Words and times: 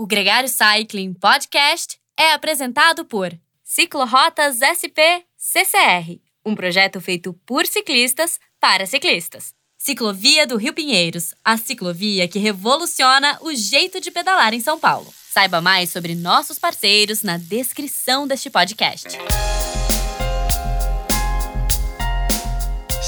O 0.00 0.06
Gregário 0.06 0.48
Cycling 0.48 1.12
Podcast 1.12 1.98
é 2.16 2.32
apresentado 2.32 3.04
por 3.04 3.36
Ciclorotas 3.64 4.60
SP 4.62 5.26
CCR, 5.36 6.20
um 6.46 6.54
projeto 6.54 7.00
feito 7.00 7.32
por 7.44 7.66
ciclistas 7.66 8.38
para 8.60 8.86
ciclistas. 8.86 9.52
Ciclovia 9.76 10.46
do 10.46 10.56
Rio 10.56 10.72
Pinheiros, 10.72 11.34
a 11.44 11.56
ciclovia 11.56 12.28
que 12.28 12.38
revoluciona 12.38 13.38
o 13.40 13.52
jeito 13.52 14.00
de 14.00 14.12
pedalar 14.12 14.54
em 14.54 14.60
São 14.60 14.78
Paulo. 14.78 15.12
Saiba 15.32 15.60
mais 15.60 15.90
sobre 15.90 16.14
nossos 16.14 16.60
parceiros 16.60 17.24
na 17.24 17.36
descrição 17.36 18.24
deste 18.24 18.48
podcast. 18.50 19.08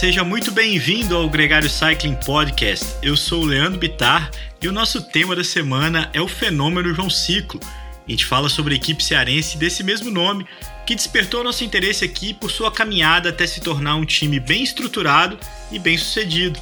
Seja 0.01 0.25
muito 0.25 0.51
bem-vindo 0.51 1.15
ao 1.15 1.29
Gregário 1.29 1.69
Cycling 1.69 2.15
Podcast. 2.25 2.87
Eu 3.03 3.19
sou 3.19 3.43
o 3.43 3.45
Leandro 3.45 3.79
Bitar 3.79 4.31
e 4.59 4.67
o 4.67 4.73
nosso 4.73 5.03
tema 5.03 5.37
da 5.37 5.45
semana 5.45 6.09
é 6.15 6.23
o 6.23 6.27
fenômeno 6.27 6.95
João 6.95 7.11
Ciclo. 7.11 7.61
A 8.09 8.11
gente 8.11 8.25
fala 8.25 8.49
sobre 8.49 8.73
a 8.73 8.77
equipe 8.79 9.05
cearense 9.05 9.59
desse 9.59 9.85
mesmo 9.85 10.11
nome, 10.11 10.47
que 10.87 10.95
despertou 10.95 11.45
nosso 11.45 11.65
interesse 11.65 12.03
aqui 12.03 12.33
por 12.33 12.51
sua 12.51 12.73
caminhada 12.73 13.29
até 13.29 13.47
se 13.47 13.61
tornar 13.61 13.97
um 13.97 14.07
time 14.07 14.41
bem 14.41 14.63
estruturado 14.63 15.39
e 15.71 15.79
bem 15.79 15.99
sucedido, 15.99 16.59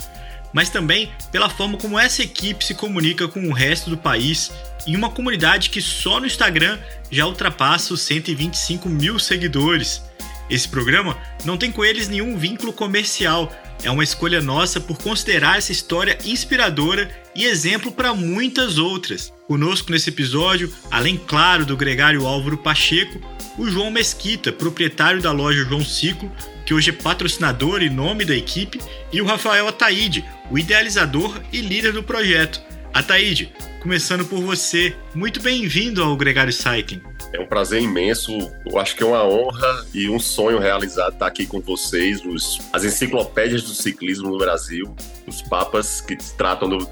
mas 0.53 0.69
também 0.69 1.09
pela 1.31 1.49
forma 1.49 1.79
como 1.79 1.97
essa 1.97 2.25
equipe 2.25 2.65
se 2.65 2.75
comunica 2.75 3.29
com 3.29 3.47
o 3.47 3.53
resto 3.53 3.89
do 3.89 3.97
país 3.97 4.51
em 4.85 4.97
uma 4.97 5.11
comunidade 5.11 5.71
que 5.71 5.81
só 5.81 6.19
no 6.19 6.27
Instagram 6.27 6.77
já 7.09 7.25
ultrapassa 7.25 7.95
os 7.95 8.01
125 8.01 8.89
mil 8.89 9.17
seguidores. 9.17 10.08
Esse 10.51 10.69
programa 10.69 11.17
não 11.45 11.57
tem 11.57 11.71
com 11.71 11.85
eles 11.85 12.09
nenhum 12.09 12.37
vínculo 12.37 12.73
comercial, 12.73 13.53
é 13.83 13.91
uma 13.91 14.03
escolha 14.03 14.41
nossa 14.41 14.81
por 14.81 14.99
considerar 14.99 15.59
essa 15.59 15.71
história 15.71 16.19
inspiradora 16.25 17.09
e 17.35 17.45
exemplo 17.45 17.93
para 17.93 18.13
muitas 18.13 18.77
outras. 18.77 19.33
Conosco 19.47 19.93
nesse 19.93 20.11
episódio, 20.11 20.73
além 20.91 21.17
claro 21.17 21.65
do 21.65 21.77
gregário 21.77 22.27
Álvaro 22.27 22.59
Pacheco, 22.59 23.21
o 23.57 23.69
João 23.69 23.91
Mesquita, 23.91 24.53
proprietário 24.53 25.23
da 25.23 25.31
loja 25.33 25.65
João 25.65 25.85
Ciclo, 25.85 26.31
que 26.67 26.75
hoje 26.75 26.91
é 26.91 26.93
patrocinador 26.93 27.83
e 27.83 27.89
nome 27.89 28.25
da 28.25 28.35
equipe, 28.35 28.81
e 29.13 29.21
o 29.21 29.25
Rafael 29.25 29.69
Ataíde, 29.69 30.25
o 30.51 30.59
idealizador 30.59 31.41
e 31.53 31.61
líder 31.61 31.93
do 31.93 32.03
projeto. 32.03 32.61
Ataíde, 32.93 33.53
começando 33.81 34.25
por 34.25 34.41
você, 34.41 34.95
muito 35.15 35.41
bem-vindo 35.41 36.03
ao 36.03 36.17
Gregário 36.17 36.53
Cycling. 36.53 37.01
É 37.33 37.39
um 37.39 37.47
prazer 37.47 37.83
imenso, 37.83 38.33
eu 38.65 38.79
acho 38.79 38.97
que 38.97 39.03
é 39.03 39.07
uma 39.07 39.23
honra 39.23 39.87
e 39.93 40.09
um 40.09 40.19
sonho 40.19 40.59
realizado 40.59 41.13
estar 41.13 41.27
aqui 41.27 41.47
com 41.47 41.61
vocês, 41.61 42.25
os, 42.25 42.59
as 42.73 42.85
enciclopédias 42.85 43.63
do 43.63 43.75
ciclismo 43.75 44.31
no 44.31 44.39
Brasil, 44.39 44.95
os 45.27 45.43
papas 45.43 46.01
que 46.01 46.17
tratam 46.37 46.69
do, 46.69 46.89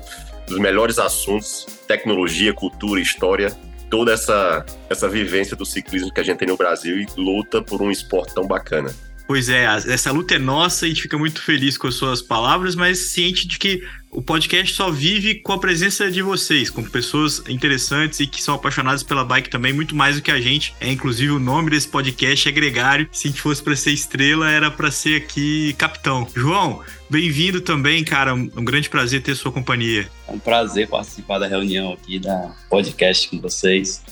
dos 0.47 0.59
melhores 0.59 0.99
assuntos, 0.99 1.67
tecnologia, 1.87 2.53
cultura, 2.53 3.01
história, 3.01 3.57
toda 3.89 4.13
essa, 4.13 4.65
essa 4.91 5.09
vivência 5.09 5.57
do 5.57 5.65
ciclismo 5.65 6.13
que 6.13 6.21
a 6.21 6.25
gente 6.25 6.39
tem 6.39 6.49
no 6.49 6.57
Brasil 6.57 7.01
e 7.01 7.07
luta 7.17 7.63
por 7.63 7.81
um 7.81 7.91
esporte 7.91 8.35
tão 8.35 8.47
bacana. 8.47 8.95
Pois 9.27 9.49
é, 9.49 9.65
essa 9.65 10.13
luta 10.13 10.37
é 10.37 10.39
nossa 10.39 10.87
e 10.87 10.87
a 10.87 10.89
gente 10.91 11.03
fica 11.03 11.19
muito 11.19 11.43
feliz 11.43 11.77
com 11.77 11.89
as 11.89 11.97
suas 11.97 12.23
palavras, 12.23 12.77
mas 12.77 13.11
ciente 13.11 13.49
de 13.49 13.59
que 13.59 13.83
o 14.09 14.23
podcast 14.23 14.75
só 14.75 14.89
vive 14.89 15.35
com 15.35 15.53
a 15.53 15.59
presença 15.59 16.11
de 16.11 16.23
vocês, 16.23 16.71
com 16.71 16.83
pessoas 16.85 17.43
interessantes 17.49 18.21
e 18.21 18.27
que 18.27 18.41
são 18.41 18.55
apaixonadas 18.55 19.03
pela 19.03 19.25
bike 19.25 19.51
também, 19.51 19.73
muito 19.73 19.97
mais 19.97 20.17
do 20.17 20.23
que 20.23 20.31
a 20.31 20.41
gente. 20.41 20.75
É 20.81 20.91
inclusive 20.91 21.33
o 21.33 21.41
nome 21.41 21.71
desse 21.71 21.89
podcast 21.89 22.49
é 22.49 22.53
Gregário. 22.53 23.09
Se 23.11 23.27
a 23.27 23.31
gente 23.31 23.43
fosse 23.43 23.61
para 23.61 23.75
ser 23.75 23.91
estrela, 23.91 24.49
era 24.49 24.71
para 24.71 24.93
ser 24.93 25.23
aqui 25.23 25.75
capitão. 25.75 26.27
João, 26.35 26.81
bem-vindo 27.11 27.61
também, 27.61 28.05
cara. 28.05 28.33
Um 28.33 28.65
grande 28.65 28.89
prazer 28.89 29.23
ter 29.23 29.35
sua 29.35 29.51
companhia. 29.51 30.09
É 30.29 30.33
um 30.33 30.39
prazer 30.39 30.89
participar 30.89 31.41
da 31.41 31.49
reunião 31.49 31.93
aqui 31.93 32.21
da 32.21 32.55
podcast 32.71 33.29
com 33.29 33.41
vocês. 33.41 34.03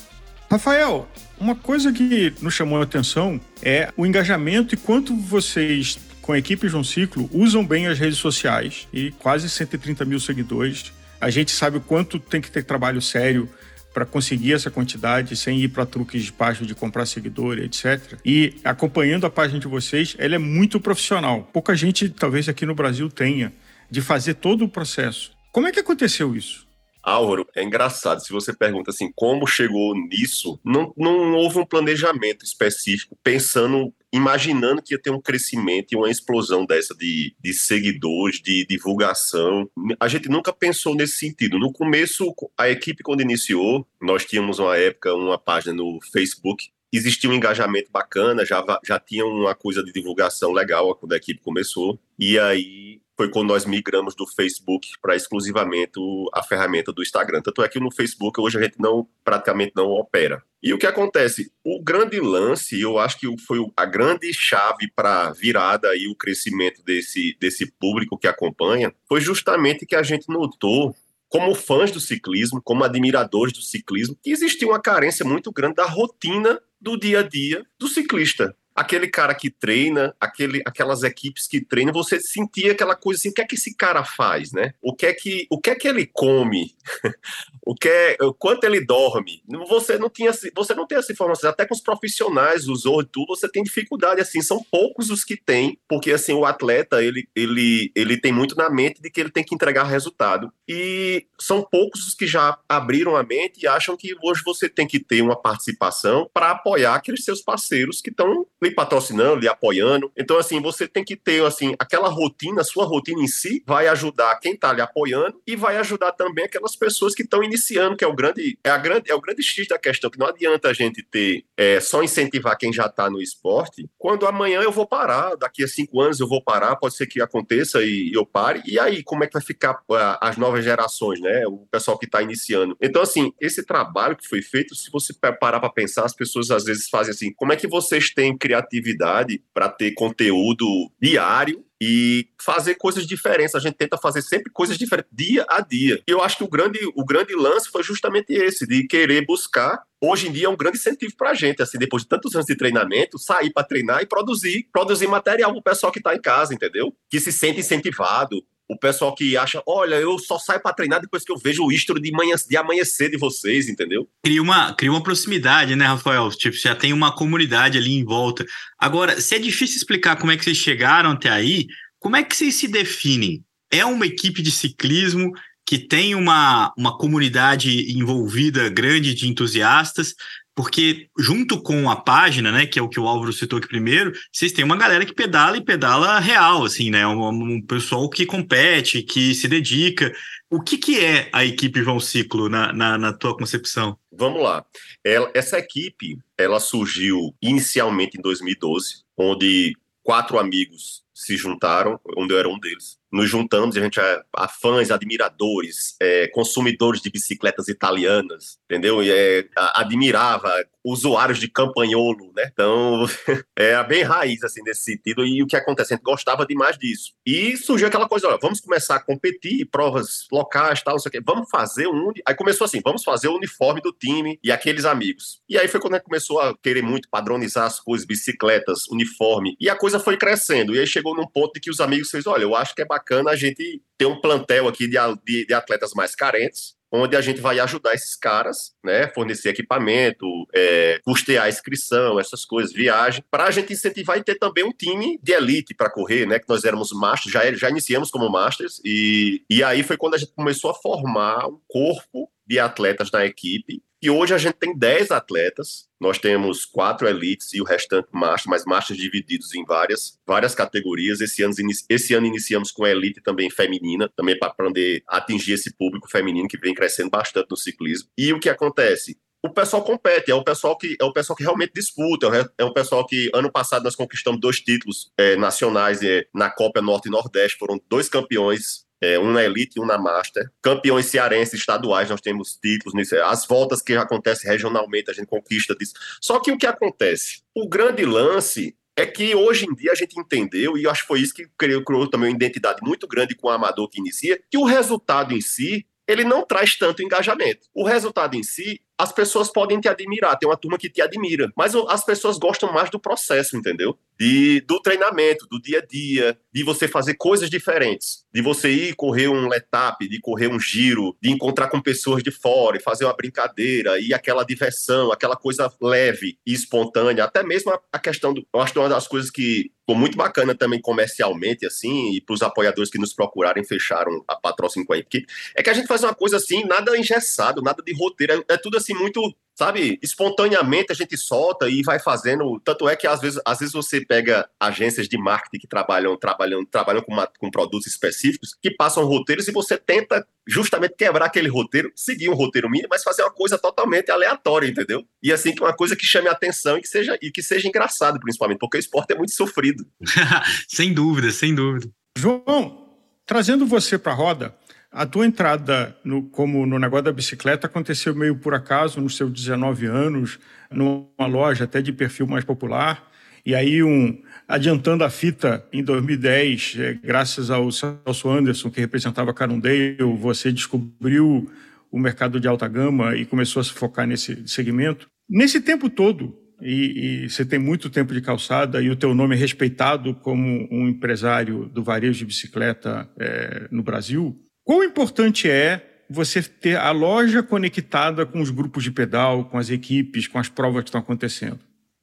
Rafael, 0.51 1.09
uma 1.39 1.55
coisa 1.55 1.91
que 1.91 2.33
nos 2.41 2.53
chamou 2.53 2.79
a 2.79 2.83
atenção 2.83 3.39
é 3.61 3.91
o 3.97 4.05
engajamento 4.05 4.73
e 4.73 4.77
quanto 4.77 5.15
vocês, 5.15 5.99
com 6.21 6.31
a 6.31 6.37
equipe 6.37 6.67
João 6.67 6.83
Ciclo, 6.83 7.29
usam 7.33 7.65
bem 7.65 7.87
as 7.87 7.99
redes 7.99 8.17
sociais 8.17 8.87
e 8.93 9.11
quase 9.11 9.49
130 9.49 10.05
mil 10.05 10.19
seguidores. 10.19 10.91
A 11.19 11.29
gente 11.29 11.51
sabe 11.51 11.77
o 11.77 11.81
quanto 11.81 12.19
tem 12.19 12.41
que 12.41 12.51
ter 12.51 12.63
trabalho 12.63 13.01
sério 13.01 13.49
para 13.93 14.05
conseguir 14.05 14.53
essa 14.53 14.69
quantidade 14.69 15.37
sem 15.37 15.61
ir 15.61 15.69
para 15.69 15.85
truques 15.85 16.23
de 16.23 16.33
página 16.33 16.67
de 16.67 16.75
comprar 16.75 17.05
seguidor, 17.05 17.57
etc. 17.59 18.19
E 18.25 18.55
acompanhando 18.61 19.25
a 19.25 19.29
página 19.29 19.57
de 19.57 19.67
vocês, 19.67 20.15
ela 20.19 20.35
é 20.35 20.37
muito 20.37 20.81
profissional. 20.81 21.49
Pouca 21.53 21.75
gente, 21.75 22.09
talvez 22.09 22.49
aqui 22.49 22.65
no 22.65 22.75
Brasil, 22.75 23.09
tenha 23.09 23.53
de 23.89 24.01
fazer 24.01 24.33
todo 24.33 24.65
o 24.65 24.69
processo. 24.69 25.31
Como 25.49 25.67
é 25.67 25.71
que 25.71 25.79
aconteceu 25.79 26.35
isso? 26.35 26.64
Álvaro, 27.05 27.47
é 27.55 27.63
engraçado, 27.63 28.19
se 28.19 28.33
você 28.33 28.51
pergunta 28.51 28.89
assim, 28.89 29.11
como 29.15 29.45
chegou 29.45 29.95
nisso, 29.95 30.59
não, 30.65 30.91
não 30.97 31.35
houve 31.35 31.59
um 31.59 31.65
planejamento 31.65 32.43
específico, 32.43 33.15
pensando, 33.23 33.93
imaginando 34.11 34.81
que 34.81 34.95
ia 34.95 34.99
ter 34.99 35.11
um 35.11 35.21
crescimento 35.21 35.93
e 35.93 35.95
uma 35.95 36.09
explosão 36.09 36.65
dessa 36.65 36.95
de, 36.95 37.35
de 37.39 37.53
seguidores, 37.53 38.41
de 38.41 38.65
divulgação. 38.65 39.69
A 39.99 40.07
gente 40.07 40.27
nunca 40.29 40.51
pensou 40.51 40.95
nesse 40.95 41.17
sentido. 41.17 41.59
No 41.59 41.71
começo, 41.71 42.33
a 42.57 42.69
equipe, 42.69 43.03
quando 43.03 43.21
iniciou, 43.21 43.87
nós 44.01 44.25
tínhamos 44.25 44.57
uma 44.57 44.75
época, 44.75 45.13
uma 45.13 45.37
página 45.37 45.75
no 45.75 45.99
Facebook, 46.11 46.69
existia 46.91 47.29
um 47.29 47.33
engajamento 47.33 47.91
bacana, 47.91 48.45
já, 48.45 48.63
já 48.83 48.99
tinha 48.99 49.25
uma 49.25 49.53
coisa 49.53 49.83
de 49.83 49.91
divulgação 49.91 50.51
legal 50.51 50.95
quando 50.95 51.13
a 51.13 51.17
equipe 51.17 51.41
começou. 51.41 51.99
E 52.17 52.39
aí 52.39 53.01
foi 53.17 53.29
quando 53.29 53.47
nós 53.47 53.65
migramos 53.65 54.15
do 54.15 54.27
Facebook 54.27 54.87
para 55.01 55.15
exclusivamente 55.15 55.99
a 56.33 56.43
ferramenta 56.43 56.91
do 56.91 57.01
Instagram. 57.01 57.41
Tanto 57.41 57.63
é 57.63 57.69
que 57.69 57.79
no 57.79 57.91
Facebook 57.91 58.39
hoje 58.39 58.57
a 58.57 58.61
gente 58.61 58.75
não 58.79 59.07
praticamente 59.23 59.73
não 59.75 59.87
opera. 59.87 60.43
E 60.61 60.73
o 60.73 60.77
que 60.77 60.85
acontece? 60.85 61.51
O 61.63 61.81
grande 61.81 62.19
lance, 62.19 62.79
eu 62.79 62.97
acho 62.97 63.19
que 63.19 63.27
foi 63.45 63.59
a 63.77 63.85
grande 63.85 64.33
chave 64.33 64.91
para 64.93 65.31
virada 65.31 65.95
e 65.95 66.07
o 66.07 66.15
crescimento 66.15 66.83
desse, 66.83 67.37
desse 67.39 67.71
público 67.71 68.17
que 68.17 68.27
acompanha, 68.27 68.93
foi 69.07 69.21
justamente 69.21 69.85
que 69.85 69.95
a 69.95 70.03
gente 70.03 70.27
notou 70.27 70.93
como 71.29 71.55
fãs 71.55 71.91
do 71.91 71.99
ciclismo, 71.99 72.61
como 72.63 72.83
admiradores 72.83 73.53
do 73.53 73.61
ciclismo, 73.61 74.17
que 74.23 74.31
existia 74.31 74.67
uma 74.67 74.81
carência 74.81 75.25
muito 75.25 75.51
grande 75.51 75.75
da 75.75 75.85
rotina 75.85 76.59
do 76.79 76.97
dia 76.97 77.19
a 77.19 77.23
dia 77.23 77.63
do 77.79 77.87
ciclista 77.87 78.55
aquele 78.75 79.07
cara 79.07 79.33
que 79.33 79.49
treina, 79.49 80.13
aquele, 80.19 80.61
aquelas 80.65 81.03
equipes 81.03 81.47
que 81.47 81.61
treinam, 81.61 81.93
você 81.93 82.19
sentia 82.19 82.73
aquela 82.73 82.95
coisa 82.95 83.19
assim, 83.19 83.29
o 83.29 83.33
que 83.33 83.41
é 83.41 83.45
que 83.45 83.55
esse 83.55 83.75
cara 83.75 84.03
faz, 84.03 84.51
né? 84.51 84.73
O 84.81 84.93
que 84.93 85.05
é 85.05 85.13
que, 85.13 85.47
o 85.49 85.59
que, 85.59 85.69
é 85.69 85.75
que 85.75 85.87
ele 85.87 86.05
come? 86.05 86.75
o 87.65 87.73
que 87.73 87.87
é, 87.87 88.17
quanto 88.37 88.65
ele 88.65 88.83
dorme? 88.83 89.41
Você 89.67 89.97
não 89.97 90.09
tinha, 90.09 90.31
você 90.55 90.73
não 90.73 90.85
tem 90.85 90.97
essa 90.97 91.11
informação, 91.11 91.49
até 91.49 91.65
com 91.65 91.73
os 91.73 91.81
profissionais, 91.81 92.67
os 92.67 92.83
tudo, 93.11 93.27
você 93.29 93.49
tem 93.49 93.63
dificuldade 93.63 94.21
assim, 94.21 94.41
são 94.41 94.63
poucos 94.63 95.09
os 95.09 95.23
que 95.23 95.37
têm, 95.37 95.79
porque 95.87 96.11
assim, 96.11 96.33
o 96.33 96.45
atleta, 96.45 97.03
ele, 97.03 97.27
ele, 97.35 97.91
ele 97.95 98.19
tem 98.19 98.31
muito 98.31 98.55
na 98.55 98.69
mente 98.69 99.01
de 99.01 99.09
que 99.09 99.19
ele 99.19 99.31
tem 99.31 99.43
que 99.43 99.55
entregar 99.55 99.83
resultado. 99.83 100.51
E 100.67 101.25
são 101.39 101.63
poucos 101.63 102.07
os 102.07 102.13
que 102.13 102.27
já 102.27 102.57
abriram 102.67 103.15
a 103.15 103.23
mente 103.23 103.63
e 103.63 103.67
acham 103.67 103.95
que 103.95 104.15
hoje 104.21 104.41
você 104.43 104.67
tem 104.67 104.87
que 104.87 104.99
ter 104.99 105.21
uma 105.21 105.35
participação 105.35 106.29
para 106.33 106.51
apoiar 106.51 106.95
aqueles 106.95 107.23
seus 107.23 107.41
parceiros 107.41 108.01
que 108.01 108.09
estão 108.09 108.45
lhe 108.65 108.75
patrocinando, 108.75 109.39
lhe 109.39 109.47
apoiando. 109.47 110.11
Então, 110.17 110.37
assim, 110.37 110.61
você 110.61 110.87
tem 110.87 111.03
que 111.03 111.15
ter, 111.15 111.43
assim, 111.45 111.75
aquela 111.79 112.09
rotina, 112.09 112.63
sua 112.63 112.85
rotina 112.85 113.21
em 113.21 113.27
si 113.27 113.63
vai 113.65 113.87
ajudar 113.87 114.39
quem 114.39 114.53
está 114.53 114.73
lhe 114.73 114.81
apoiando 114.81 115.41
e 115.45 115.55
vai 115.55 115.77
ajudar 115.77 116.11
também 116.11 116.45
aquelas 116.45 116.75
pessoas 116.75 117.13
que 117.13 117.23
estão 117.23 117.43
iniciando, 117.43 117.95
que 117.95 118.03
é 118.03 118.07
o 118.07 118.15
grande, 118.15 118.57
é 118.63 118.69
a 118.69 118.77
grande, 118.77 119.11
é 119.11 119.15
o 119.15 119.21
grande 119.21 119.43
X 119.43 119.67
da 119.67 119.77
questão, 119.77 120.09
que 120.09 120.19
não 120.19 120.27
adianta 120.27 120.69
a 120.69 120.73
gente 120.73 121.03
ter 121.03 121.45
é, 121.57 121.79
só 121.79 122.03
incentivar 122.03 122.57
quem 122.57 122.71
já 122.71 122.85
está 122.85 123.09
no 123.09 123.21
esporte, 123.21 123.89
quando 123.97 124.27
amanhã 124.27 124.61
eu 124.61 124.71
vou 124.71 124.87
parar, 124.87 125.35
daqui 125.35 125.63
a 125.63 125.67
cinco 125.67 126.01
anos 126.01 126.19
eu 126.19 126.27
vou 126.27 126.41
parar, 126.41 126.75
pode 126.75 126.95
ser 126.95 127.07
que 127.07 127.21
aconteça 127.21 127.83
e, 127.83 128.11
eu 128.13 128.25
pare, 128.25 128.61
e 128.65 128.79
aí, 128.79 129.03
como 129.03 129.23
é 129.23 129.27
que 129.27 129.33
vai 129.33 129.41
ficar 129.41 129.79
as 130.21 130.37
novas 130.37 130.63
gerações, 130.63 131.19
né? 131.19 131.45
O 131.47 131.67
pessoal 131.69 131.97
que 131.97 132.05
está 132.05 132.21
iniciando. 132.21 132.77
Então, 132.81 133.01
assim, 133.01 133.33
esse 133.39 133.65
trabalho 133.65 134.15
que 134.15 134.27
foi 134.27 134.41
feito, 134.41 134.75
se 134.75 134.89
você 134.91 135.13
parar 135.39 135.59
para 135.59 135.69
pensar, 135.69 136.05
as 136.05 136.15
pessoas 136.15 136.51
às 136.51 136.65
vezes 136.65 136.89
fazem 136.89 137.11
assim, 137.11 137.33
como 137.33 137.53
é 137.53 137.55
que 137.55 137.67
vocês 137.67 138.13
têm 138.13 138.37
criado 138.37 138.54
criatividade 138.55 139.41
para 139.53 139.69
ter 139.69 139.91
conteúdo 139.93 140.91
diário 141.01 141.63
e 141.81 142.29
fazer 142.41 142.75
coisas 142.75 143.05
diferentes. 143.05 143.53
A 143.53 143.59
gente 143.59 143.75
tenta 143.75 143.97
fazer 143.97 144.21
sempre 144.21 144.51
coisas 144.51 144.77
diferentes, 144.77 145.11
dia 145.11 145.45
a 145.49 145.61
dia. 145.61 146.01
E 146.07 146.11
eu 146.11 146.21
acho 146.21 146.37
que 146.37 146.43
o 146.43 146.47
grande, 146.47 146.79
o 146.95 147.05
grande 147.05 147.35
lance 147.35 147.69
foi 147.69 147.83
justamente 147.83 148.31
esse, 148.33 148.65
de 148.65 148.87
querer 148.87 149.25
buscar. 149.25 149.83
Hoje 150.01 150.27
em 150.27 150.31
dia 150.31 150.45
é 150.45 150.49
um 150.49 150.55
grande 150.55 150.77
incentivo 150.77 151.13
para 151.17 151.31
a 151.31 151.33
gente, 151.33 151.61
assim, 151.61 151.77
depois 151.77 152.03
de 152.03 152.09
tantos 152.09 152.33
anos 152.35 152.45
de 152.45 152.55
treinamento, 152.55 153.17
sair 153.17 153.51
para 153.51 153.63
treinar 153.63 154.01
e 154.01 154.05
produzir, 154.05 154.67
produzir 154.71 155.07
material 155.07 155.51
para 155.51 155.59
o 155.59 155.63
pessoal 155.63 155.91
que 155.91 155.99
está 155.99 156.15
em 156.15 156.21
casa, 156.21 156.53
entendeu? 156.53 156.95
Que 157.09 157.19
se 157.19 157.31
sente 157.31 157.59
incentivado, 157.59 158.43
o 158.67 158.77
pessoal 158.77 159.13
que 159.13 159.37
acha, 159.37 159.61
olha, 159.65 159.95
eu 159.95 160.17
só 160.17 160.39
saio 160.39 160.61
para 160.61 160.73
treinar 160.73 160.99
depois 160.99 161.23
que 161.23 161.31
eu 161.31 161.37
vejo 161.37 161.63
o 161.63 161.71
istro 161.71 161.99
de, 161.99 162.11
manhã, 162.11 162.35
de 162.35 162.57
amanhecer 162.57 163.11
de 163.11 163.17
vocês, 163.17 163.69
entendeu? 163.69 164.09
Cria 164.23 164.41
uma, 164.41 164.73
cria 164.73 164.91
uma 164.91 165.03
proximidade, 165.03 165.75
né, 165.75 165.85
Rafael? 165.85 166.29
Tipo, 166.29 166.57
já 166.57 166.75
tem 166.75 166.91
uma 166.91 167.15
comunidade 167.15 167.77
ali 167.77 167.93
em 167.93 168.03
volta. 168.03 168.45
Agora, 168.79 169.21
se 169.21 169.35
é 169.35 169.39
difícil 169.39 169.77
explicar 169.77 170.15
como 170.15 170.31
é 170.31 170.37
que 170.37 170.43
vocês 170.43 170.57
chegaram 170.57 171.11
até 171.11 171.29
aí, 171.29 171.67
como 171.99 172.15
é 172.15 172.23
que 172.23 172.35
vocês 172.35 172.55
se 172.55 172.67
definem? 172.67 173.43
É 173.71 173.85
uma 173.85 174.05
equipe 174.05 174.41
de 174.41 174.51
ciclismo? 174.51 175.31
que 175.67 175.79
tem 175.79 176.13
uma, 176.13 176.71
uma 176.77 176.95
comunidade 176.95 177.91
envolvida 177.97 178.69
grande 178.69 179.15
de 179.15 179.27
entusiastas, 179.27 180.13
porque 180.55 181.09
junto 181.19 181.61
com 181.61 181.89
a 181.89 181.95
página, 181.97 182.51
né, 182.51 182.65
que 182.65 182.79
é 182.79 182.81
o 182.81 182.87
que 182.87 182.99
o 182.99 183.07
Álvaro 183.07 183.33
citou 183.33 183.59
aqui 183.59 183.67
primeiro, 183.67 184.13
vocês 184.31 184.53
têm 184.53 184.63
uma 184.63 184.77
galera 184.77 185.05
que 185.05 185.13
pedala 185.13 185.57
e 185.57 185.63
pedala 185.63 186.19
real, 186.19 186.63
assim, 186.63 186.89
né, 186.89 187.05
um, 187.05 187.27
um 187.27 187.61
pessoal 187.61 188.09
que 188.09 188.25
compete, 188.25 189.03
que 189.03 189.35
se 189.35 189.47
dedica. 189.47 190.13
O 190.49 190.61
que, 190.61 190.77
que 190.77 191.03
é 191.03 191.27
a 191.33 191.43
equipe 191.43 191.83
João 191.83 191.99
Ciclo 191.99 192.47
na, 192.47 192.71
na, 192.71 192.97
na 192.97 193.13
tua 193.13 193.35
concepção? 193.35 193.97
Vamos 194.11 194.41
lá. 194.41 194.65
Ela, 195.03 195.29
essa 195.33 195.59
equipe, 195.59 196.17
ela 196.37 196.59
surgiu 196.61 197.35
inicialmente 197.41 198.17
em 198.17 198.21
2012, 198.21 199.03
onde 199.17 199.75
quatro 200.01 200.39
amigos 200.39 201.03
se 201.13 201.35
juntaram, 201.35 201.99
onde 202.15 202.33
eu 202.33 202.39
era 202.39 202.47
um 202.47 202.59
deles 202.59 202.97
nos 203.15 203.29
juntamos, 203.29 203.77
a 203.77 203.79
gente 203.79 203.99
é 203.99 204.21
a 204.35 204.47
fãs, 204.47 204.91
admiradores, 204.91 205.95
é, 206.01 206.27
consumidores 206.27 207.01
de 207.01 207.09
bicicletas 207.09 207.69
italianas, 207.69 208.57
entendeu? 208.65 209.01
E 209.01 209.09
é, 209.09 209.47
admirava 209.55 210.51
usuários 210.83 211.39
de 211.39 211.47
campanholo, 211.47 212.31
né? 212.35 212.49
Então, 212.53 213.05
é 213.55 213.81
bem 213.83 214.03
raiz, 214.03 214.43
assim, 214.43 214.61
nesse 214.61 214.83
sentido. 214.83 215.25
E 215.25 215.41
o 215.41 215.47
que 215.47 215.55
acontece? 215.55 215.93
A 215.93 215.97
gente 215.97 216.05
gostava 216.05 216.45
demais 216.45 216.77
disso. 216.77 217.13
E 217.25 217.57
surgiu 217.57 217.87
aquela 217.87 218.07
coisa, 218.07 218.27
olha, 218.27 218.37
vamos 218.39 218.59
começar 218.59 218.97
a 218.97 218.99
competir, 218.99 219.65
provas 219.65 220.27
locais, 220.31 220.83
tal, 220.83 220.93
não 220.93 220.99
sei 220.99 221.09
o 221.09 221.11
quê. 221.13 221.21
Vamos 221.25 221.49
fazer 221.49 221.87
um... 221.87 222.11
Aí 222.27 222.35
começou 222.35 222.65
assim, 222.65 222.81
vamos 222.83 223.03
fazer 223.03 223.29
o 223.29 223.35
uniforme 223.35 223.81
do 223.81 223.91
time 223.91 224.39
e 224.43 224.51
aqueles 224.51 224.85
amigos. 224.85 225.41
E 225.49 225.57
aí 225.57 225.67
foi 225.67 225.79
quando 225.79 225.95
a 225.95 225.97
gente 225.97 226.05
começou 226.05 226.39
a 226.39 226.55
querer 226.55 226.83
muito 226.83 227.09
padronizar 227.09 227.65
as 227.65 227.79
coisas, 227.79 228.05
bicicletas, 228.05 228.87
uniforme. 228.89 229.57
E 229.59 229.69
a 229.69 229.75
coisa 229.75 229.99
foi 229.99 230.17
crescendo. 230.17 230.75
E 230.75 230.79
aí 230.79 230.85
chegou 230.85 231.15
num 231.15 231.25
ponto 231.25 231.53
de 231.53 231.61
que 231.61 231.71
os 231.71 231.79
amigos 231.79 232.11
fez, 232.11 232.27
olha, 232.27 232.43
eu 232.43 232.55
acho 232.55 232.75
que 232.75 232.83
é 232.83 232.85
bacana 232.85 233.04
a 233.13 233.35
gente 233.35 233.81
ter 233.97 234.05
um 234.05 234.19
plantel 234.19 234.67
aqui 234.67 234.87
de, 234.87 234.97
de, 235.23 235.45
de 235.45 235.53
atletas 235.53 235.93
mais 235.93 236.15
carentes, 236.15 236.75
onde 236.91 237.15
a 237.15 237.21
gente 237.21 237.41
vai 237.41 237.59
ajudar 237.59 237.93
esses 237.93 238.15
caras, 238.15 238.73
né, 238.83 239.07
fornecer 239.13 239.49
equipamento, 239.49 240.25
é, 240.53 240.99
custear 241.03 241.45
a 241.45 241.49
inscrição, 241.49 242.19
essas 242.19 242.45
coisas, 242.45 242.73
viagem, 242.73 243.23
para 243.29 243.45
a 243.45 243.51
gente 243.51 243.73
incentivar 243.73 244.17
e 244.17 244.23
ter 244.23 244.35
também 244.35 244.63
um 244.63 244.71
time 244.71 245.19
de 245.21 245.33
elite 245.33 245.73
para 245.73 245.89
correr, 245.89 246.25
né, 246.25 246.39
que 246.39 246.47
nós 246.47 246.63
éramos 246.63 246.91
masters, 246.93 247.33
já, 247.33 247.53
já 247.53 247.69
iniciamos 247.69 248.09
como 248.09 248.29
masters, 248.29 248.81
e, 248.83 249.43
e 249.49 249.63
aí 249.63 249.83
foi 249.83 249.97
quando 249.97 250.15
a 250.15 250.17
gente 250.17 250.31
começou 250.33 250.71
a 250.71 250.75
formar 250.75 251.47
um 251.47 251.59
corpo 251.67 252.29
de 252.47 252.59
atletas 252.59 253.11
na 253.11 253.25
equipe, 253.25 253.81
e 254.05 254.09
hoje 254.09 254.35
a 254.35 254.37
gente 254.37 254.53
tem 254.53 254.77
10 254.77 255.09
atletas, 255.09 255.87
nós 255.99 256.19
temos 256.19 256.63
quatro 256.63 257.07
elites 257.07 257.51
e 257.55 257.59
o 257.59 257.63
restante 257.63 258.07
master, 258.11 258.51
mas 258.51 258.63
masters 258.63 258.99
divididos 258.99 259.55
em 259.55 259.65
várias, 259.65 260.19
várias 260.27 260.53
categorias. 260.53 261.21
Esse 261.21 261.41
ano, 261.41 261.55
esse 261.89 262.13
ano 262.13 262.27
iniciamos 262.27 262.71
com 262.71 262.83
a 262.83 262.91
elite 262.91 263.19
também 263.19 263.49
feminina, 263.49 264.07
também 264.15 264.37
para 264.37 264.51
poder 264.51 265.01
atingir 265.07 265.53
esse 265.53 265.75
público 265.75 266.07
feminino 266.07 266.47
que 266.47 266.57
vem 266.57 266.75
crescendo 266.75 267.09
bastante 267.09 267.47
no 267.49 267.57
ciclismo. 267.57 268.07
E 268.15 268.31
o 268.31 268.39
que 268.39 268.47
acontece? 268.47 269.17
o 269.43 269.49
pessoal 269.49 269.83
compete, 269.83 270.31
é 270.31 270.35
o 270.35 270.43
pessoal 270.43 270.75
que 270.75 270.97
é 270.99 271.05
o 271.05 271.13
pessoal 271.13 271.37
que 271.37 271.43
realmente 271.43 271.73
disputa, 271.75 272.51
é 272.57 272.63
o 272.63 272.73
pessoal 272.73 273.05
que 273.05 273.29
ano 273.31 273.51
passado 273.51 273.83
nós 273.83 273.95
conquistamos 273.95 274.41
dois 274.41 274.59
títulos 274.59 275.11
é, 275.15 275.35
nacionais 275.35 276.01
é, 276.01 276.25
na 276.33 276.49
Copa 276.49 276.81
Norte 276.81 277.07
e 277.07 277.11
Nordeste, 277.11 277.59
foram 277.59 277.79
dois 277.87 278.09
campeões 278.09 278.84
é, 279.05 279.19
um 279.19 279.31
na 279.31 279.43
Elite 279.43 279.77
e 279.77 279.81
um 279.81 279.85
na 279.85 279.97
Master. 279.97 280.49
Campeões 280.61 281.05
cearenses 281.05 281.59
estaduais, 281.59 282.09
nós 282.09 282.21
temos 282.21 282.55
títulos 282.55 282.93
nisso. 282.93 283.15
As 283.23 283.45
voltas 283.45 283.81
que 283.81 283.93
acontecem 283.93 284.49
regionalmente, 284.49 285.11
a 285.11 285.13
gente 285.13 285.27
conquista 285.27 285.75
disso. 285.75 285.93
Só 286.21 286.39
que 286.39 286.51
o 286.51 286.57
que 286.57 286.65
acontece? 286.65 287.41
O 287.53 287.67
grande 287.67 288.05
lance 288.05 288.75
é 288.95 289.05
que 289.05 289.35
hoje 289.35 289.65
em 289.69 289.75
dia 289.75 289.91
a 289.91 289.95
gente 289.95 290.17
entendeu, 290.19 290.77
e 290.77 290.87
acho 290.87 291.01
que 291.01 291.07
foi 291.07 291.19
isso 291.19 291.33
que 291.33 291.47
criou, 291.57 291.83
criou 291.83 292.09
também 292.09 292.29
uma 292.29 292.35
identidade 292.35 292.79
muito 292.81 293.07
grande 293.07 293.35
com 293.35 293.47
o 293.47 293.51
amador 293.51 293.89
que 293.89 293.99
inicia, 293.99 294.41
que 294.49 294.57
o 294.57 294.63
resultado 294.63 295.33
em 295.33 295.41
si, 295.41 295.85
ele 296.07 296.23
não 296.23 296.45
traz 296.45 296.75
tanto 296.75 297.03
engajamento. 297.03 297.67
O 297.73 297.83
resultado 297.83 298.35
em 298.35 298.43
si, 298.43 298.79
as 298.97 299.11
pessoas 299.11 299.51
podem 299.51 299.79
te 299.79 299.87
admirar, 299.87 300.37
tem 300.37 300.47
uma 300.47 300.57
turma 300.57 300.77
que 300.77 300.89
te 300.89 301.01
admira, 301.01 301.51
mas 301.55 301.73
as 301.75 302.05
pessoas 302.05 302.37
gostam 302.37 302.71
mais 302.71 302.89
do 302.89 302.99
processo, 302.99 303.57
entendeu? 303.57 303.97
De, 304.17 304.61
do 304.61 304.79
treinamento, 304.81 305.45
do 305.47 305.61
dia 305.61 305.79
a 305.79 305.85
dia, 305.85 306.37
de 306.53 306.63
você 306.63 306.87
fazer 306.87 307.15
coisas 307.15 307.49
diferentes, 307.49 308.25
de 308.33 308.41
você 308.41 308.69
ir 308.69 308.95
correr 308.95 309.27
um 309.27 309.49
letap, 309.49 310.07
de 310.07 310.21
correr 310.21 310.47
um 310.47 310.59
giro, 310.59 311.15
de 311.21 311.29
encontrar 311.29 311.67
com 311.67 311.81
pessoas 311.81 312.23
de 312.23 312.31
fora 312.31 312.77
e 312.77 312.81
fazer 312.81 313.03
uma 313.03 313.15
brincadeira 313.15 313.99
e 313.99 314.13
aquela 314.13 314.45
diversão, 314.45 315.11
aquela 315.11 315.35
coisa 315.35 315.71
leve 315.81 316.37
e 316.45 316.53
espontânea, 316.53 317.25
até 317.25 317.43
mesmo 317.43 317.71
a, 317.71 317.79
a 317.91 317.99
questão 317.99 318.33
do, 318.33 318.47
eu 318.53 318.61
acho 318.61 318.71
que 318.71 318.79
uma 318.79 318.87
das 318.87 319.07
coisas 319.07 319.29
que 319.29 319.71
ficou 319.81 319.95
muito 319.95 320.17
bacana 320.17 320.55
também 320.55 320.81
comercialmente 320.81 321.65
assim 321.65 322.13
e 322.13 322.21
para 322.21 322.33
os 322.33 322.41
apoiadores 322.41 322.89
que 322.89 322.97
nos 322.97 323.13
procurarem 323.13 323.63
fecharam 323.63 324.23
a 324.27 324.35
patrocínio 324.35 324.87
com 324.87 324.93
a 324.93 324.97
equipe, 324.97 325.27
é 325.55 325.61
que 325.61 325.69
a 325.69 325.73
gente 325.73 325.87
faz 325.87 326.03
uma 326.03 326.15
coisa 326.15 326.37
assim, 326.37 326.65
nada 326.65 326.97
engessado, 326.97 327.61
nada 327.61 327.83
de 327.83 327.93
roteiro, 327.93 328.45
é, 328.49 328.53
é 328.53 328.57
tudo 328.57 328.77
assim 328.77 328.84
muito 328.93 329.35
sabe, 329.55 329.97
espontaneamente 330.03 330.91
a 330.91 330.95
gente 330.95 331.17
solta 331.17 331.69
e 331.69 331.81
vai 331.81 331.97
fazendo. 331.97 332.59
Tanto 332.59 332.89
é 332.89 332.95
que 332.95 333.07
às 333.07 333.21
vezes, 333.21 333.39
às 333.45 333.59
vezes 333.59 333.73
você 333.73 334.05
pega 334.05 334.47
agências 334.59 335.07
de 335.07 335.17
marketing 335.17 335.59
que 335.59 335.67
trabalham, 335.67 336.17
trabalham, 336.17 336.65
trabalham 336.65 337.01
com, 337.01 337.13
uma, 337.13 337.27
com 337.39 337.49
produtos 337.49 337.87
específicos, 337.87 338.55
que 338.61 338.69
passam 338.69 339.05
roteiros 339.05 339.47
e 339.47 339.51
você 339.51 339.77
tenta 339.77 340.27
justamente 340.45 340.95
quebrar 340.95 341.25
aquele 341.25 341.47
roteiro, 341.47 341.91
seguir 341.95 342.29
um 342.29 342.35
roteiro 342.35 342.69
mínimo, 342.69 342.89
mas 342.91 343.01
fazer 343.01 343.23
uma 343.23 343.31
coisa 343.31 343.57
totalmente 343.57 344.11
aleatória, 344.11 344.67
entendeu? 344.67 345.03
E 345.23 345.31
assim 345.31 345.55
que 345.55 345.63
uma 345.63 345.75
coisa 345.75 345.95
que 345.95 346.05
chame 346.05 346.27
a 346.27 346.33
atenção 346.33 346.77
e 346.77 346.81
que 346.81 346.87
seja 346.87 347.17
e 347.21 347.31
que 347.31 347.41
seja 347.41 347.67
engraçado, 347.67 348.19
principalmente, 348.19 348.59
porque 348.59 348.77
o 348.77 348.79
esporte 348.79 349.13
é 349.13 349.17
muito 349.17 349.31
sofrido. 349.31 349.87
sem 350.67 350.93
dúvida, 350.93 351.31
sem 351.31 351.55
dúvida. 351.55 351.89
João, 352.17 352.89
trazendo 353.25 353.65
você 353.65 353.97
para 353.97 354.11
a 354.11 354.15
roda, 354.15 354.55
a 354.95 355.05
tua 355.05 355.25
entrada 355.25 355.93
no, 356.05 356.23
como 356.23 356.65
no 356.65 356.79
negócio 356.79 357.03
da 357.03 357.11
bicicleta 357.11 357.67
aconteceu 357.67 358.15
meio 358.15 358.37
por 358.37 358.53
acaso, 358.53 359.01
nos 359.01 359.17
seus 359.17 359.29
19 359.29 359.85
anos, 359.87 360.39
numa 360.71 361.27
loja 361.27 361.65
até 361.65 361.81
de 361.81 361.91
perfil 361.91 362.25
mais 362.25 362.45
popular. 362.45 363.05
E 363.45 363.53
aí, 363.53 363.83
um, 363.83 364.17
adiantando 364.47 365.03
a 365.03 365.09
fita, 365.09 365.65
em 365.73 365.83
2010, 365.83 366.77
é, 366.79 366.93
graças 366.93 367.51
ao 367.51 367.69
Celso 367.73 368.29
Anderson, 368.29 368.71
que 368.71 368.79
representava 368.79 369.33
Carundale, 369.33 369.97
você 370.17 370.49
descobriu 370.49 371.51
o 371.91 371.99
mercado 371.99 372.39
de 372.39 372.47
alta 372.47 372.67
gama 372.67 373.17
e 373.17 373.25
começou 373.25 373.59
a 373.59 373.63
se 373.65 373.73
focar 373.73 374.07
nesse 374.07 374.47
segmento. 374.47 375.07
Nesse 375.29 375.59
tempo 375.59 375.89
todo, 375.89 376.33
e, 376.61 377.25
e, 377.25 377.29
você 377.29 377.43
tem 377.43 377.59
muito 377.59 377.89
tempo 377.89 378.13
de 378.13 378.21
calçada 378.21 378.81
e 378.81 378.89
o 378.89 378.95
teu 378.95 379.13
nome 379.13 379.35
é 379.35 379.37
respeitado 379.37 380.15
como 380.15 380.69
um 380.71 380.87
empresário 380.87 381.65
do 381.65 381.83
varejo 381.83 382.19
de 382.19 382.25
bicicleta 382.25 383.09
é, 383.19 383.67
no 383.69 383.83
Brasil, 383.83 384.44
Quão 384.65 384.83
importante 384.83 385.49
é 385.49 386.03
você 386.09 386.41
ter 386.41 386.75
a 386.75 386.89
loja 386.91 387.43
conectada 387.43 388.25
com 388.25 388.41
os 388.41 388.49
grupos 388.49 388.83
de 388.83 388.91
pedal, 388.91 389.45
com 389.45 389.59
as 389.59 389.69
equipes, 389.69 390.27
com 390.27 390.39
as 390.39 390.49
provas 390.49 390.83
que 390.83 390.89
estão 390.89 391.01
acontecendo? 391.01 391.59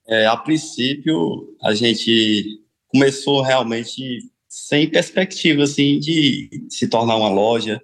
É, 0.06 0.26
a 0.26 0.36
princípio, 0.36 1.56
a 1.60 1.74
gente 1.74 2.60
começou 2.86 3.42
realmente 3.42 4.20
sem 4.48 4.88
perspectiva 4.88 5.64
assim 5.64 5.98
de 5.98 6.66
se 6.68 6.86
tornar 6.86 7.16
uma 7.16 7.28
loja. 7.28 7.82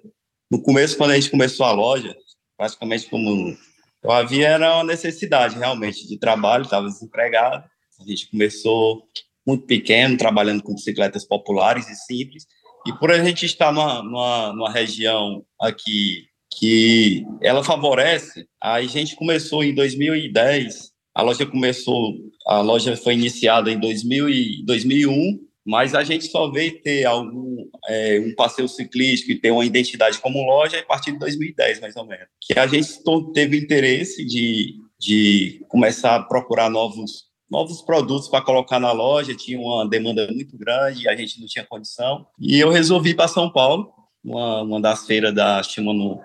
No 0.49 0.61
começo, 0.61 0.97
quando 0.97 1.11
a 1.11 1.15
gente 1.15 1.29
começou 1.29 1.65
a 1.65 1.71
loja, 1.73 2.15
praticamente 2.57 3.09
como 3.09 3.57
eu 4.01 4.11
havia 4.11 4.47
era 4.47 4.75
uma 4.75 4.83
necessidade 4.85 5.57
realmente 5.57 6.07
de 6.07 6.17
trabalho, 6.17 6.63
estava 6.63 6.87
desempregado. 6.87 7.65
A 7.99 8.03
gente 8.05 8.29
começou 8.29 9.03
muito 9.45 9.65
pequeno, 9.65 10.17
trabalhando 10.17 10.63
com 10.63 10.73
bicicletas 10.73 11.25
populares 11.25 11.89
e 11.89 11.95
simples. 11.95 12.45
E 12.89 12.93
por 12.97 13.11
a 13.11 13.23
gente 13.23 13.45
estar 13.45 13.71
numa, 13.71 14.01
numa, 14.01 14.51
numa 14.51 14.71
região 14.71 15.45
aqui 15.61 16.25
que 16.57 17.23
ela 17.39 17.63
favorece, 17.63 18.47
a 18.61 18.81
gente 18.81 19.15
começou 19.15 19.63
em 19.63 19.75
2010, 19.75 20.89
a 21.13 21.21
loja 21.21 21.45
começou, 21.45 22.15
a 22.47 22.61
loja 22.61 22.97
foi 22.97 23.13
iniciada 23.13 23.71
em 23.71 23.79
2000 23.79 24.29
e 24.29 24.65
2001, 24.65 25.39
mas 25.63 25.93
a 25.93 26.03
gente 26.03 26.25
só 26.31 26.49
veio 26.49 26.81
ter 26.81 27.05
algum 27.05 27.63
é, 27.87 28.19
um 28.21 28.33
passeio 28.33 28.67
ciclístico 28.67 29.33
e 29.33 29.39
ter 29.39 29.51
uma 29.51 29.65
identidade 29.65 30.17
como 30.17 30.43
loja 30.43 30.79
a 30.79 30.83
partir 30.83 31.11
de 31.11 31.19
2010, 31.19 31.81
mais 31.81 31.95
ou 31.95 32.07
menos. 32.07 32.25
Que 32.41 32.57
a 32.57 32.65
gente 32.65 32.89
teve 33.35 33.55
interesse 33.55 34.25
de, 34.25 34.73
de 34.99 35.63
começar 35.67 36.15
a 36.15 36.23
procurar 36.23 36.71
novos 36.71 37.28
novos 37.49 37.81
produtos 37.81 38.27
para 38.27 38.43
colocar 38.43 38.79
na 38.79 38.91
loja, 38.91 39.35
tinha 39.35 39.59
uma 39.59 39.87
demanda 39.87 40.27
muito 40.31 40.57
grande 40.57 41.07
a 41.07 41.15
gente 41.15 41.39
não 41.39 41.47
tinha 41.47 41.65
condição. 41.65 42.25
E 42.39 42.59
eu 42.59 42.69
resolvi 42.69 43.13
para 43.13 43.27
São 43.27 43.51
Paulo, 43.51 43.91
uma, 44.23 44.61
uma 44.61 44.81
das 44.81 45.05
feiras 45.05 45.33
da, 45.33 45.61
chama 45.63 45.93
no, 45.93 46.21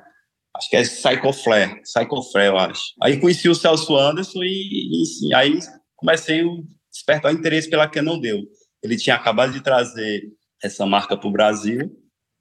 acho 0.56 0.70
que 0.70 0.76
é 0.76 0.82
Psychoflare, 0.82 1.82
Psychoflare, 1.82 2.48
eu 2.48 2.58
acho. 2.58 2.82
Aí 3.02 3.18
conheci 3.18 3.48
o 3.48 3.54
Celso 3.54 3.96
Anderson 3.96 4.42
e, 4.42 5.02
e, 5.02 5.28
e 5.28 5.34
aí 5.34 5.58
comecei 5.96 6.42
a 6.42 6.46
despertar 6.92 7.32
interesse 7.32 7.68
pela 7.68 7.88
deu 7.88 8.42
Ele 8.82 8.96
tinha 8.96 9.16
acabado 9.16 9.52
de 9.52 9.62
trazer 9.62 10.22
essa 10.62 10.86
marca 10.86 11.16
para 11.16 11.28
o 11.28 11.32
Brasil 11.32 11.90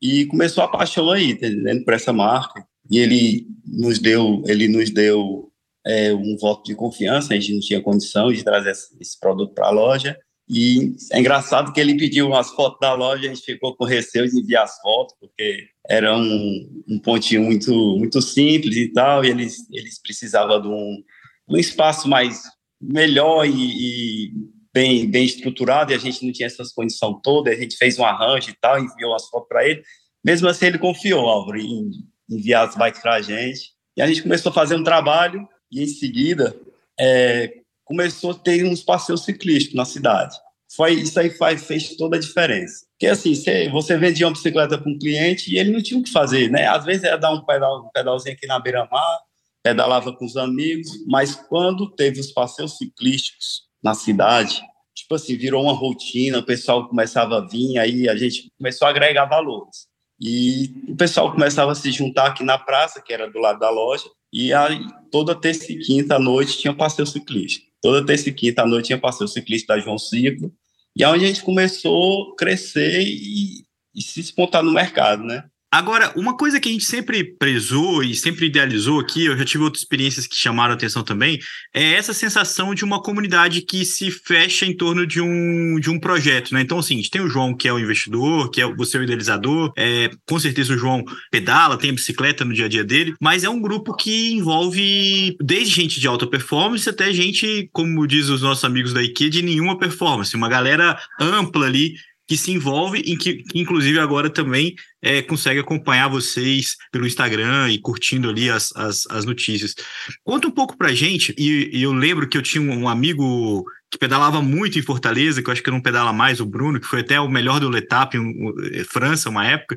e 0.02 0.26
começou 0.26 0.64
a 0.64 0.68
paixão 0.68 1.10
aí, 1.10 1.32
entendendo, 1.32 1.84
por 1.84 1.94
essa 1.94 2.14
marca. 2.14 2.66
E 2.92 3.00
ele 3.00 3.48
nos 3.66 4.00
deu, 4.00 4.44
ele 4.46 4.68
nos 4.68 4.90
deu 4.90 5.50
é, 5.86 6.14
um 6.14 6.38
voto 6.38 6.64
de 6.64 6.76
confiança, 6.76 7.34
a 7.34 7.40
gente 7.40 7.54
não 7.54 7.60
tinha 7.60 7.82
condição 7.82 8.32
de 8.32 8.44
trazer 8.44 8.72
esse 8.72 9.20
produto 9.20 9.54
para 9.54 9.68
a 9.68 9.72
loja. 9.72 10.18
E 10.50 10.96
é 11.12 11.20
engraçado 11.20 11.72
que 11.72 11.80
ele 11.80 11.98
pediu 11.98 12.28
umas 12.28 12.50
fotos 12.50 12.78
da 12.80 12.94
loja, 12.94 13.24
a 13.24 13.34
gente 13.34 13.46
ficou 13.46 13.76
com 13.76 13.86
receio 13.86 14.30
de 14.30 14.40
enviar 14.40 14.66
as 14.66 14.78
fotos, 14.82 15.16
porque 15.20 15.68
era 15.90 16.16
um, 16.18 16.84
um 16.88 17.00
pontinho 17.00 17.44
muito, 17.44 17.72
muito 17.98 18.22
simples 18.22 18.76
e 18.76 18.92
tal, 18.92 19.24
e 19.24 19.30
eles, 19.30 19.56
eles 19.72 20.02
precisavam 20.02 20.62
de 20.62 20.68
um, 20.68 21.02
um 21.50 21.58
espaço 21.58 22.10
mais 22.10 22.42
melhor 22.82 23.46
e, 23.46 23.52
e 23.52 24.32
bem, 24.74 25.10
bem 25.10 25.24
estruturado, 25.24 25.92
e 25.92 25.96
a 25.96 25.98
gente 26.00 26.26
não 26.26 26.34
tinha 26.34 26.48
essas 26.48 26.74
condições 26.74 27.16
todas, 27.24 27.54
a 27.54 27.60
gente 27.60 27.78
fez 27.78 27.98
um 27.98 28.04
arranjo 28.04 28.50
e 28.50 28.56
tal, 28.60 28.80
enviou 28.80 29.16
as 29.16 29.28
fotos 29.30 29.48
para 29.48 29.68
ele. 29.68 29.82
Mesmo 30.26 30.48
assim, 30.48 30.66
ele 30.66 30.78
confiou, 30.78 31.28
Álvaro, 31.28 31.60
em 31.60 31.90
enviar 32.30 32.68
as 32.68 32.76
bikes 32.76 33.02
para 33.02 33.16
a 33.16 33.22
gente. 33.22 33.72
E 33.96 34.02
a 34.02 34.08
gente 34.08 34.24
começou 34.24 34.50
a 34.50 34.54
fazer 34.54 34.76
um 34.76 34.84
trabalho, 34.84 35.48
e 35.74 35.84
em 35.84 35.88
seguida 35.88 36.56
é, 37.00 37.62
começou 37.84 38.32
a 38.32 38.36
ter 38.36 38.66
uns 38.66 38.84
passeios 38.84 39.26
ciclísticos 39.26 39.76
na 39.76 39.86
cidade. 39.86 40.36
Foi, 40.76 40.94
isso 40.94 41.20
aí 41.20 41.30
faz, 41.30 41.66
fez 41.66 41.96
toda 41.96 42.18
a 42.18 42.20
diferença. 42.20 42.86
Porque 42.92 43.08
assim, 43.08 43.36
você, 43.36 43.70
você 43.70 43.98
vendia 43.98 44.26
uma 44.26 44.34
bicicleta 44.34 44.78
para 44.78 44.90
um 44.90 44.98
cliente 44.98 45.54
e 45.54 45.58
ele 45.58 45.72
não 45.72 45.82
tinha 45.82 46.00
o 46.00 46.04
que 46.04 46.12
fazer, 46.12 46.50
né? 46.50 46.68
Às 46.68 46.84
vezes 46.84 47.04
era 47.04 47.18
dar 47.18 47.32
um, 47.32 47.46
pedal, 47.46 47.86
um 47.86 47.90
pedalzinho 47.94 48.36
aqui 48.36 48.48
na 48.48 48.60
beira-mar, 48.60 49.20
pedalava 49.62 50.12
com 50.12 50.26
os 50.26 50.36
amigos, 50.36 50.90
mas 51.08 51.36
quando 51.36 51.90
teve 51.90 52.20
os 52.20 52.32
passeios 52.32 52.78
ciclísticos 52.78 53.64
na 53.84 53.94
cidade, 53.94 54.62
tipo 54.96 55.16
assim, 55.16 55.38
virou 55.38 55.64
uma 55.64 55.74
rotina, 55.74 56.40
o 56.40 56.46
pessoal 56.46 56.88
começava 56.88 57.38
a 57.38 57.48
vir, 57.48 57.78
aí 57.78 58.10
a 58.10 58.16
gente 58.16 58.52
começou 58.58 58.88
a 58.88 58.92
agregar 58.92 59.26
valores. 59.26 59.88
E 60.26 60.74
o 60.88 60.96
pessoal 60.96 61.34
começava 61.34 61.74
a 61.74 61.76
se 61.76 61.92
juntar 61.92 62.28
aqui 62.28 62.46
na 62.46 62.58
praça, 62.58 63.02
que 63.02 63.12
era 63.12 63.30
do 63.30 63.40
lado 63.40 63.60
da 63.60 63.70
loja, 63.70 64.06
e 64.32 64.54
aí 64.54 64.80
toda 65.12 65.36
terça 65.36 65.70
e 65.70 65.80
quinta 65.80 66.16
à 66.16 66.20
noite 66.20 66.58
tinha 66.58 66.74
passeio 66.74 67.06
ciclista. 67.06 67.62
Toda 67.82 68.06
terça 68.06 68.30
e 68.30 68.34
quinta 68.34 68.62
à 68.62 68.66
noite 68.66 68.86
tinha 68.86 68.98
passeio 68.98 69.28
ciclista 69.28 69.76
da 69.76 69.82
João 69.82 69.98
Ciclo, 69.98 70.50
e 70.96 71.04
aí 71.04 71.12
a 71.12 71.18
gente 71.18 71.44
começou 71.44 72.32
a 72.32 72.36
crescer 72.38 73.02
e, 73.02 73.66
e 73.94 74.02
se 74.02 74.22
espontar 74.22 74.64
no 74.64 74.72
mercado, 74.72 75.26
né? 75.26 75.44
Agora, 75.74 76.14
uma 76.16 76.38
coisa 76.38 76.60
que 76.60 76.70
a 76.70 76.72
gente 76.72 76.86
sempre 76.86 77.24
prezou 77.24 78.04
e 78.04 78.14
sempre 78.14 78.46
idealizou 78.46 79.00
aqui, 79.00 79.26
eu 79.26 79.36
já 79.36 79.44
tive 79.44 79.64
outras 79.64 79.82
experiências 79.82 80.28
que 80.28 80.36
chamaram 80.36 80.76
atenção 80.76 81.02
também, 81.02 81.40
é 81.74 81.94
essa 81.94 82.14
sensação 82.14 82.76
de 82.76 82.86
uma 82.86 83.02
comunidade 83.02 83.60
que 83.62 83.84
se 83.84 84.12
fecha 84.12 84.68
em 84.68 84.78
torno 84.78 85.08
de 85.08 85.20
um, 85.20 85.80
de 85.80 85.90
um 85.90 86.00
projeto, 86.00 86.54
né? 86.54 86.62
Então, 86.62 86.78
assim, 86.78 87.02
tem 87.12 87.24
o 87.24 87.28
João, 87.28 87.58
que 87.58 87.68
é 87.68 87.74
o 87.74 87.80
investidor, 87.80 88.52
que 88.52 88.62
é 88.62 88.72
você 88.72 88.98
é 88.98 89.00
o 89.00 89.04
idealizador, 89.04 89.74
é, 89.76 90.12
com 90.28 90.38
certeza 90.38 90.76
o 90.76 90.78
João 90.78 91.04
pedala, 91.32 91.76
tem 91.76 91.90
a 91.90 91.94
bicicleta 91.94 92.46
no 92.46 92.54
dia 92.54 92.66
a 92.66 92.70
dia 92.70 92.84
dele, 92.84 93.16
mas 93.20 93.44
é 93.44 93.50
um 93.50 93.60
grupo 93.60 93.96
que 93.96 94.32
envolve 94.32 95.36
desde 95.42 95.74
gente 95.74 96.00
de 96.00 96.08
alta 96.08 96.28
performance 96.28 96.88
até 96.88 97.12
gente, 97.12 97.68
como 97.74 98.06
diz 98.06 98.30
os 98.30 98.44
nossos 98.44 98.64
amigos 98.64 98.94
da 98.94 99.02
IKEA, 99.02 99.28
de 99.28 99.42
nenhuma 99.42 99.76
performance, 99.80 100.36
uma 100.36 100.48
galera 100.48 101.00
ampla 101.20 101.66
ali 101.66 101.96
que 102.28 102.38
se 102.38 102.52
envolve 102.52 103.00
e 103.00 103.18
que, 103.18 103.44
inclusive, 103.54 104.00
agora 104.00 104.30
também 104.30 104.76
é, 105.02 105.22
consegue 105.22 105.60
acompanhar 105.60 106.08
vocês 106.08 106.76
pelo 106.92 107.06
Instagram 107.06 107.70
e 107.70 107.80
curtindo 107.80 108.30
ali 108.30 108.50
as, 108.50 108.74
as, 108.76 109.06
as 109.10 109.26
notícias. 109.26 109.76
Conta 110.24 110.48
um 110.48 110.52
pouco 110.52 110.78
pra 110.78 110.94
gente, 110.94 111.34
e, 111.38 111.70
e, 111.74 111.84
eu 111.84 111.92
lembro 111.92 112.28
que 112.28 112.38
eu 112.38 112.42
tinha 112.42 112.62
um 112.62 112.88
amigo 112.88 113.66
que 113.92 113.98
pedalava 113.98 114.42
muito 114.42 114.80
em 114.80 114.82
Fortaleza, 114.82 115.42
que 115.42 115.50
eu 115.50 115.52
acho 115.52 115.62
que 115.62 115.70
não 115.70 115.82
pedala 115.82 116.14
mais, 116.14 116.40
o 116.40 116.46
Bruno, 116.46 116.80
que 116.80 116.88
foi 116.88 117.02
até 117.02 117.20
o 117.20 117.30
melhor 117.30 117.60
do 117.60 117.70
Letap 117.70 118.16
em 118.16 118.84
França, 118.86 119.30
uma 119.30 119.46
época. 119.46 119.76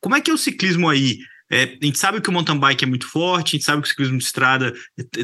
Como 0.00 0.14
é 0.14 0.20
que 0.20 0.30
é 0.30 0.34
o 0.34 0.38
ciclismo 0.38 0.88
aí? 0.88 1.18
É, 1.50 1.78
a 1.80 1.84
gente 1.84 1.98
sabe 1.98 2.20
que 2.20 2.28
o 2.28 2.32
mountain 2.32 2.58
bike 2.58 2.84
é 2.84 2.86
muito 2.86 3.06
forte, 3.06 3.50
a 3.50 3.52
gente 3.52 3.64
sabe 3.64 3.82
que 3.82 3.86
o 3.86 3.90
ciclismo 3.90 4.18
de 4.18 4.24
estrada 4.24 4.74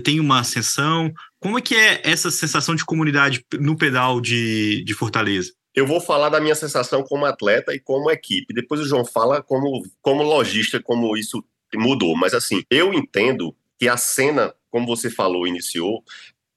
tem 0.05 0.21
uma 0.21 0.41
ascensão. 0.41 1.13
Como 1.39 1.59
é 1.59 1.61
que 1.61 1.75
é 1.75 2.01
essa 2.05 2.31
sensação 2.31 2.75
de 2.75 2.85
comunidade 2.85 3.45
no 3.59 3.77
pedal 3.77 4.21
de, 4.21 4.85
de 4.85 4.95
Fortaleza? 4.95 5.53
Eu 5.75 5.87
vou 5.87 6.01
falar 6.01 6.29
da 6.29 6.41
minha 6.41 6.55
sensação 6.55 7.03
como 7.03 7.25
atleta 7.25 7.75
e 7.75 7.79
como 7.79 8.11
equipe. 8.11 8.53
Depois 8.53 8.81
o 8.81 8.87
João 8.87 9.05
fala 9.05 9.43
como, 9.43 9.83
como 10.03 10.23
lojista, 10.23 10.83
como 10.83 11.17
isso 11.17 11.45
mudou. 11.75 12.17
Mas 12.17 12.35
assim, 12.35 12.63
eu 12.71 12.93
entendo 12.93 13.55
que 13.79 13.89
a 13.89 13.97
cena, 13.97 14.55
como 14.71 14.87
você 14.87 15.09
falou, 15.09 15.47
iniciou, 15.47 16.03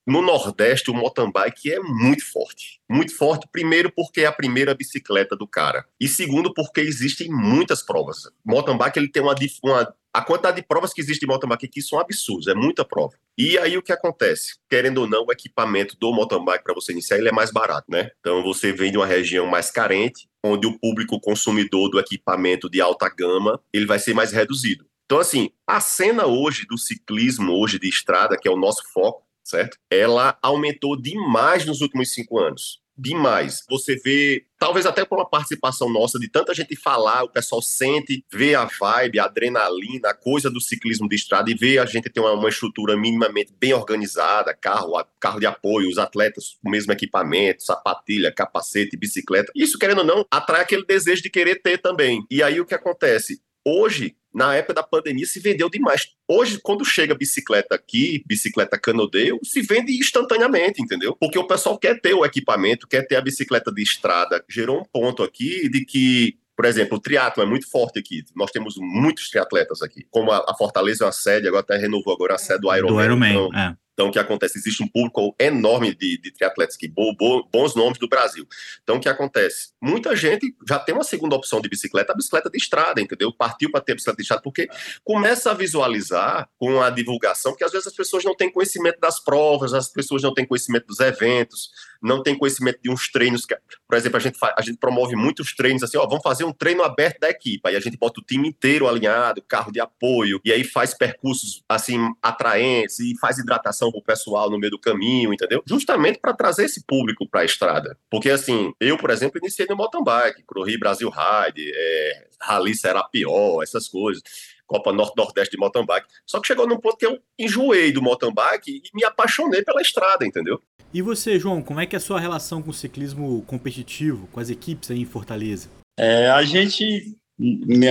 no 0.05 0.21
Nordeste, 0.21 0.91
o 0.91 0.93
mountain 0.93 1.31
bike 1.31 1.71
é 1.71 1.79
muito 1.79 2.29
forte. 2.29 2.81
Muito 2.89 3.15
forte, 3.15 3.47
primeiro, 3.49 3.89
porque 3.89 4.21
é 4.21 4.25
a 4.25 4.33
primeira 4.33 4.75
bicicleta 4.75 5.35
do 5.35 5.47
cara. 5.47 5.85
E 5.99 6.09
segundo, 6.09 6.53
porque 6.53 6.81
existem 6.81 7.29
muitas 7.29 7.81
provas. 7.81 8.25
O 8.25 8.31
mountain 8.45 8.77
bike 8.77 8.99
ele 8.99 9.09
tem 9.09 9.23
uma, 9.23 9.33
uma. 9.63 9.95
A 10.13 10.21
quantidade 10.21 10.57
de 10.57 10.67
provas 10.67 10.93
que 10.93 11.01
existe 11.01 11.21
de 11.21 11.25
mountain 11.25 11.49
bike 11.49 11.65
aqui 11.65 11.81
são 11.81 11.99
absurdas, 11.99 12.45
é 12.45 12.53
muita 12.53 12.85
prova. 12.85 13.15
E 13.35 13.57
aí 13.57 13.75
o 13.75 13.81
que 13.81 13.91
acontece? 13.91 14.57
Querendo 14.69 14.99
ou 14.99 15.07
não, 15.07 15.25
o 15.25 15.31
equipamento 15.31 15.97
do 15.99 16.13
mountain 16.13 16.45
bike 16.45 16.63
para 16.63 16.75
você 16.75 16.91
iniciar 16.91 17.17
ele 17.17 17.29
é 17.29 17.31
mais 17.31 17.51
barato, 17.51 17.89
né? 17.89 18.11
Então 18.19 18.43
você 18.43 18.71
vem 18.71 18.91
de 18.91 18.97
uma 18.97 19.07
região 19.07 19.47
mais 19.47 19.71
carente, 19.71 20.29
onde 20.43 20.67
o 20.67 20.77
público 20.77 21.19
consumidor 21.19 21.89
do 21.89 21.99
equipamento 21.99 22.69
de 22.69 22.79
alta 22.79 23.09
gama 23.09 23.59
ele 23.73 23.87
vai 23.87 23.97
ser 23.97 24.13
mais 24.13 24.31
reduzido. 24.31 24.85
Então, 25.05 25.19
assim, 25.19 25.49
a 25.65 25.79
cena 25.79 26.27
hoje 26.27 26.67
do 26.67 26.77
ciclismo, 26.77 27.51
hoje 27.53 27.79
de 27.79 27.89
estrada, 27.89 28.37
que 28.37 28.47
é 28.47 28.51
o 28.51 28.57
nosso 28.57 28.83
foco, 28.93 29.23
certo? 29.43 29.77
Ela 29.89 30.37
aumentou 30.41 30.95
demais 30.95 31.65
nos 31.65 31.81
últimos 31.81 32.13
cinco 32.13 32.39
anos. 32.39 32.82
Demais. 32.97 33.63
Você 33.69 33.95
vê, 33.95 34.45
talvez 34.59 34.85
até 34.85 35.03
uma 35.09 35.27
participação 35.27 35.89
nossa 35.91 36.19
de 36.19 36.29
tanta 36.29 36.53
gente 36.53 36.75
falar, 36.75 37.23
o 37.23 37.29
pessoal 37.29 37.61
sente, 37.61 38.23
vê 38.31 38.53
a 38.53 38.65
vibe, 38.65 39.19
a 39.19 39.25
adrenalina, 39.25 40.09
a 40.09 40.13
coisa 40.13 40.49
do 40.49 40.61
ciclismo 40.61 41.09
de 41.09 41.15
estrada 41.15 41.49
e 41.49 41.55
vê 41.55 41.79
a 41.79 41.85
gente 41.85 42.09
ter 42.09 42.19
uma, 42.19 42.33
uma 42.33 42.49
estrutura 42.49 42.95
minimamente 42.95 43.53
bem 43.59 43.73
organizada, 43.73 44.53
carro, 44.53 44.93
carro 45.19 45.39
de 45.39 45.45
apoio, 45.45 45.89
os 45.89 45.97
atletas 45.97 46.57
o 46.63 46.69
mesmo 46.69 46.91
equipamento, 46.93 47.63
sapatilha, 47.63 48.31
capacete, 48.31 48.95
bicicleta. 48.95 49.51
Isso, 49.55 49.79
querendo 49.79 49.99
ou 49.99 50.05
não, 50.05 50.25
atrai 50.29 50.61
aquele 50.61 50.85
desejo 50.85 51.23
de 51.23 51.29
querer 51.29 51.61
ter 51.61 51.79
também. 51.79 52.25
E 52.29 52.43
aí 52.43 52.61
o 52.61 52.65
que 52.65 52.75
acontece? 52.75 53.41
Hoje, 53.65 54.15
na 54.33 54.55
época 54.55 54.73
da 54.73 54.83
pandemia, 54.83 55.25
se 55.25 55.39
vendeu 55.39 55.69
demais. 55.69 56.07
Hoje, 56.27 56.59
quando 56.61 56.83
chega 56.83 57.13
bicicleta 57.13 57.75
aqui, 57.75 58.23
bicicleta 58.25 58.79
canodeio, 58.79 59.39
se 59.43 59.61
vende 59.61 59.97
instantaneamente, 59.97 60.81
entendeu? 60.81 61.15
Porque 61.19 61.37
o 61.37 61.45
pessoal 61.45 61.77
quer 61.77 61.99
ter 62.01 62.13
o 62.13 62.25
equipamento, 62.25 62.87
quer 62.87 63.07
ter 63.07 63.15
a 63.15 63.21
bicicleta 63.21 63.71
de 63.71 63.83
estrada. 63.83 64.43
Gerou 64.49 64.81
um 64.81 64.85
ponto 64.85 65.21
aqui 65.23 65.69
de 65.69 65.85
que 65.85 66.37
por 66.55 66.65
exemplo, 66.65 66.97
o 66.97 67.01
triatlo 67.01 67.41
é 67.41 67.45
muito 67.47 67.67
forte 67.67 67.97
aqui. 67.97 68.23
Nós 68.35 68.51
temos 68.51 68.75
muitos 68.77 69.29
triatletas 69.29 69.81
aqui. 69.81 70.05
Como 70.11 70.31
a, 70.31 70.53
Fortaleza 70.55 71.03
é 71.03 71.07
uma 71.07 71.11
sede, 71.11 71.47
agora 71.47 71.63
até 71.63 71.77
renovou 71.77 72.13
agora 72.13 72.35
a 72.35 72.37
sede 72.37 72.61
do 72.61 72.73
Ironman. 72.73 72.95
Do 72.95 73.03
Ironman, 73.03 73.31
então, 73.31 73.59
é. 73.59 73.75
Então, 73.93 74.07
o 74.07 74.11
que 74.11 74.19
acontece? 74.19 74.57
Existe 74.57 74.83
um 74.83 74.87
público 74.87 75.35
enorme 75.39 75.93
de, 75.93 76.19
de 76.19 76.31
triatletas 76.31 76.75
aqui, 76.75 76.87
bo, 76.87 77.15
bo, 77.15 77.47
bons 77.51 77.75
nomes 77.75 77.99
do 77.99 78.07
Brasil. 78.07 78.45
Então, 78.83 78.97
o 78.97 78.99
que 78.99 79.07
acontece? 79.07 79.71
Muita 79.81 80.15
gente 80.15 80.53
já 80.67 80.79
tem 80.79 80.95
uma 80.95 81.03
segunda 81.03 81.35
opção 81.35 81.61
de 81.61 81.69
bicicleta, 81.69 82.11
a 82.11 82.15
bicicleta 82.15 82.49
de 82.49 82.57
estrada, 82.57 83.01
entendeu? 83.01 83.31
Partiu 83.31 83.71
para 83.71 83.81
ter 83.81 83.91
a 83.91 83.95
bicicleta 83.95 84.17
de 84.17 84.23
estrada, 84.23 84.41
porque 84.41 84.67
começa 85.03 85.51
a 85.51 85.53
visualizar 85.53 86.49
com 86.57 86.81
a 86.81 86.89
divulgação, 86.89 87.55
que 87.55 87.63
às 87.63 87.71
vezes 87.71 87.87
as 87.87 87.93
pessoas 87.93 88.23
não 88.23 88.35
têm 88.35 88.51
conhecimento 88.51 88.99
das 88.99 89.23
provas, 89.23 89.73
as 89.73 89.89
pessoas 89.89 90.23
não 90.23 90.33
têm 90.33 90.45
conhecimento 90.45 90.87
dos 90.87 90.99
eventos, 90.99 91.69
não 92.03 92.21
têm 92.21 92.37
conhecimento 92.37 92.79
de 92.83 92.89
uns 92.89 93.09
treinos. 93.09 93.45
Que, 93.45 93.57
por 93.87 93.97
exemplo, 93.97 94.17
a 94.17 94.19
gente, 94.19 94.37
a 94.41 94.61
gente 94.61 94.77
promove 94.77 95.15
muitos 95.15 95.55
treinos 95.55 95.83
assim, 95.83 95.97
ó, 95.97 96.05
vamos 96.05 96.21
fazer 96.23 96.43
um 96.43 96.51
treino 96.51 96.83
aberto 96.83 97.19
da 97.19 97.29
equipe. 97.29 97.61
Aí 97.67 97.75
a 97.75 97.79
gente 97.79 97.97
bota 97.97 98.19
o 98.19 98.23
time 98.23 98.49
inteiro 98.49 98.87
alinhado, 98.87 99.41
carro 99.41 99.71
de 99.71 99.79
apoio, 99.79 100.39
e 100.43 100.51
aí 100.51 100.63
faz 100.63 100.93
percursos 100.93 101.63
assim 101.67 101.97
atraentes 102.21 102.99
e 102.99 103.17
faz 103.19 103.37
hidratação 103.37 103.91
para 103.91 103.99
o 103.99 104.03
pessoal 104.03 104.49
no 104.49 104.59
meio 104.59 104.71
do 104.71 104.79
caminho, 104.79 105.33
entendeu? 105.33 105.63
Justamente 105.65 106.19
para 106.19 106.33
trazer 106.33 106.65
esse 106.65 106.85
público 106.85 107.27
para 107.27 107.41
a 107.41 107.45
estrada. 107.45 107.97
Porque, 108.09 108.29
assim, 108.29 108.73
eu, 108.79 108.97
por 108.97 109.09
exemplo, 109.09 109.39
iniciei 109.39 109.67
no 109.69 109.75
mountain 109.75 110.03
bike, 110.03 110.43
corri 110.43 110.77
Brasil 110.77 111.09
Ride, 111.09 111.71
é, 111.73 112.27
Rally 112.41 112.75
Serapió, 112.75 113.61
essas 113.63 113.87
coisas. 113.87 114.21
Copa 114.65 114.91
Norte-Nordeste 114.91 115.51
de 115.51 115.57
mountain 115.57 115.85
bike. 115.85 116.07
Só 116.25 116.39
que 116.39 116.47
chegou 116.47 116.67
num 116.67 116.79
ponto 116.79 116.97
que 116.97 117.05
eu 117.05 117.19
enjoei 117.37 117.91
do 117.91 118.01
mountain 118.01 118.33
bike 118.33 118.81
e 118.83 118.89
me 118.93 119.03
apaixonei 119.03 119.61
pela 119.61 119.81
estrada, 119.81 120.25
entendeu? 120.25 120.59
E 120.93 121.01
você, 121.01 121.39
João, 121.39 121.61
como 121.61 121.79
é 121.79 121.85
que 121.87 121.95
é 121.95 121.97
a 121.97 121.99
sua 121.99 122.19
relação 122.19 122.61
com 122.61 122.69
o 122.69 122.73
ciclismo 122.73 123.41
competitivo, 123.47 124.27
com 124.31 124.39
as 124.39 124.49
equipes 124.49 124.91
aí 124.91 124.99
em 125.01 125.05
Fortaleza? 125.05 125.67
É, 125.97 126.27
a 126.27 126.43
gente 126.43 127.15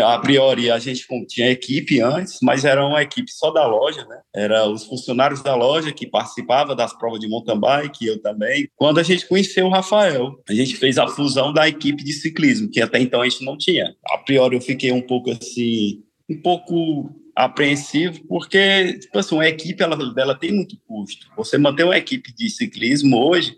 a 0.04 0.18
priori 0.20 0.70
a 0.70 0.78
gente 0.78 1.04
tinha 1.26 1.50
equipe 1.50 2.00
antes, 2.00 2.38
mas 2.40 2.64
era 2.64 2.86
uma 2.86 3.02
equipe 3.02 3.30
só 3.30 3.50
da 3.50 3.66
loja, 3.66 4.04
né? 4.04 4.20
Era 4.34 4.68
os 4.68 4.84
funcionários 4.84 5.42
da 5.42 5.56
loja 5.56 5.92
que 5.92 6.06
participavam 6.06 6.76
das 6.76 6.96
provas 6.96 7.18
de 7.18 7.28
mountain 7.28 7.58
bike, 7.58 8.06
eu 8.06 8.22
também. 8.22 8.68
Quando 8.76 9.00
a 9.00 9.02
gente 9.02 9.26
conheceu 9.26 9.66
o 9.66 9.70
Rafael, 9.70 10.40
a 10.48 10.54
gente 10.54 10.76
fez 10.76 10.96
a 10.96 11.08
fusão 11.08 11.52
da 11.52 11.68
equipe 11.68 12.04
de 12.04 12.12
ciclismo, 12.12 12.70
que 12.70 12.80
até 12.80 13.00
então 13.00 13.20
a 13.20 13.28
gente 13.28 13.44
não 13.44 13.58
tinha. 13.58 13.94
A 14.10 14.18
priori 14.18 14.54
eu 14.54 14.60
fiquei 14.60 14.92
um 14.92 15.02
pouco 15.02 15.32
assim, 15.32 16.04
um 16.30 16.40
pouco 16.40 17.10
apreensivo, 17.34 18.26
porque, 18.26 18.98
tipo 18.98 19.18
assim, 19.18 19.34
uma 19.34 19.48
equipe, 19.48 19.82
ela, 19.82 19.96
ela 20.16 20.34
tem 20.34 20.52
muito 20.52 20.76
custo. 20.86 21.26
Você 21.36 21.56
manter 21.58 21.84
uma 21.84 21.96
equipe 21.96 22.34
de 22.34 22.50
ciclismo 22.50 23.16
hoje, 23.16 23.56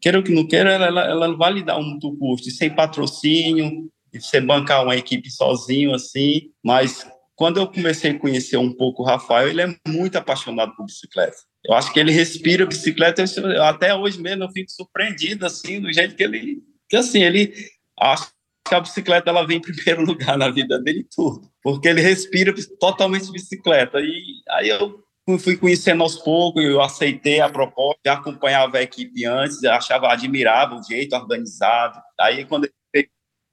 queira 0.00 0.18
ou 0.18 0.24
que 0.24 0.32
não 0.32 0.46
queira, 0.46 0.72
ela, 0.72 1.04
ela 1.04 1.36
vai 1.36 1.52
lhe 1.52 1.62
dar 1.62 1.78
muito 1.80 2.16
custo, 2.16 2.50
sem 2.50 2.74
patrocínio, 2.74 3.90
e 4.12 4.20
você 4.20 4.40
bancar 4.40 4.82
uma 4.82 4.96
equipe 4.96 5.30
sozinho 5.30 5.94
assim, 5.94 6.50
mas 6.64 7.06
quando 7.36 7.58
eu 7.58 7.66
comecei 7.66 8.10
a 8.10 8.18
conhecer 8.18 8.56
um 8.56 8.72
pouco 8.72 9.02
o 9.02 9.06
Rafael, 9.06 9.48
ele 9.48 9.62
é 9.62 9.74
muito 9.88 10.16
apaixonado 10.16 10.74
por 10.76 10.84
bicicleta. 10.84 11.36
Eu 11.64 11.74
acho 11.74 11.92
que 11.92 12.00
ele 12.00 12.12
respira 12.12 12.66
bicicleta. 12.66 13.24
Eu, 13.36 13.64
até 13.64 13.94
hoje 13.94 14.20
mesmo 14.20 14.44
eu 14.44 14.50
fico 14.50 14.70
surpreendido 14.70 15.46
assim 15.46 15.80
do 15.80 15.92
jeito 15.92 16.14
que 16.14 16.22
ele, 16.22 16.58
que 16.88 16.96
assim 16.96 17.22
ele 17.22 17.54
acho 17.98 18.30
que 18.66 18.74
a 18.74 18.80
bicicleta 18.80 19.30
ela 19.30 19.46
vem 19.46 19.58
em 19.58 19.60
primeiro 19.60 20.02
lugar 20.06 20.36
na 20.36 20.50
vida 20.50 20.78
dele 20.78 21.06
tudo, 21.14 21.50
porque 21.62 21.88
ele 21.88 22.00
respira 22.00 22.54
totalmente 22.78 23.30
bicicleta. 23.32 24.00
E 24.00 24.22
aí 24.50 24.68
eu 24.68 25.02
fui 25.38 25.56
conhecendo 25.56 26.02
aos 26.02 26.16
poucos, 26.16 26.62
eu 26.64 26.80
aceitei 26.80 27.40
a 27.40 27.48
proposta, 27.48 28.00
já 28.04 28.14
acompanhava 28.14 28.78
a 28.78 28.82
equipe 28.82 29.24
antes, 29.24 29.62
achava 29.64 30.08
admirável 30.08 30.78
o 30.78 30.82
jeito 30.82 31.14
organizado. 31.14 32.00
Aí 32.18 32.44
quando 32.44 32.64
ele 32.64 32.74
fez 32.92 33.06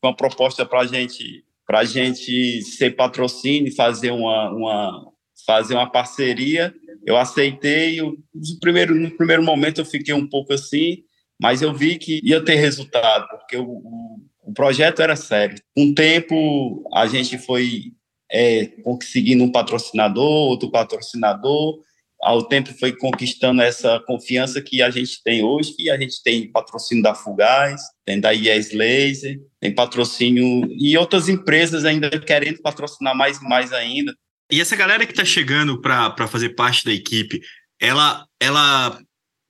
uma 0.04 0.16
proposta 0.16 0.66
para 0.66 0.86
gente 0.86 1.44
para 1.66 1.84
gente 1.84 2.62
ser 2.62 2.96
patrocínio, 2.96 3.76
fazer 3.76 4.12
uma, 4.12 4.50
uma 4.52 5.12
fazer 5.46 5.74
uma 5.74 5.92
parceria, 5.92 6.74
eu 7.06 7.18
aceitei. 7.18 8.02
No 8.02 8.60
primeiro 8.62 8.96
no 8.96 9.12
primeiro 9.12 9.44
momento 9.44 9.82
eu 9.82 9.86
fiquei 9.86 10.14
um 10.14 10.28
pouco 10.28 10.54
assim, 10.54 11.04
mas 11.42 11.62
eu 11.62 11.74
vi 11.74 11.98
que 11.98 12.22
ia 12.24 12.44
ter 12.44 12.56
resultado, 12.56 13.28
porque 13.30 13.58
o, 13.58 13.66
o, 13.66 14.20
o 14.48 14.54
projeto 14.54 15.02
era 15.02 15.16
sério. 15.18 15.60
O 15.78 15.94
tempo, 15.94 16.90
a 16.94 17.06
gente 17.06 17.38
foi 17.38 17.92
é, 18.32 18.68
conseguindo 18.82 19.44
um 19.44 19.52
patrocinador, 19.52 20.24
outro 20.24 20.72
patrocinador, 20.72 21.80
ao 22.22 22.48
tempo 22.48 22.74
foi 22.80 22.96
conquistando 22.96 23.62
essa 23.62 24.00
confiança 24.08 24.62
que 24.62 24.82
a 24.82 24.90
gente 24.90 25.22
tem 25.22 25.44
hoje, 25.44 25.76
que 25.76 25.90
a 25.90 26.00
gente 26.00 26.24
tem 26.24 26.50
patrocínio 26.50 27.04
da 27.04 27.14
Fugaz, 27.14 27.82
tem 28.06 28.22
da 28.22 28.32
Yes 28.32 28.72
Laser, 28.72 29.38
tem 29.60 29.76
patrocínio 29.76 30.66
e 30.72 30.98
outras 30.98 31.28
empresas 31.28 31.84
ainda 31.84 32.10
querendo 32.18 32.62
patrocinar 32.62 33.16
mais 33.16 33.40
e 33.40 33.44
mais 33.44 33.74
ainda. 33.74 34.16
E 34.50 34.62
essa 34.62 34.78
galera 34.78 35.06
que 35.06 35.12
está 35.12 35.26
chegando 35.26 35.82
para 35.82 36.28
fazer 36.28 36.56
parte 36.56 36.86
da 36.86 36.94
equipe, 36.94 37.42
ela, 37.82 38.26
ela 38.42 38.98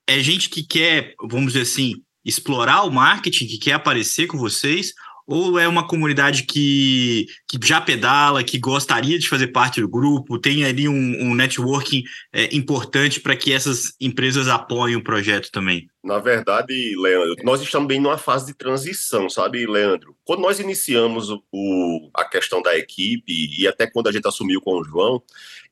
é 0.10 0.20
gente 0.20 0.50
que 0.50 0.63
quer, 0.63 1.13
vamos 1.22 1.54
dizer 1.54 1.62
assim, 1.62 1.94
explorar 2.28 2.84
o 2.84 2.92
marketing, 2.92 3.48
que 3.48 3.58
quer 3.58 3.74
aparecer 3.74 4.28
com 4.28 4.38
vocês, 4.38 4.94
ou 5.28 5.60
é 5.60 5.68
uma 5.68 5.86
comunidade 5.86 6.44
que, 6.44 7.28
que 7.50 7.60
já 7.62 7.82
pedala, 7.82 8.44
que 8.46 8.58
gostaria 8.58 9.20
de 9.20 9.28
fazer 9.28 9.48
parte 9.48 9.82
do 9.82 9.90
grupo, 9.90 10.40
tem 10.40 10.64
ali 10.64 10.88
um, 10.88 10.94
um 10.94 11.36
networking 11.36 12.04
é, 12.32 12.56
importante 12.56 13.20
para 13.20 13.36
que 13.36 13.52
essas 13.52 13.94
empresas 14.00 14.48
apoiem 14.48 14.96
o 14.96 15.04
projeto 15.04 15.52
também? 15.52 15.90
Na 16.02 16.18
verdade, 16.18 16.96
Leandro, 16.98 17.36
nós 17.44 17.62
estamos 17.62 17.90
bem 17.90 18.00
numa 18.00 18.18
fase 18.18 18.48
de 18.48 18.54
transição, 18.54 19.30
sabe, 19.30 19.68
Leandro? 19.68 20.16
Quando 20.24 20.42
nós 20.42 20.62
iniciamos 20.62 21.30
o, 21.30 22.10
a 22.14 22.24
questão 22.24 22.62
da 22.62 22.78
equipe 22.78 23.50
e 23.60 23.68
até 23.68 23.86
quando 23.86 24.08
a 24.08 24.14
gente 24.14 24.28
assumiu 24.28 24.62
com 24.62 24.80
o 24.80 24.84
João, 24.86 25.22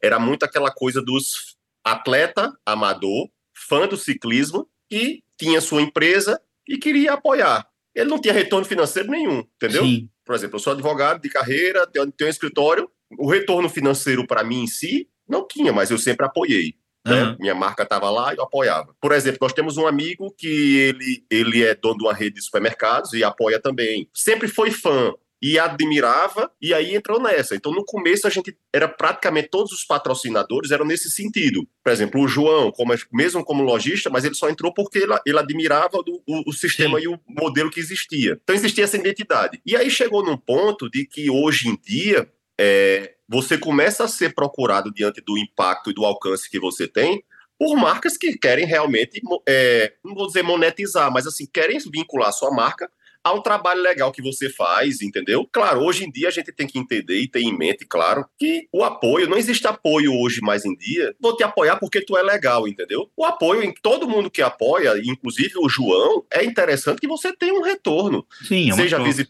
era 0.01 0.19
muito 0.19 0.43
aquela 0.43 0.69
coisa 0.69 1.01
dos 1.01 1.55
atleta 1.81 2.51
amador, 2.65 3.29
fã 3.53 3.87
do 3.87 3.95
ciclismo, 3.95 4.67
que 4.89 5.23
tinha 5.37 5.61
sua 5.61 5.81
empresa 5.81 6.41
e 6.67 6.77
queria 6.77 7.13
apoiar 7.13 7.67
ele 7.95 8.09
não 8.09 8.19
tinha 8.19 8.33
retorno 8.33 8.65
financeiro 8.65 9.09
nenhum, 9.09 9.39
entendeu? 9.55 9.83
Sim. 9.83 10.09
Por 10.25 10.35
exemplo, 10.35 10.57
eu 10.57 10.59
sou 10.59 10.73
advogado 10.73 11.21
de 11.21 11.29
carreira, 11.29 11.87
tenho, 11.87 12.11
tenho 12.11 12.27
um 12.27 12.31
escritório, 12.31 12.89
o 13.17 13.29
retorno 13.29 13.69
financeiro 13.69 14.27
para 14.27 14.43
mim 14.43 14.63
em 14.63 14.67
si 14.67 15.07
não 15.27 15.47
tinha, 15.47 15.71
mas 15.71 15.89
eu 15.89 15.97
sempre 15.97 16.25
apoiei. 16.25 16.75
Né? 17.07 17.37
Minha 17.39 17.53
marca 17.53 17.83
estava 17.83 18.09
lá 18.09 18.33
e 18.33 18.37
eu 18.37 18.43
apoiava. 18.43 18.95
Por 18.99 19.11
exemplo, 19.11 19.37
nós 19.41 19.53
temos 19.53 19.77
um 19.77 19.85
amigo 19.85 20.33
que 20.35 20.77
ele, 20.77 21.23
ele 21.29 21.63
é 21.63 21.75
dono 21.75 21.99
de 21.99 22.03
uma 22.03 22.13
rede 22.13 22.35
de 22.35 22.41
supermercados 22.41 23.13
e 23.13 23.23
apoia 23.23 23.59
também. 23.59 24.09
Sempre 24.11 24.47
foi 24.47 24.71
fã 24.71 25.13
e 25.41 25.59
admirava, 25.59 26.51
e 26.61 26.73
aí 26.73 26.95
entrou 26.95 27.21
nessa. 27.21 27.55
Então, 27.55 27.71
no 27.71 27.83
começo, 27.85 28.25
a 28.25 28.29
gente 28.29 28.57
era 28.73 28.87
praticamente 28.87 29.49
todos 29.49 29.71
os 29.71 29.83
patrocinadores 29.83 30.71
eram 30.71 30.85
nesse 30.85 31.09
sentido. 31.09 31.67
Por 31.83 31.91
exemplo, 31.91 32.21
o 32.21 32.27
João, 32.27 32.71
como, 32.71 32.93
mesmo 33.11 33.43
como 33.43 33.63
lojista, 33.63 34.09
mas 34.09 34.25
ele 34.25 34.35
só 34.35 34.49
entrou 34.49 34.73
porque 34.73 34.99
ele, 34.99 35.13
ele 35.25 35.39
admirava 35.39 36.01
do, 36.03 36.21
o, 36.25 36.49
o, 36.49 36.53
sistema 36.53 36.97
Sim. 36.97 37.05
e 37.05 37.07
o 37.09 37.19
modelo 37.27 37.69
que 37.69 37.79
existia. 37.79 38.39
Então, 38.43 38.55
existia 38.55 38.85
essa 38.85 38.97
identidade. 38.97 39.61
E 39.65 39.75
aí 39.75 39.89
chegou 39.89 40.23
num 40.25 40.37
ponto 40.37 40.89
de 40.89 41.05
que 41.05 41.29
hoje 41.29 41.69
em 41.69 41.77
dia. 41.81 42.29
É, 42.57 43.15
você 43.27 43.57
começa 43.57 44.03
a 44.05 44.07
ser 44.07 44.33
procurado 44.33 44.93
diante 44.93 45.19
do 45.19 45.37
impacto 45.37 45.89
e 45.89 45.93
do 45.93 46.05
alcance 46.05 46.49
que 46.49 46.59
você 46.59 46.87
tem 46.87 47.21
por 47.57 47.75
marcas 47.75 48.17
que 48.17 48.37
querem 48.37 48.65
realmente, 48.65 49.21
é, 49.47 49.93
não 50.03 50.13
vou 50.13 50.27
dizer 50.27 50.43
monetizar, 50.43 51.11
mas 51.11 51.25
assim, 51.25 51.45
querem 51.45 51.77
vincular 51.91 52.31
sua 52.31 52.51
marca 52.51 52.89
há 53.25 53.33
um 53.33 53.41
trabalho 53.41 53.81
legal 53.81 54.11
que 54.11 54.21
você 54.21 54.47
faz, 54.49 55.01
entendeu? 55.01 55.49
Claro, 55.51 55.81
hoje 55.81 56.05
em 56.05 56.11
dia 56.11 56.27
a 56.27 56.31
gente 56.31 56.51
tem 56.51 56.67
que 56.67 56.77
entender 56.77 57.17
e 57.19 57.27
ter 57.27 57.41
em 57.41 57.57
mente, 57.57 57.83
claro, 57.83 58.23
que 58.37 58.67
o 58.71 58.83
apoio, 58.83 59.27
não 59.27 59.35
existe 59.35 59.65
apoio 59.65 60.13
hoje 60.13 60.41
mais 60.41 60.63
em 60.63 60.75
dia, 60.75 61.15
vou 61.19 61.35
te 61.35 61.43
apoiar 61.43 61.77
porque 61.77 62.01
tu 62.01 62.15
é 62.15 62.21
legal, 62.21 62.67
entendeu? 62.67 63.09
O 63.17 63.25
apoio 63.25 63.63
em 63.63 63.73
todo 63.81 64.07
mundo 64.07 64.29
que 64.29 64.43
apoia, 64.43 64.93
inclusive 65.03 65.53
o 65.57 65.67
João, 65.67 66.23
é 66.31 66.45
interessante 66.45 67.01
que 67.01 67.07
você 67.07 67.35
tenha 67.35 67.55
um 67.55 67.63
retorno. 67.63 68.23
Sim, 68.47 68.69
é 68.69 68.75
seja, 68.75 68.99
visi 68.99 69.27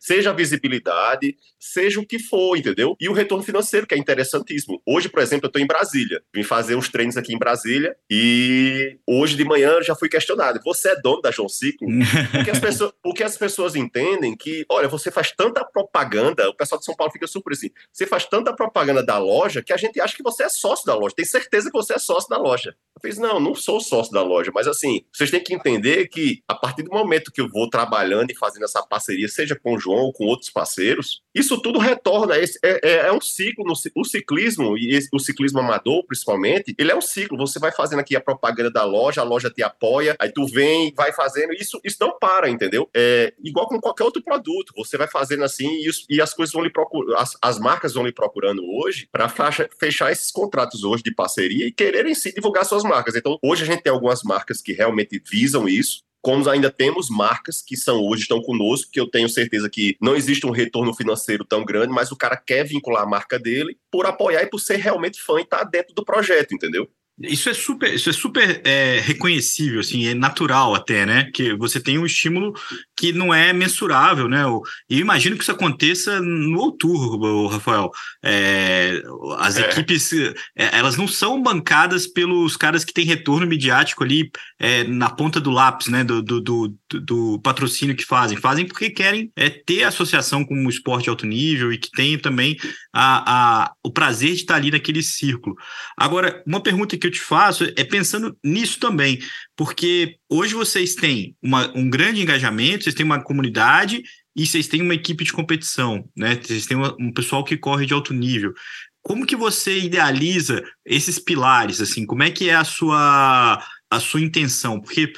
seja 0.00 0.32
visibilidade, 0.32 1.36
seja 1.60 2.00
o 2.00 2.06
que 2.06 2.18
for, 2.18 2.56
entendeu? 2.56 2.96
E 3.00 3.08
o 3.08 3.12
retorno 3.12 3.44
financeiro, 3.44 3.86
que 3.86 3.94
é 3.94 3.98
interessantíssimo. 3.98 4.82
Hoje, 4.84 5.08
por 5.08 5.22
exemplo, 5.22 5.46
eu 5.46 5.48
estou 5.48 5.62
em 5.62 5.66
Brasília, 5.66 6.20
vim 6.34 6.42
fazer 6.42 6.74
uns 6.74 6.88
treinos 6.88 7.16
aqui 7.16 7.32
em 7.32 7.38
Brasília 7.38 7.94
e 8.10 8.98
hoje 9.06 9.36
de 9.36 9.44
manhã 9.44 9.80
já 9.80 9.94
fui 9.94 10.08
questionado: 10.08 10.60
você 10.64 10.88
é 10.88 11.00
dono 11.00 11.22
da 11.22 11.30
João 11.30 11.48
Ciclo? 11.48 11.86
Porque 12.32 12.50
as 12.50 12.58
pessoas. 12.58 12.92
Porque 13.00 13.27
as 13.28 13.36
pessoas 13.36 13.76
entendem 13.76 14.36
que, 14.36 14.64
olha, 14.68 14.88
você 14.88 15.10
faz 15.10 15.32
tanta 15.32 15.64
propaganda, 15.64 16.48
o 16.48 16.54
pessoal 16.54 16.78
de 16.78 16.84
São 16.84 16.94
Paulo 16.94 17.12
fica 17.12 17.26
surpreso 17.26 17.66
assim, 17.66 17.70
você 17.92 18.06
faz 18.06 18.24
tanta 18.26 18.54
propaganda 18.54 19.02
da 19.02 19.18
loja 19.18 19.62
que 19.62 19.72
a 19.72 19.76
gente 19.76 20.00
acha 20.00 20.16
que 20.16 20.22
você 20.22 20.44
é 20.44 20.48
sócio 20.48 20.86
da 20.86 20.94
loja, 20.94 21.14
tem 21.14 21.24
certeza 21.24 21.70
que 21.70 21.76
você 21.76 21.94
é 21.94 21.98
sócio 21.98 22.28
da 22.28 22.38
loja. 22.38 22.74
Eu 22.96 23.00
fiz, 23.00 23.18
não, 23.18 23.38
não 23.38 23.54
sou 23.54 23.80
sócio 23.80 24.12
da 24.12 24.22
loja, 24.22 24.50
mas 24.54 24.66
assim, 24.66 25.04
vocês 25.12 25.30
têm 25.30 25.42
que 25.42 25.54
entender 25.54 26.08
que 26.08 26.42
a 26.48 26.54
partir 26.54 26.82
do 26.82 26.90
momento 26.90 27.30
que 27.32 27.40
eu 27.40 27.48
vou 27.48 27.68
trabalhando 27.68 28.30
e 28.30 28.36
fazendo 28.36 28.64
essa 28.64 28.82
parceria, 28.82 29.28
seja 29.28 29.54
com 29.54 29.74
o 29.74 29.78
João 29.78 29.98
ou 29.98 30.12
com 30.12 30.24
outros 30.24 30.50
parceiros, 30.50 31.22
isso 31.34 31.60
tudo 31.60 31.78
retorna, 31.78 32.36
é, 32.36 32.44
é, 32.64 32.92
é 33.06 33.12
um 33.12 33.20
ciclo, 33.20 33.64
no, 33.64 33.74
o 33.94 34.04
ciclismo, 34.04 34.76
e 34.76 34.94
esse, 34.94 35.08
o 35.12 35.18
ciclismo 35.18 35.60
amador, 35.60 36.04
principalmente, 36.06 36.74
ele 36.78 36.90
é 36.90 36.96
um 36.96 37.00
ciclo, 37.00 37.38
você 37.38 37.58
vai 37.58 37.70
fazendo 37.70 38.00
aqui 38.00 38.16
a 38.16 38.20
propaganda 38.20 38.70
da 38.70 38.84
loja, 38.84 39.20
a 39.20 39.24
loja 39.24 39.50
te 39.50 39.62
apoia, 39.62 40.16
aí 40.18 40.32
tu 40.32 40.46
vem, 40.46 40.92
vai 40.96 41.12
fazendo, 41.12 41.52
isso, 41.52 41.80
isso 41.84 41.98
não 42.00 42.18
para, 42.18 42.48
entendeu? 42.48 42.88
É, 42.94 43.17
é, 43.18 43.34
igual 43.42 43.66
com 43.66 43.80
qualquer 43.80 44.04
outro 44.04 44.22
produto. 44.22 44.72
Você 44.76 44.96
vai 44.96 45.08
fazendo 45.08 45.44
assim 45.44 45.68
e, 45.82 45.88
os, 45.88 46.06
e 46.08 46.20
as 46.20 46.32
coisas 46.32 46.52
vão 46.52 46.62
lhe 46.62 46.72
as, 47.16 47.36
as 47.42 47.58
marcas 47.58 47.94
vão 47.94 48.06
lhe 48.06 48.12
procurando 48.12 48.62
hoje 48.64 49.08
para 49.10 49.28
fechar 49.28 50.12
esses 50.12 50.30
contratos 50.30 50.84
hoje 50.84 51.02
de 51.02 51.14
parceria 51.14 51.66
e 51.66 51.72
quererem 51.72 52.14
se 52.14 52.32
divulgar 52.32 52.64
suas 52.64 52.82
marcas. 52.82 53.14
Então, 53.16 53.38
hoje 53.42 53.64
a 53.64 53.66
gente 53.66 53.82
tem 53.82 53.92
algumas 53.92 54.22
marcas 54.22 54.62
que 54.62 54.72
realmente 54.72 55.20
visam 55.28 55.68
isso, 55.68 56.02
como 56.20 56.48
ainda 56.48 56.70
temos 56.70 57.08
marcas 57.08 57.62
que 57.62 57.76
são 57.76 58.00
hoje 58.04 58.22
estão 58.22 58.42
conosco, 58.42 58.90
que 58.90 59.00
eu 59.00 59.08
tenho 59.08 59.28
certeza 59.28 59.70
que 59.70 59.96
não 60.00 60.16
existe 60.16 60.46
um 60.46 60.50
retorno 60.50 60.92
financeiro 60.94 61.44
tão 61.44 61.64
grande, 61.64 61.92
mas 61.92 62.10
o 62.10 62.16
cara 62.16 62.36
quer 62.36 62.64
vincular 62.64 63.04
a 63.04 63.06
marca 63.06 63.38
dele 63.38 63.78
por 63.90 64.04
apoiar 64.06 64.42
e 64.42 64.50
por 64.50 64.58
ser 64.58 64.76
realmente 64.76 65.20
fã 65.20 65.38
e 65.38 65.42
estar 65.42 65.58
tá 65.58 65.64
dentro 65.64 65.94
do 65.94 66.04
projeto, 66.04 66.54
entendeu? 66.54 66.88
Isso 67.20 67.48
é 67.48 67.54
super, 67.54 67.92
isso 67.92 68.08
é 68.08 68.12
super 68.12 68.62
é, 68.64 69.00
reconhecível, 69.00 69.80
assim, 69.80 70.06
é 70.06 70.14
natural 70.14 70.74
até, 70.74 71.04
né? 71.04 71.28
Que 71.34 71.52
você 71.56 71.80
tem 71.80 71.98
um 71.98 72.06
estímulo 72.06 72.54
que 72.96 73.12
não 73.12 73.34
é 73.34 73.52
mensurável, 73.52 74.28
né? 74.28 74.44
E 74.88 74.98
imagino 74.98 75.36
que 75.36 75.42
isso 75.42 75.50
aconteça 75.50 76.20
no 76.20 76.60
outubro, 76.60 77.48
Rafael. 77.48 77.90
É, 78.22 79.02
as 79.38 79.56
é. 79.56 79.62
equipes, 79.62 80.12
é, 80.12 80.32
elas 80.78 80.96
não 80.96 81.08
são 81.08 81.42
bancadas 81.42 82.06
pelos 82.06 82.56
caras 82.56 82.84
que 82.84 82.92
têm 82.92 83.04
retorno 83.04 83.46
midiático 83.46 84.04
ali 84.04 84.30
é, 84.56 84.84
na 84.84 85.10
ponta 85.10 85.40
do 85.40 85.50
lápis, 85.50 85.88
né? 85.88 86.04
Do, 86.04 86.22
do, 86.22 86.40
do, 86.40 86.78
do, 87.00 87.40
patrocínio 87.40 87.96
que 87.96 88.04
fazem. 88.04 88.38
Fazem 88.38 88.64
porque 88.64 88.90
querem 88.90 89.32
é, 89.34 89.50
ter 89.50 89.82
associação 89.82 90.44
com 90.44 90.54
o 90.54 90.70
esporte 90.70 91.10
alto 91.10 91.26
nível 91.26 91.72
e 91.72 91.78
que 91.78 91.90
tenham 91.90 92.20
também 92.20 92.56
a, 92.92 93.64
a, 93.64 93.72
o 93.82 93.90
prazer 93.90 94.30
de 94.34 94.42
estar 94.42 94.54
ali 94.54 94.70
naquele 94.70 95.02
círculo. 95.02 95.56
Agora, 95.96 96.42
uma 96.46 96.62
pergunta 96.62 96.96
que 96.96 97.07
eu 97.08 97.12
te 97.12 97.20
faço 97.20 97.64
é 97.76 97.84
pensando 97.84 98.36
nisso 98.44 98.78
também, 98.78 99.18
porque 99.56 100.16
hoje 100.28 100.54
vocês 100.54 100.94
têm 100.94 101.36
uma, 101.42 101.70
um 101.76 101.88
grande 101.88 102.20
engajamento, 102.22 102.84
vocês 102.84 102.94
têm 102.94 103.06
uma 103.06 103.22
comunidade 103.22 104.02
e 104.36 104.46
vocês 104.46 104.68
têm 104.68 104.82
uma 104.82 104.94
equipe 104.94 105.24
de 105.24 105.32
competição, 105.32 106.08
né? 106.16 106.36
Vocês 106.36 106.66
têm 106.66 106.76
uma, 106.76 106.94
um 107.00 107.12
pessoal 107.12 107.44
que 107.44 107.56
corre 107.56 107.86
de 107.86 107.92
alto 107.92 108.14
nível. 108.14 108.54
Como 109.02 109.26
que 109.26 109.34
você 109.34 109.78
idealiza 109.78 110.62
esses 110.84 111.18
pilares, 111.18 111.80
assim? 111.80 112.06
Como 112.06 112.22
é 112.22 112.30
que 112.30 112.48
é 112.48 112.54
a 112.54 112.64
sua, 112.64 113.62
a 113.90 114.00
sua 114.00 114.20
intenção? 114.20 114.80
Porque 114.80 115.12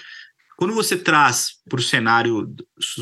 quando 0.57 0.75
você 0.75 0.97
traz 0.97 1.55
para 1.69 1.81
o 1.81 1.83
cenário 1.83 2.55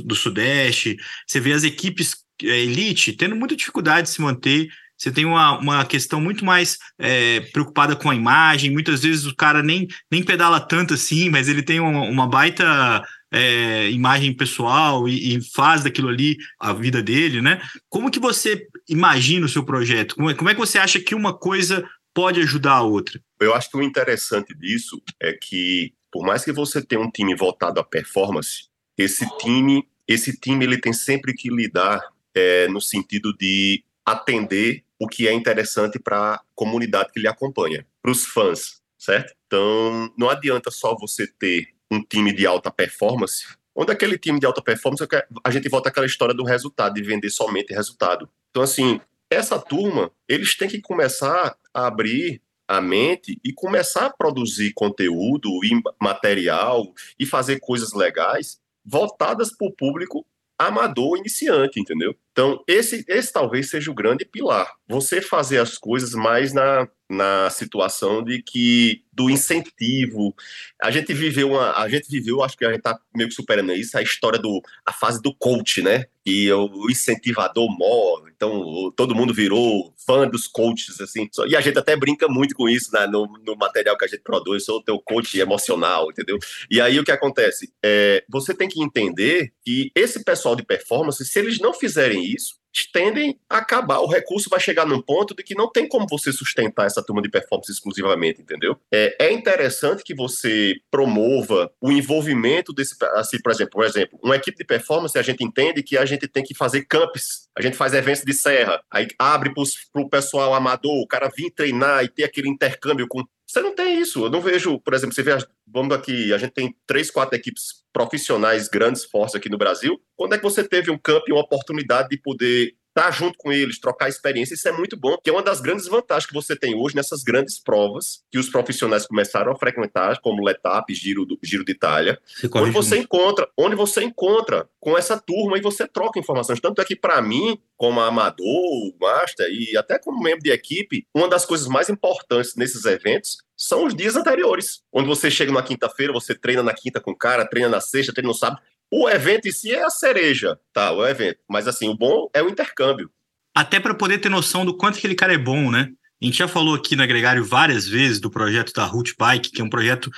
do 0.04 0.14
Sudeste, 0.14 0.96
você 1.26 1.40
vê 1.40 1.52
as 1.52 1.64
equipes 1.64 2.16
é, 2.42 2.60
elite 2.60 3.12
tendo 3.12 3.36
muita 3.36 3.56
dificuldade 3.56 4.08
de 4.08 4.14
se 4.14 4.20
manter 4.20 4.68
você 4.98 5.12
tem 5.12 5.24
uma, 5.24 5.58
uma 5.58 5.84
questão 5.84 6.20
muito 6.20 6.44
mais 6.44 6.76
é, 6.98 7.40
preocupada 7.52 7.94
com 7.94 8.10
a 8.10 8.14
imagem. 8.14 8.72
Muitas 8.72 9.02
vezes 9.02 9.26
o 9.26 9.34
cara 9.34 9.62
nem, 9.62 9.86
nem 10.10 10.24
pedala 10.24 10.60
tanto 10.60 10.94
assim, 10.94 11.30
mas 11.30 11.48
ele 11.48 11.62
tem 11.62 11.78
uma, 11.78 12.02
uma 12.02 12.26
baita 12.26 13.04
é, 13.30 13.90
imagem 13.90 14.34
pessoal 14.34 15.08
e, 15.08 15.36
e, 15.36 15.40
faz 15.52 15.84
daquilo 15.84 16.08
ali 16.08 16.36
a 16.58 16.72
vida 16.72 17.02
dele, 17.02 17.40
né? 17.40 17.62
Como 17.88 18.10
que 18.10 18.18
você 18.18 18.66
imagina 18.88 19.46
o 19.46 19.48
seu 19.48 19.64
projeto? 19.64 20.16
Como 20.16 20.30
é, 20.30 20.34
como 20.34 20.50
é 20.50 20.54
que 20.54 20.60
você 20.60 20.78
acha 20.78 20.98
que 20.98 21.14
uma 21.14 21.32
coisa 21.32 21.88
pode 22.12 22.40
ajudar 22.40 22.72
a 22.72 22.82
outra? 22.82 23.20
Eu 23.38 23.54
acho 23.54 23.70
que 23.70 23.76
o 23.76 23.82
interessante 23.82 24.54
disso 24.54 25.00
é 25.20 25.32
que, 25.32 25.92
por 26.10 26.26
mais 26.26 26.44
que 26.44 26.52
você 26.52 26.82
tenha 26.82 27.00
um 27.00 27.10
time 27.10 27.36
voltado 27.36 27.78
à 27.78 27.84
performance, 27.84 28.64
esse 28.96 29.24
time, 29.38 29.86
esse 30.08 30.36
time 30.36 30.64
ele 30.64 30.78
tem 30.78 30.92
sempre 30.92 31.34
que 31.34 31.50
lidar 31.50 32.00
é, 32.34 32.66
no 32.68 32.80
sentido 32.80 33.32
de 33.36 33.84
atender 34.04 34.82
o 34.98 35.06
que 35.06 35.28
é 35.28 35.32
interessante 35.32 35.98
para 35.98 36.34
a 36.34 36.40
comunidade 36.54 37.12
que 37.12 37.20
lhe 37.20 37.28
acompanha, 37.28 37.86
para 38.02 38.10
os 38.10 38.24
fãs, 38.24 38.80
certo? 38.98 39.34
Então, 39.46 40.12
não 40.16 40.28
adianta 40.28 40.70
só 40.70 40.94
você 40.96 41.26
ter 41.26 41.68
um 41.90 42.02
time 42.02 42.32
de 42.32 42.46
alta 42.46 42.70
performance, 42.70 43.46
onde 43.74 43.92
aquele 43.92 44.18
time 44.18 44.40
de 44.40 44.46
alta 44.46 44.60
performance, 44.60 45.06
a 45.44 45.50
gente 45.50 45.68
volta 45.68 45.88
àquela 45.88 46.06
história 46.06 46.34
do 46.34 46.44
resultado, 46.44 46.94
de 46.94 47.02
vender 47.02 47.30
somente 47.30 47.72
resultado. 47.72 48.28
Então, 48.50 48.62
assim, 48.62 49.00
essa 49.30 49.58
turma, 49.58 50.10
eles 50.28 50.56
têm 50.56 50.68
que 50.68 50.80
começar 50.80 51.56
a 51.72 51.86
abrir 51.86 52.42
a 52.66 52.80
mente 52.80 53.40
e 53.42 53.52
começar 53.52 54.06
a 54.06 54.10
produzir 54.10 54.72
conteúdo 54.74 55.48
e 55.64 55.80
material 56.00 56.92
e 57.18 57.24
fazer 57.24 57.60
coisas 57.60 57.94
legais 57.94 58.60
voltadas 58.84 59.50
para 59.56 59.68
o 59.68 59.72
público 59.72 60.26
amador 60.58 61.18
iniciante, 61.18 61.78
entendeu? 61.80 62.14
Então, 62.32 62.62
esse, 62.66 63.04
esse 63.08 63.32
talvez 63.32 63.70
seja 63.70 63.90
o 63.90 63.94
grande 63.94 64.24
pilar. 64.24 64.70
Você 64.88 65.22
fazer 65.22 65.58
as 65.58 65.78
coisas 65.78 66.12
mais 66.12 66.52
na, 66.52 66.88
na 67.08 67.48
situação 67.48 68.22
de 68.22 68.42
que 68.42 69.02
do 69.12 69.28
incentivo. 69.28 70.32
A 70.80 70.92
gente 70.92 71.12
viveu 71.12 71.50
uma, 71.50 71.72
a 71.72 71.88
gente 71.88 72.08
viveu, 72.08 72.40
acho 72.42 72.56
que 72.56 72.64
a 72.64 72.70
gente 72.70 72.82
tá 72.82 73.00
meio 73.16 73.28
que 73.28 73.34
superando 73.34 73.72
isso, 73.72 73.98
a 73.98 74.02
história 74.02 74.38
do 74.38 74.62
a 74.86 74.92
fase 74.92 75.20
do 75.20 75.34
coach, 75.34 75.82
né? 75.82 76.04
E 76.24 76.52
o 76.52 76.88
incentivador 76.90 77.68
mor, 77.68 78.30
então 78.30 78.92
todo 78.94 79.14
mundo 79.14 79.32
virou 79.32 79.92
fã 80.06 80.28
dos 80.28 80.46
coaches 80.46 81.00
assim. 81.00 81.28
E 81.48 81.56
a 81.56 81.60
gente 81.60 81.78
até 81.78 81.96
brinca 81.96 82.28
muito 82.28 82.54
com 82.54 82.68
isso 82.68 82.92
né, 82.92 83.06
no, 83.06 83.26
no 83.44 83.56
material 83.56 83.96
que 83.96 84.04
a 84.04 84.08
gente 84.08 84.22
produz, 84.22 84.64
sou 84.64 84.76
o 84.78 84.82
teu 84.82 85.00
coach 85.00 85.40
emocional, 85.40 86.10
entendeu? 86.10 86.38
E 86.70 86.80
aí 86.80 87.00
o 87.00 87.04
que 87.04 87.10
acontece? 87.10 87.72
É, 87.82 88.22
você 88.28 88.54
tem 88.54 88.68
que 88.68 88.82
entender 88.82 89.52
que 89.64 89.90
esse 89.94 90.22
pessoal 90.22 90.54
de 90.54 90.62
performance, 90.62 91.24
se 91.24 91.38
eles 91.38 91.58
não 91.58 91.72
fizerem 91.72 92.24
isso, 92.24 92.57
tendem 92.92 93.38
a 93.48 93.58
acabar. 93.58 94.00
O 94.00 94.06
recurso 94.06 94.48
vai 94.48 94.60
chegar 94.60 94.86
num 94.86 95.00
ponto 95.00 95.34
de 95.34 95.42
que 95.42 95.54
não 95.54 95.70
tem 95.70 95.88
como 95.88 96.06
você 96.08 96.32
sustentar 96.32 96.86
essa 96.86 97.02
turma 97.02 97.22
de 97.22 97.30
performance 97.30 97.70
exclusivamente, 97.70 98.40
entendeu? 98.40 98.76
É, 98.92 99.26
é 99.26 99.32
interessante 99.32 100.02
que 100.04 100.14
você 100.14 100.74
promova 100.90 101.70
o 101.80 101.90
envolvimento 101.90 102.72
desse, 102.72 102.94
assim, 103.14 103.38
por 103.40 103.52
exemplo, 103.52 103.72
por 103.72 103.84
exemplo, 103.84 104.18
uma 104.22 104.36
equipe 104.36 104.56
de 104.56 104.64
performance, 104.64 105.18
a 105.18 105.22
gente 105.22 105.44
entende 105.44 105.82
que 105.82 105.96
a 105.96 106.04
gente 106.04 106.26
tem 106.28 106.42
que 106.42 106.54
fazer 106.54 106.84
camps, 106.84 107.48
a 107.56 107.62
gente 107.62 107.76
faz 107.76 107.94
eventos 107.94 108.22
de 108.22 108.32
serra, 108.32 108.82
aí 108.90 109.08
abre 109.18 109.52
para 109.52 110.02
o 110.02 110.08
pessoal 110.08 110.54
amador, 110.54 111.02
o 111.02 111.06
cara 111.06 111.30
vir 111.34 111.50
treinar 111.50 112.04
e 112.04 112.08
ter 112.08 112.24
aquele 112.24 112.48
intercâmbio 112.48 113.06
com 113.08 113.24
você 113.48 113.62
não 113.62 113.74
tem 113.74 113.98
isso. 113.98 114.24
Eu 114.24 114.30
não 114.30 114.42
vejo, 114.42 114.78
por 114.80 114.92
exemplo, 114.92 115.14
você 115.14 115.22
vê, 115.22 115.36
vamos 115.66 115.96
aqui, 115.96 116.32
a 116.34 116.38
gente 116.38 116.52
tem 116.52 116.76
três, 116.86 117.10
quatro 117.10 117.34
equipes 117.34 117.82
profissionais 117.92 118.68
grandes, 118.68 119.04
fortes 119.04 119.34
aqui 119.34 119.48
no 119.48 119.56
Brasil. 119.56 119.98
Quando 120.14 120.34
é 120.34 120.36
que 120.36 120.42
você 120.42 120.62
teve 120.62 120.90
um 120.90 120.98
campo 120.98 121.24
e 121.28 121.32
uma 121.32 121.40
oportunidade 121.40 122.10
de 122.10 122.20
poder 122.20 122.74
estar 122.98 123.10
junto 123.12 123.38
com 123.38 123.52
eles, 123.52 123.78
trocar 123.78 124.08
experiência, 124.08 124.54
isso 124.54 124.68
é 124.68 124.72
muito 124.72 124.96
bom, 124.96 125.16
que 125.22 125.30
é 125.30 125.32
uma 125.32 125.42
das 125.42 125.60
grandes 125.60 125.86
vantagens 125.86 126.26
que 126.26 126.34
você 126.34 126.56
tem 126.56 126.74
hoje 126.74 126.96
nessas 126.96 127.22
grandes 127.22 127.58
provas 127.58 128.22
que 128.30 128.38
os 128.38 128.48
profissionais 128.48 129.06
começaram 129.06 129.52
a 129.52 129.56
frequentar, 129.56 130.20
como 130.20 130.44
Letap, 130.44 130.92
Giro, 130.92 131.24
do, 131.24 131.38
Giro 131.42 131.64
de 131.64 131.72
Itália, 131.72 132.18
onde 132.54 132.70
você 132.70 132.96
muito. 132.96 133.04
encontra, 133.04 133.48
onde 133.56 133.76
você 133.76 134.02
encontra 134.02 134.68
com 134.80 134.98
essa 134.98 135.18
turma 135.18 135.56
e 135.56 135.62
você 135.62 135.86
troca 135.86 136.18
informações. 136.18 136.60
Tanto 136.60 136.82
é 136.82 136.84
que, 136.84 136.96
para 136.96 137.22
mim, 137.22 137.58
como 137.76 138.00
amador, 138.00 138.94
master 139.00 139.48
e 139.50 139.76
até 139.76 139.98
como 139.98 140.22
membro 140.22 140.42
de 140.42 140.50
equipe, 140.50 141.06
uma 141.14 141.28
das 141.28 141.46
coisas 141.46 141.68
mais 141.68 141.88
importantes 141.88 142.56
nesses 142.56 142.84
eventos 142.84 143.38
são 143.56 143.86
os 143.86 143.94
dias 143.94 144.14
anteriores, 144.14 144.82
onde 144.92 145.08
você 145.08 145.30
chega 145.30 145.52
na 145.52 145.62
quinta-feira, 145.62 146.12
você 146.12 146.34
treina 146.34 146.62
na 146.62 146.72
quinta 146.72 147.00
com 147.00 147.10
o 147.10 147.16
cara, 147.16 147.44
treina 147.44 147.68
na 147.68 147.80
sexta, 147.80 148.12
treina 148.12 148.28
no 148.28 148.34
sábado, 148.34 148.60
o 148.90 149.08
evento 149.08 149.48
em 149.48 149.52
si 149.52 149.72
é 149.72 149.84
a 149.84 149.90
cereja, 149.90 150.58
tá? 150.72 150.92
O 150.92 151.06
evento. 151.06 151.40
Mas 151.48 151.68
assim, 151.68 151.88
o 151.88 151.96
bom 151.96 152.28
é 152.32 152.42
o 152.42 152.48
intercâmbio. 152.48 153.10
Até 153.54 153.80
para 153.80 153.94
poder 153.94 154.18
ter 154.18 154.28
noção 154.28 154.64
do 154.64 154.76
quanto 154.76 154.98
aquele 154.98 155.14
cara 155.14 155.34
é 155.34 155.38
bom, 155.38 155.70
né? 155.70 155.88
A 156.20 156.24
gente 156.24 156.38
já 156.38 156.48
falou 156.48 156.74
aqui 156.74 156.96
na 156.96 157.06
Gregário 157.06 157.44
várias 157.44 157.86
vezes 157.86 158.18
do 158.18 158.30
projeto 158.30 158.72
da 158.72 158.84
Root 158.84 159.14
Bike, 159.18 159.50
que 159.50 159.60
é 159.60 159.64
um 159.64 159.70
projeto 159.70 160.10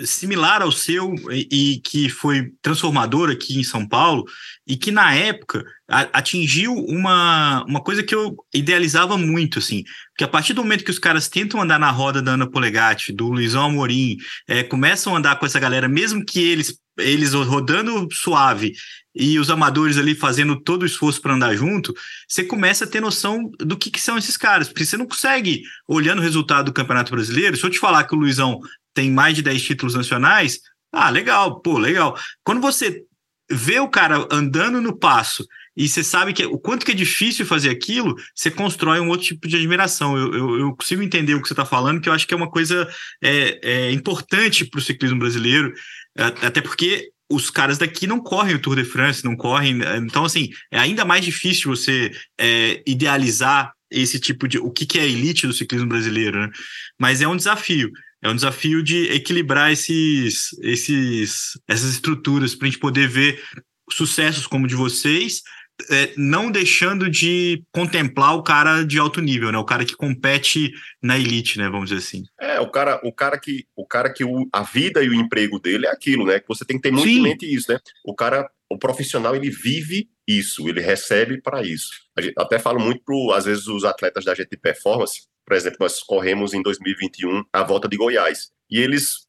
similar 0.00 0.60
ao 0.60 0.70
seu 0.70 1.14
e, 1.30 1.48
e, 1.50 1.80
que 1.80 2.10
foi 2.10 2.52
transformador 2.60 3.30
aqui 3.30 3.58
em 3.58 3.64
São 3.64 3.88
Paulo 3.88 4.24
e 4.66 4.76
que 4.76 4.90
na 4.90 5.14
época 5.14 5.64
a, 5.88 6.00
atingiu 6.12 6.74
uma, 6.74 7.64
uma 7.64 7.82
coisa 7.82 8.02
que 8.02 8.14
eu 8.14 8.36
idealizava 8.54 9.16
muito, 9.16 9.58
assim, 9.58 9.84
que 10.16 10.24
a 10.24 10.28
partir 10.28 10.52
do 10.52 10.62
momento 10.62 10.84
que 10.84 10.90
os 10.90 10.98
caras 10.98 11.28
tentam 11.28 11.62
andar 11.62 11.78
na 11.78 11.90
roda 11.90 12.20
da 12.20 12.32
Ana 12.32 12.50
Polegatti, 12.50 13.12
do 13.12 13.28
Luizão 13.28 13.64
Amorim, 13.64 14.18
é, 14.46 14.62
começam 14.62 15.14
a 15.14 15.18
andar 15.18 15.38
com 15.38 15.46
essa 15.46 15.58
galera, 15.58 15.88
mesmo 15.88 16.24
que 16.24 16.40
eles 16.40 16.78
eles 16.98 17.34
rodando 17.34 18.08
suave 18.12 18.74
e 19.14 19.38
os 19.38 19.50
amadores 19.50 19.96
ali 19.96 20.14
fazendo 20.14 20.60
todo 20.60 20.82
o 20.82 20.86
esforço 20.86 21.20
para 21.22 21.34
andar 21.34 21.54
junto, 21.54 21.94
você 22.28 22.44
começa 22.44 22.84
a 22.84 22.88
ter 22.88 23.00
noção 23.00 23.50
do 23.58 23.76
que, 23.76 23.90
que, 23.90 24.00
são 24.00 24.18
esses 24.18 24.36
caras, 24.36 24.68
porque 24.68 24.84
você 24.84 24.96
não 24.96 25.06
consegue, 25.06 25.62
olhando 25.88 26.18
o 26.18 26.22
resultado 26.22 26.66
do 26.66 26.72
Campeonato 26.72 27.12
Brasileiro, 27.12 27.56
se 27.56 27.64
eu 27.64 27.70
te 27.70 27.78
falar 27.78 28.04
que 28.04 28.14
o 28.14 28.18
Luizão 28.18 28.60
tem 28.92 29.10
mais 29.10 29.34
de 29.34 29.42
10 29.42 29.62
títulos 29.62 29.94
nacionais, 29.94 30.60
ah, 30.92 31.10
legal, 31.10 31.60
pô, 31.60 31.78
legal. 31.78 32.18
Quando 32.44 32.60
você 32.60 33.04
vê 33.50 33.78
o 33.78 33.88
cara 33.88 34.26
andando 34.30 34.80
no 34.80 34.96
passo 34.96 35.46
e 35.76 35.88
você 35.88 36.02
sabe 36.02 36.32
que 36.32 36.44
o 36.46 36.58
quanto 36.58 36.86
que 36.86 36.92
é 36.92 36.94
difícil 36.94 37.44
fazer 37.44 37.68
aquilo, 37.68 38.16
você 38.34 38.50
constrói 38.50 38.98
um 38.98 39.08
outro 39.08 39.26
tipo 39.26 39.46
de 39.46 39.56
admiração. 39.56 40.16
Eu, 40.16 40.34
eu, 40.34 40.60
eu 40.60 40.74
consigo 40.74 41.02
entender 41.02 41.34
o 41.34 41.42
que 41.42 41.48
você 41.48 41.52
está 41.52 41.66
falando, 41.66 42.00
que 42.00 42.08
eu 42.08 42.12
acho 42.12 42.26
que 42.26 42.32
é 42.32 42.36
uma 42.36 42.50
coisa 42.50 42.88
é, 43.22 43.60
é 43.62 43.92
importante 43.92 44.64
para 44.64 44.78
o 44.78 44.82
ciclismo 44.82 45.18
brasileiro. 45.18 45.72
Até 46.16 46.60
porque 46.60 47.10
os 47.30 47.50
caras 47.50 47.78
daqui 47.78 48.06
não 48.06 48.20
correm 48.20 48.54
o 48.54 48.58
Tour 48.58 48.76
de 48.76 48.84
France, 48.84 49.24
não 49.24 49.36
correm. 49.36 49.80
Então, 49.98 50.24
assim, 50.24 50.50
é 50.70 50.78
ainda 50.78 51.04
mais 51.04 51.24
difícil 51.24 51.74
você 51.74 52.12
é, 52.38 52.82
idealizar 52.86 53.72
esse 53.90 54.18
tipo 54.18 54.46
de. 54.48 54.58
o 54.58 54.70
que, 54.70 54.86
que 54.86 54.98
é 54.98 55.02
a 55.02 55.06
elite 55.06 55.46
do 55.46 55.52
ciclismo 55.52 55.88
brasileiro, 55.88 56.40
né? 56.40 56.50
Mas 56.98 57.20
é 57.20 57.28
um 57.28 57.36
desafio. 57.36 57.90
É 58.22 58.28
um 58.28 58.34
desafio 58.34 58.82
de 58.82 59.08
equilibrar 59.12 59.70
esses, 59.70 60.52
esses, 60.62 61.58
essas 61.68 61.90
estruturas 61.90 62.54
para 62.54 62.66
a 62.66 62.70
gente 62.70 62.80
poder 62.80 63.08
ver 63.08 63.42
sucessos 63.90 64.46
como 64.46 64.64
o 64.64 64.68
de 64.68 64.74
vocês, 64.74 65.42
é, 65.90 66.12
não 66.16 66.50
deixando 66.50 67.10
de 67.10 67.62
contemplar 67.70 68.34
o 68.34 68.42
cara 68.42 68.82
de 68.82 68.98
alto 68.98 69.20
nível, 69.20 69.52
né? 69.52 69.58
O 69.58 69.64
cara 69.64 69.84
que 69.84 69.94
compete 69.94 70.72
na 71.02 71.18
elite, 71.18 71.58
né? 71.58 71.68
Vamos 71.68 71.90
dizer 71.90 72.00
assim. 72.00 72.24
É, 72.40 72.60
o 72.60 72.70
cara, 72.70 73.00
o 73.04 73.12
cara 73.12 73.38
que, 73.38 73.66
o 73.76 73.86
cara 73.86 74.12
que 74.12 74.24
o, 74.24 74.48
a 74.52 74.62
vida 74.62 75.02
e 75.02 75.08
o 75.08 75.14
emprego 75.14 75.58
dele 75.58 75.86
é 75.86 75.90
aquilo, 75.90 76.26
né? 76.26 76.40
Que 76.40 76.48
você 76.48 76.64
tem 76.64 76.76
que 76.76 76.82
ter 76.82 76.90
muito 76.90 77.08
Sim. 77.08 77.18
em 77.18 77.22
mente 77.22 77.46
isso, 77.46 77.70
né? 77.70 77.78
O 78.04 78.14
cara, 78.14 78.50
o 78.70 78.78
profissional, 78.78 79.36
ele 79.36 79.50
vive 79.50 80.08
isso, 80.26 80.68
ele 80.68 80.80
recebe 80.80 81.40
para 81.40 81.62
isso. 81.62 81.90
A 82.16 82.20
gente 82.20 82.34
até 82.38 82.58
falo 82.58 82.80
muito 82.80 83.02
pro, 83.04 83.32
às 83.32 83.44
vezes, 83.44 83.66
os 83.66 83.84
atletas 83.84 84.24
da 84.24 84.34
gente 84.34 84.50
de 84.50 84.56
performance, 84.56 85.22
por 85.46 85.54
exemplo, 85.54 85.78
nós 85.80 86.02
corremos 86.02 86.54
em 86.54 86.62
2021 86.62 87.44
a 87.52 87.62
volta 87.62 87.88
de 87.88 87.96
Goiás. 87.96 88.50
E 88.68 88.80
eles 88.80 89.26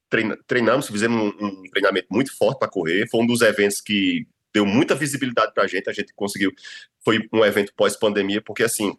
treinamos, 0.48 0.88
fizemos 0.88 1.34
um, 1.40 1.46
um 1.46 1.64
treinamento 1.70 2.08
muito 2.10 2.36
forte 2.36 2.58
para 2.58 2.70
correr. 2.70 3.08
Foi 3.10 3.22
um 3.22 3.28
dos 3.28 3.42
eventos 3.42 3.82
que 3.82 4.26
deu 4.58 4.66
muita 4.66 4.96
visibilidade 4.96 5.54
para 5.54 5.64
a 5.64 5.68
gente, 5.68 5.88
a 5.88 5.94
gente 5.94 6.12
conseguiu, 6.16 6.52
foi 7.06 7.20
um 7.32 7.46
evento 7.46 7.72
pós-pandemia, 7.76 8.42
porque 8.42 8.64
assim, 8.64 8.98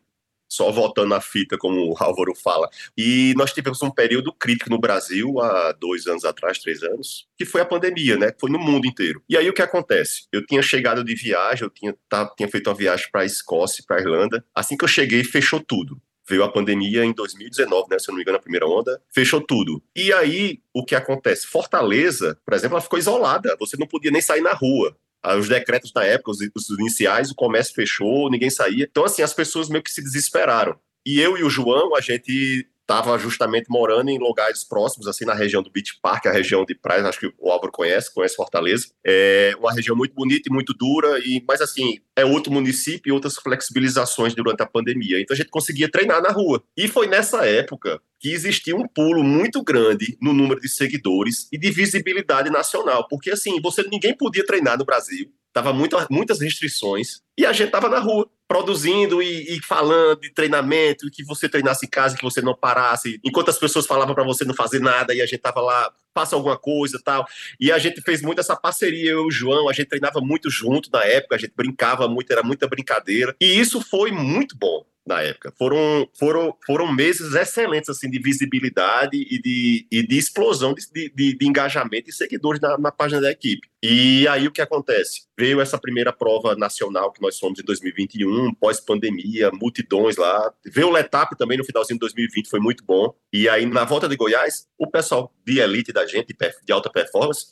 só 0.49 0.71
voltando 0.71 1.13
à 1.15 1.21
fita, 1.21 1.59
como 1.59 1.93
o 1.93 1.97
Álvaro 1.99 2.33
fala, 2.33 2.71
e 2.97 3.35
nós 3.37 3.53
tivemos 3.53 3.83
um 3.83 3.91
período 3.91 4.33
crítico 4.33 4.71
no 4.71 4.79
Brasil, 4.79 5.41
há 5.41 5.73
dois 5.73 6.07
anos 6.07 6.25
atrás, 6.25 6.61
três 6.61 6.81
anos, 6.85 7.27
que 7.37 7.45
foi 7.45 7.61
a 7.61 7.65
pandemia, 7.65 8.17
né, 8.17 8.33
foi 8.41 8.51
no 8.51 8.59
mundo 8.59 8.87
inteiro. 8.87 9.21
E 9.29 9.37
aí 9.37 9.49
o 9.51 9.53
que 9.53 9.61
acontece? 9.61 10.29
Eu 10.33 10.47
tinha 10.47 10.63
chegado 10.63 11.03
de 11.03 11.15
viagem, 11.15 11.65
eu 11.65 11.71
tinha, 11.71 11.95
tá, 12.09 12.33
tinha 12.37 12.49
feito 12.49 12.71
uma 12.71 12.77
viagem 12.77 13.09
para 13.11 13.23
a 13.23 13.27
Escócia, 13.27 13.83
para 13.85 13.97
a 13.97 14.01
Irlanda, 14.01 14.45
assim 14.55 14.77
que 14.77 14.85
eu 14.85 14.89
cheguei, 14.89 15.25
fechou 15.25 15.59
tudo 15.59 16.01
veio 16.29 16.45
a 16.45 16.53
pandemia 16.53 17.05
em 17.05 17.13
2019, 17.13 17.89
né? 17.91 17.99
Se 17.99 18.11
eu 18.11 18.13
não 18.13 18.17
me 18.17 18.23
engano, 18.23 18.37
a 18.37 18.41
primeira 18.41 18.67
onda, 18.67 19.01
fechou 19.09 19.41
tudo. 19.41 19.83
E 19.97 20.13
aí, 20.13 20.61
o 20.75 20.85
que 20.85 20.95
acontece? 20.95 21.47
Fortaleza, 21.47 22.39
por 22.45 22.53
exemplo, 22.53 22.75
ela 22.75 22.83
ficou 22.83 22.99
isolada. 22.99 23.57
Você 23.59 23.77
não 23.79 23.87
podia 23.87 24.11
nem 24.11 24.21
sair 24.21 24.43
na 24.43 24.53
rua. 24.53 24.95
Ah, 25.23 25.37
os 25.37 25.49
decretos 25.49 25.93
da 25.93 26.05
época, 26.05 26.31
os, 26.31 26.39
os 26.55 26.79
iniciais, 26.79 27.31
o 27.31 27.35
comércio 27.35 27.75
fechou, 27.75 28.31
ninguém 28.31 28.51
saía. 28.51 28.87
Então, 28.89 29.05
assim, 29.05 29.23
as 29.23 29.35
pessoas 29.35 29.69
meio 29.69 29.83
que 29.83 29.91
se 29.91 30.03
desesperaram. 30.03 30.79
E 31.05 31.21
eu 31.21 31.37
e 31.37 31.43
o 31.43 31.51
João, 31.51 31.95
a 31.95 32.01
gente 32.01 32.67
estava 32.89 33.19
justamente 33.19 33.67
morando 33.69 34.09
em 34.09 34.19
lugares 34.19 34.65
próximos, 34.65 35.07
assim, 35.07 35.27
na 35.27 35.35
região 35.35 35.63
do 35.63 35.71
Beach 35.71 35.99
Park, 36.01 36.25
a 36.25 36.33
região 36.33 36.65
de 36.65 36.75
praias, 36.75 37.05
acho 37.05 37.21
que 37.21 37.33
o 37.39 37.51
Álvaro 37.51 37.71
conhece, 37.71 38.13
conhece 38.13 38.35
Fortaleza. 38.35 38.89
É 39.07 39.55
uma 39.59 39.73
região 39.75 39.95
muito 39.95 40.15
bonita 40.15 40.49
e 40.49 40.53
muito 40.53 40.73
dura, 40.73 41.19
e 41.19 41.45
mas 41.47 41.61
assim, 41.61 41.99
é 42.17 42.25
outro 42.25 42.51
município 42.51 43.11
e 43.11 43.13
outras 43.13 43.37
flexibilizações 43.37 44.35
durante 44.35 44.63
a 44.63 44.67
pandemia. 44.67 45.21
Então 45.21 45.35
a 45.35 45.37
gente 45.37 45.51
conseguia 45.51 45.91
treinar 45.91 46.23
na 46.23 46.31
rua. 46.31 46.65
E 46.75 46.89
foi 46.89 47.07
nessa 47.07 47.45
época 47.45 48.01
que 48.19 48.33
existia 48.33 48.75
um 48.75 48.89
pulo 48.89 49.23
muito 49.23 49.63
grande 49.63 50.17
no 50.21 50.33
número 50.33 50.61
de 50.61 50.69
seguidores 50.69 51.47
e 51.53 51.59
de 51.59 51.71
visibilidade 51.71 52.51
nacional, 52.51 53.07
porque 53.07 53.31
assim, 53.31 53.61
você 53.61 53.83
ninguém 53.83 54.17
podia 54.17 54.45
treinar 54.45 54.79
no 54.79 54.85
Brasil, 54.85 55.31
tava 55.59 55.73
muito, 55.73 55.97
muitas 56.09 56.41
restrições 56.41 57.21
e 57.37 57.45
a 57.45 57.53
gente 57.53 57.71
tava 57.71 57.89
na 57.89 57.99
rua 57.99 58.29
produzindo 58.47 59.21
e, 59.21 59.57
e, 59.57 59.61
falando 59.63 60.21
de 60.21 60.33
treinamento, 60.33 61.11
que 61.11 61.25
você 61.25 61.49
treinasse 61.49 61.85
em 61.85 61.89
casa, 61.89 62.17
que 62.17 62.23
você 62.23 62.41
não 62.41 62.55
parasse, 62.55 63.21
enquanto 63.25 63.51
as 63.51 63.59
pessoas 63.59 63.87
falavam 63.87 64.15
para 64.15 64.25
você 64.25 64.45
não 64.45 64.55
fazer 64.55 64.81
nada 64.81 65.13
e 65.13 65.21
a 65.21 65.27
gente 65.27 65.41
tava 65.41 65.61
lá, 65.61 65.93
faça 66.15 66.35
alguma 66.35 66.57
coisa 66.57 67.01
tal. 67.05 67.27
E 67.61 67.71
a 67.71 67.79
gente 67.79 68.01
fez 68.01 68.23
muito 68.23 68.41
essa 68.41 68.57
parceria, 68.57 69.11
eu 69.11 69.25
e 69.25 69.27
o 69.27 69.31
João, 69.31 69.69
a 69.69 69.73
gente 69.73 69.89
treinava 69.89 70.21
muito 70.21 70.49
junto 70.49 70.89
na 70.91 71.05
época, 71.05 71.35
a 71.35 71.39
gente 71.39 71.53
brincava 71.55 72.09
muito, 72.09 72.33
era 72.33 72.43
muita 72.43 72.67
brincadeira. 72.67 73.35
E 73.41 73.59
isso 73.59 73.81
foi 73.81 74.11
muito 74.11 74.57
bom 74.57 74.85
na 75.09 75.23
época. 75.23 75.53
Foram, 75.59 76.09
foram, 76.17 76.55
foram 76.67 76.93
meses 76.93 77.35
excelentes 77.35 77.89
assim 77.89 78.11
de 78.11 78.21
visibilidade 78.21 79.17
e 79.17 79.41
de, 79.41 79.87
e 79.91 80.07
de 80.07 80.19
explosão 80.19 80.75
de, 80.75 81.11
de, 81.15 81.37
de 81.37 81.47
engajamento 81.47 82.11
e 82.11 82.13
seguidores 82.13 82.61
na, 82.61 82.77
na, 82.79 82.93
página 82.93 83.21
da 83.21 83.31
equipe. 83.31 83.67
E 83.83 84.29
aí 84.29 84.47
o 84.47 84.53
que 84.53 84.61
acontece? 84.61 85.23
Veio 85.37 85.61
essa 85.61 85.79
primeira 85.79 86.13
prova 86.13 86.55
nacional 86.55 87.11
que 87.11 87.23
nós 87.23 87.39
fomos 87.39 87.59
em 87.59 87.65
2021, 87.65 88.55
pós-pandemia, 88.55 89.51
multidões 89.53 90.17
lá. 90.17 90.53
Veio 90.67 90.89
o 90.89 90.93
Letap 90.93 91.37
também 91.37 91.57
no 91.57 91.65
finalzinho 91.65 91.97
de 91.97 92.01
2020, 92.01 92.49
foi 92.49 92.61
muito 92.61 92.85
bom. 92.85 93.15
E 93.33 93.49
aí 93.49 93.65
na 93.65 93.85
volta 93.85 94.09
de 94.09 94.17
Goiás, 94.17 94.67
o 94.77 94.87
pessoal 94.87 95.33
de 95.47 95.61
elite 95.61 95.93
da 95.93 96.07
gente, 96.07 96.37
de 96.65 96.73
alta 96.73 96.91
performance, 96.91 97.47